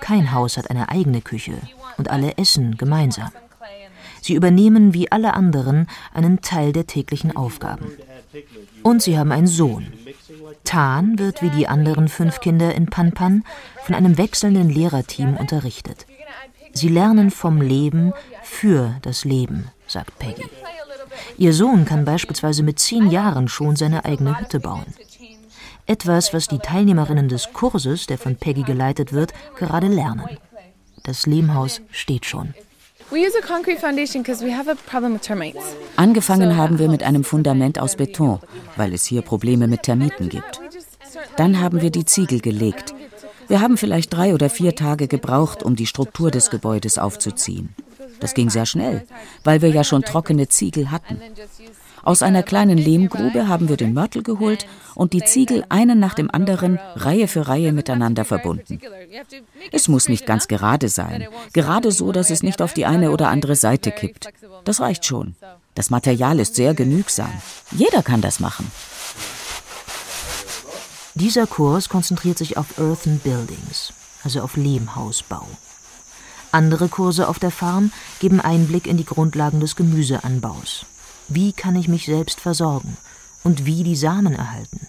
Kein 0.01 0.33
Haus 0.33 0.57
hat 0.57 0.71
eine 0.71 0.89
eigene 0.91 1.21
Küche 1.21 1.55
und 1.97 2.09
alle 2.09 2.39
essen 2.39 2.77
gemeinsam. 2.77 3.31
Sie 4.21 4.35
übernehmen 4.35 4.95
wie 4.95 5.11
alle 5.11 5.35
anderen 5.35 5.87
einen 6.13 6.41
Teil 6.41 6.73
der 6.73 6.87
täglichen 6.87 7.37
Aufgaben. 7.37 7.87
Und 8.83 9.03
sie 9.03 9.19
haben 9.19 9.33
einen 9.33 9.47
Sohn. 9.47 9.93
Tan 10.65 11.19
wird 11.19 11.43
wie 11.43 11.51
die 11.51 11.69
anderen 11.69 12.09
fünf 12.09 12.41
Kinder 12.41 12.75
in 12.75 12.87
Panpan 12.87 13.45
von 13.85 13.95
einem 13.95 14.19
wechselnden 14.19 14.71
Lehrerteam 14.71 15.37
unterrichtet. 15.37 16.07
Sie 16.73 16.89
lernen 16.89 17.31
vom 17.31 17.61
Leben 17.61 18.13
für 18.43 18.97
das 19.03 19.25
Leben, 19.25 19.69
sagt 19.87 20.19
Peggy. 20.19 20.45
Ihr 21.37 21.53
Sohn 21.53 21.85
kann 21.85 22.05
beispielsweise 22.05 22.63
mit 22.63 22.79
zehn 22.79 23.11
Jahren 23.11 23.49
schon 23.49 23.75
seine 23.77 24.05
eigene 24.05 24.39
Hütte 24.39 24.61
bauen. 24.61 24.87
Etwas, 25.87 26.33
was 26.33 26.47
die 26.47 26.59
Teilnehmerinnen 26.59 27.29
des 27.29 27.53
Kurses, 27.53 28.07
der 28.07 28.19
von 28.19 28.37
Peggy 28.37 28.63
geleitet 28.63 29.13
wird, 29.13 29.33
gerade 29.57 29.89
lernen. 29.89 30.29
Das 31.03 31.27
Lehmhaus 31.27 31.81
steht 31.91 32.27
schon. 32.27 32.55
Angefangen 35.97 36.57
haben 36.57 36.79
wir 36.79 36.89
mit 36.89 37.03
einem 37.03 37.25
Fundament 37.25 37.79
aus 37.81 37.97
Beton, 37.97 38.39
weil 38.77 38.95
es 38.95 39.05
hier 39.05 39.23
Probleme 39.23 39.67
mit 39.67 39.83
Termiten 39.83 40.29
gibt. 40.29 40.61
Dann 41.37 41.61
haben 41.61 41.83
wir 41.83 41.91
die 41.91 42.05
Ziegel 42.05 42.41
gelegt. 42.41 42.95
Wir 43.49 43.61
haben 43.61 43.77
vielleicht 43.77 44.13
drei 44.13 44.33
oder 44.33 44.49
vier 44.49 44.77
Tage 44.77 45.09
gebraucht, 45.09 45.65
um 45.65 45.75
die 45.75 45.87
Struktur 45.87 46.31
des 46.31 46.51
Gebäudes 46.51 46.99
aufzuziehen. 46.99 47.75
Das 48.21 48.35
ging 48.35 48.49
sehr 48.49 48.67
schnell, 48.67 49.05
weil 49.43 49.61
wir 49.61 49.71
ja 49.71 49.83
schon 49.83 50.03
trockene 50.03 50.47
Ziegel 50.49 50.93
hatten. 50.93 51.21
Aus 52.03 52.23
einer 52.23 52.43
kleinen 52.43 52.79
Lehmgrube 52.79 53.49
haben 53.49 53.69
wir 53.69 53.77
den 53.77 53.95
Mörtel 53.95 54.23
geholt 54.23 54.67
und 54.95 55.13
die 55.13 55.23
Ziegel 55.25 55.65
einen 55.69 55.99
nach 55.99 56.15
dem 56.15 56.31
anderen 56.31 56.79
Reihe 56.95 57.29
für 57.29 57.49
Reihe 57.49 57.73
miteinander 57.73 58.25
verbunden. 58.25 58.81
Es 59.73 59.89
muss 59.89 60.09
nicht 60.09 60.27
ganz 60.27 60.49
gerade 60.49 60.89
sein, 60.89 61.27
gerade 61.53 61.93
so, 61.93 62.13
dass 62.13 62.31
es 62.31 62.43
nicht 62.43 62.63
auf 62.63 62.73
die 62.73 62.87
eine 62.87 63.11
oder 63.11 63.29
andere 63.29 63.57
Seite 63.57 63.91
kippt. 63.91 64.29
Das 64.65 64.81
reicht 64.81 65.05
schon. 65.05 65.35
Das 65.75 65.91
Material 65.91 66.41
ist 66.41 66.55
sehr 66.55 66.75
genügsam. 66.75 67.33
Jeder 67.71 68.03
kann 68.03 68.21
das 68.21 68.41
machen. 68.41 68.71
Dieser 71.15 71.47
Kurs 71.47 71.89
konzentriert 71.89 72.39
sich 72.39 72.57
auf 72.57 72.79
Earthen 72.79 73.19
Buildings, 73.19 73.93
also 74.25 74.41
auf 74.43 74.57
Lehmhausbau. 74.57 75.47
Andere 76.53 76.89
Kurse 76.89 77.29
auf 77.29 77.39
der 77.39 77.51
Farm 77.51 77.93
geben 78.19 78.41
Einblick 78.41 78.87
in 78.87 78.97
die 78.97 79.05
Grundlagen 79.05 79.61
des 79.61 79.77
Gemüseanbaus. 79.77 80.87
Wie 81.33 81.53
kann 81.53 81.77
ich 81.77 81.87
mich 81.87 82.07
selbst 82.07 82.41
versorgen 82.41 82.97
und 83.45 83.65
wie 83.65 83.85
die 83.85 83.95
Samen 83.95 84.35
erhalten? 84.35 84.89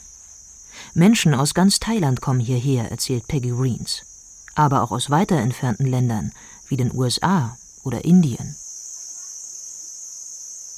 Menschen 0.96 1.36
aus 1.36 1.54
ganz 1.54 1.80
Thailand 1.80 2.20
kommen 2.20 2.40
hierher, 2.40 2.90
erzählt 2.90 3.28
Peggy 3.28 3.52
Reens, 3.52 4.02
aber 4.56 4.82
auch 4.82 4.90
aus 4.90 5.12
weiter 5.12 5.36
entfernten 5.38 5.86
Ländern 5.86 6.32
wie 6.68 6.78
den 6.78 6.92
USA 6.96 7.56
oder 7.84 8.04
Indien. 8.06 8.56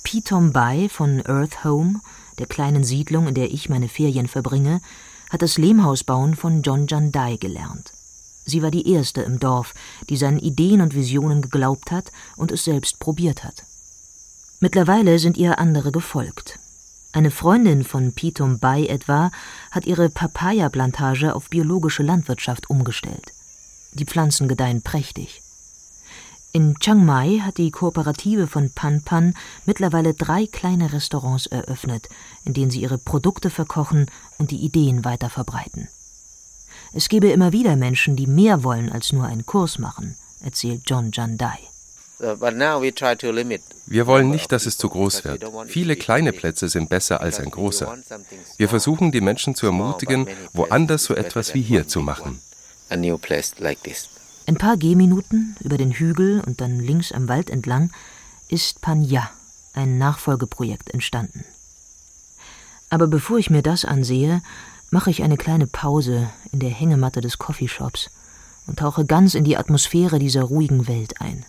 Pitom 0.03 0.51
Bai 0.51 0.89
von 0.89 1.25
Earth 1.25 1.63
Home, 1.63 2.01
der 2.39 2.47
kleinen 2.47 2.83
Siedlung, 2.83 3.29
in 3.29 3.33
der 3.33 3.49
ich 3.53 3.69
meine 3.69 3.87
Ferien 3.87 4.27
verbringe, 4.27 4.81
hat 5.29 5.41
das 5.41 5.57
Lehmhausbauen 5.57 6.35
von 6.35 6.61
John 6.61 6.87
Jandai 6.87 7.37
gelernt. 7.37 7.93
Sie 8.43 8.61
war 8.61 8.69
die 8.69 8.91
erste 8.91 9.21
im 9.21 9.39
Dorf, 9.39 9.73
die 10.09 10.17
seinen 10.17 10.39
Ideen 10.39 10.81
und 10.81 10.93
Visionen 10.93 11.41
geglaubt 11.41 11.89
hat 11.89 12.11
und 12.35 12.51
es 12.51 12.65
selbst 12.65 12.99
probiert 12.99 13.45
hat. 13.45 13.63
Mittlerweile 14.63 15.19
sind 15.19 15.35
ihr 15.35 15.59
andere 15.59 15.91
gefolgt. 15.91 16.57
Eine 17.11 17.31
Freundin 17.31 17.83
von 17.83 18.13
Pitum 18.13 18.59
Bai 18.59 18.85
etwa 18.85 19.29
hat 19.71 19.85
ihre 19.85 20.07
Papaya-Plantage 20.09 21.35
auf 21.35 21.49
biologische 21.49 22.01
Landwirtschaft 22.01 22.69
umgestellt. 22.69 23.33
Die 23.91 24.05
Pflanzen 24.05 24.47
gedeihen 24.47 24.81
prächtig. 24.81 25.41
In 26.53 26.75
Chiang 26.79 27.05
Mai 27.05 27.41
hat 27.41 27.57
die 27.57 27.71
Kooperative 27.71 28.47
von 28.47 28.69
Pan 28.69 29.01
Pan 29.03 29.35
mittlerweile 29.65 30.13
drei 30.13 30.47
kleine 30.47 30.93
Restaurants 30.93 31.45
eröffnet, 31.47 32.07
in 32.45 32.53
denen 32.53 32.71
sie 32.71 32.83
ihre 32.83 32.97
Produkte 32.97 33.49
verkochen 33.49 34.05
und 34.37 34.51
die 34.51 34.63
Ideen 34.63 35.03
weiter 35.03 35.29
verbreiten. 35.29 35.89
Es 36.93 37.09
gebe 37.09 37.29
immer 37.31 37.51
wieder 37.51 37.75
Menschen, 37.75 38.15
die 38.15 38.27
mehr 38.27 38.63
wollen 38.63 38.89
als 38.89 39.11
nur 39.11 39.25
einen 39.25 39.45
Kurs 39.45 39.77
machen, 39.77 40.15
erzählt 40.39 40.83
John 40.85 41.11
Jandai. 41.11 41.59
Uh, 42.19 42.39
wir 43.85 44.07
wollen 44.07 44.29
nicht, 44.29 44.51
dass 44.51 44.65
es 44.65 44.77
zu 44.77 44.87
groß 44.87 45.23
wird. 45.25 45.43
Viele 45.67 45.95
kleine 45.95 46.31
Plätze 46.31 46.69
sind 46.69 46.89
besser 46.89 47.21
als 47.21 47.39
ein 47.39 47.49
großer. 47.49 47.97
Wir 48.57 48.69
versuchen, 48.69 49.11
die 49.11 49.21
Menschen 49.21 49.55
zu 49.55 49.65
ermutigen, 49.65 50.27
woanders 50.53 51.05
so 51.05 51.15
etwas 51.15 51.53
wie 51.53 51.61
hier 51.61 51.87
zu 51.87 52.01
machen. 52.01 52.39
Ein 54.45 54.57
paar 54.57 54.77
Gehminuten 54.77 55.55
über 55.61 55.77
den 55.77 55.91
Hügel 55.91 56.41
und 56.45 56.61
dann 56.61 56.79
links 56.79 57.11
am 57.11 57.27
Wald 57.27 57.49
entlang 57.49 57.91
ist 58.49 58.81
Panya, 58.81 59.31
ein 59.73 59.97
Nachfolgeprojekt, 59.97 60.93
entstanden. 60.93 61.45
Aber 62.89 63.07
bevor 63.07 63.39
ich 63.39 63.49
mir 63.49 63.63
das 63.63 63.85
ansehe, 63.85 64.43
mache 64.91 65.09
ich 65.09 65.23
eine 65.23 65.37
kleine 65.37 65.65
Pause 65.65 66.29
in 66.51 66.59
der 66.59 66.69
Hängematte 66.69 67.21
des 67.21 67.39
Coffeeshops 67.39 68.11
und 68.67 68.79
tauche 68.79 69.05
ganz 69.05 69.33
in 69.33 69.43
die 69.43 69.57
Atmosphäre 69.57 70.19
dieser 70.19 70.43
ruhigen 70.43 70.87
Welt 70.87 71.19
ein. 71.19 71.45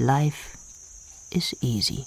Life 0.00 0.56
is 1.30 1.56
easy. 1.60 2.04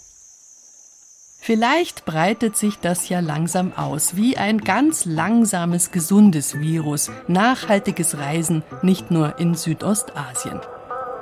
Vielleicht 1.42 2.06
breitet 2.06 2.56
sich 2.56 2.80
das 2.80 3.10
ja 3.10 3.20
langsam 3.20 3.74
aus, 3.74 4.16
wie 4.16 4.38
ein 4.38 4.60
ganz 4.60 5.04
langsames, 5.04 5.92
gesundes 5.92 6.58
Virus. 6.62 7.12
Nachhaltiges 7.28 8.18
Reisen, 8.18 8.64
nicht 8.82 9.12
nur 9.12 9.40
in 9.40 9.56
Südostasien. 9.56 10.62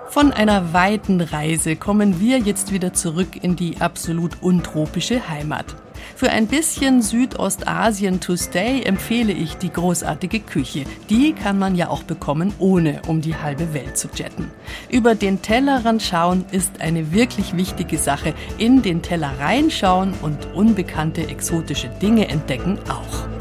Von 0.10 0.32
einer 0.32 0.72
weiten 0.72 1.22
Reise 1.22 1.76
kommen 1.76 2.20
wir 2.20 2.38
jetzt 2.38 2.72
wieder 2.72 2.94
zurück 2.94 3.44
in 3.44 3.56
die 3.56 3.82
absolut 3.82 4.44
untropische 4.44 5.28
Heimat. 5.28 5.76
Für 6.20 6.32
ein 6.32 6.48
bisschen 6.48 7.02
Südostasien 7.02 8.20
to 8.20 8.36
stay 8.36 8.82
empfehle 8.82 9.32
ich 9.32 9.54
die 9.54 9.72
großartige 9.72 10.42
Küche. 10.42 10.84
Die 11.10 11.32
kann 11.32 11.58
man 11.58 11.76
ja 11.78 11.88
auch 11.88 12.04
bekommen, 12.04 12.54
ohne 12.60 13.02
um 13.08 13.22
die 13.22 13.38
halbe 13.38 13.74
Welt 13.74 13.98
zu 13.98 14.10
jetten. 14.14 14.52
Über 14.90 15.16
den 15.16 15.42
Tellerrand 15.42 16.02
schauen 16.02 16.44
ist 16.52 16.82
eine 16.82 17.14
wirklich 17.14 17.56
wichtige 17.56 17.98
Sache. 17.98 18.34
In 18.58 18.82
den 18.82 19.02
Teller 19.02 19.32
reinschauen 19.40 20.14
und 20.22 20.54
unbekannte 20.54 21.26
exotische 21.26 21.88
Dinge 22.02 22.28
entdecken 22.28 22.78
auch. 22.90 23.39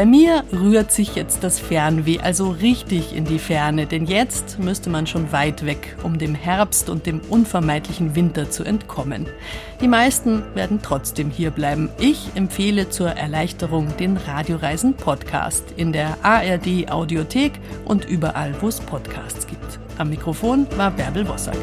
Bei 0.00 0.06
mir 0.06 0.44
rührt 0.50 0.90
sich 0.92 1.14
jetzt 1.14 1.44
das 1.44 1.60
Fernweh 1.60 2.20
also 2.20 2.48
richtig 2.48 3.14
in 3.14 3.26
die 3.26 3.38
Ferne, 3.38 3.84
denn 3.84 4.06
jetzt 4.06 4.58
müsste 4.58 4.88
man 4.88 5.06
schon 5.06 5.30
weit 5.30 5.66
weg, 5.66 5.94
um 6.02 6.16
dem 6.16 6.34
Herbst 6.34 6.88
und 6.88 7.04
dem 7.04 7.20
unvermeidlichen 7.28 8.14
Winter 8.14 8.50
zu 8.50 8.64
entkommen. 8.64 9.26
Die 9.82 9.88
meisten 9.88 10.42
werden 10.54 10.80
trotzdem 10.82 11.28
hier 11.28 11.50
bleiben. 11.50 11.90
Ich 11.98 12.30
empfehle 12.34 12.88
zur 12.88 13.10
Erleichterung 13.10 13.94
den 13.98 14.16
Radioreisen 14.16 14.94
Podcast 14.94 15.64
in 15.76 15.92
der 15.92 16.16
ARD 16.22 16.90
Audiothek 16.90 17.60
und 17.84 18.06
überall, 18.06 18.54
wo 18.62 18.68
es 18.68 18.80
Podcasts 18.80 19.46
gibt. 19.46 19.78
Am 19.98 20.08
Mikrofon 20.08 20.66
war 20.78 20.92
Bärbel 20.92 21.28
Wossack. 21.28 21.58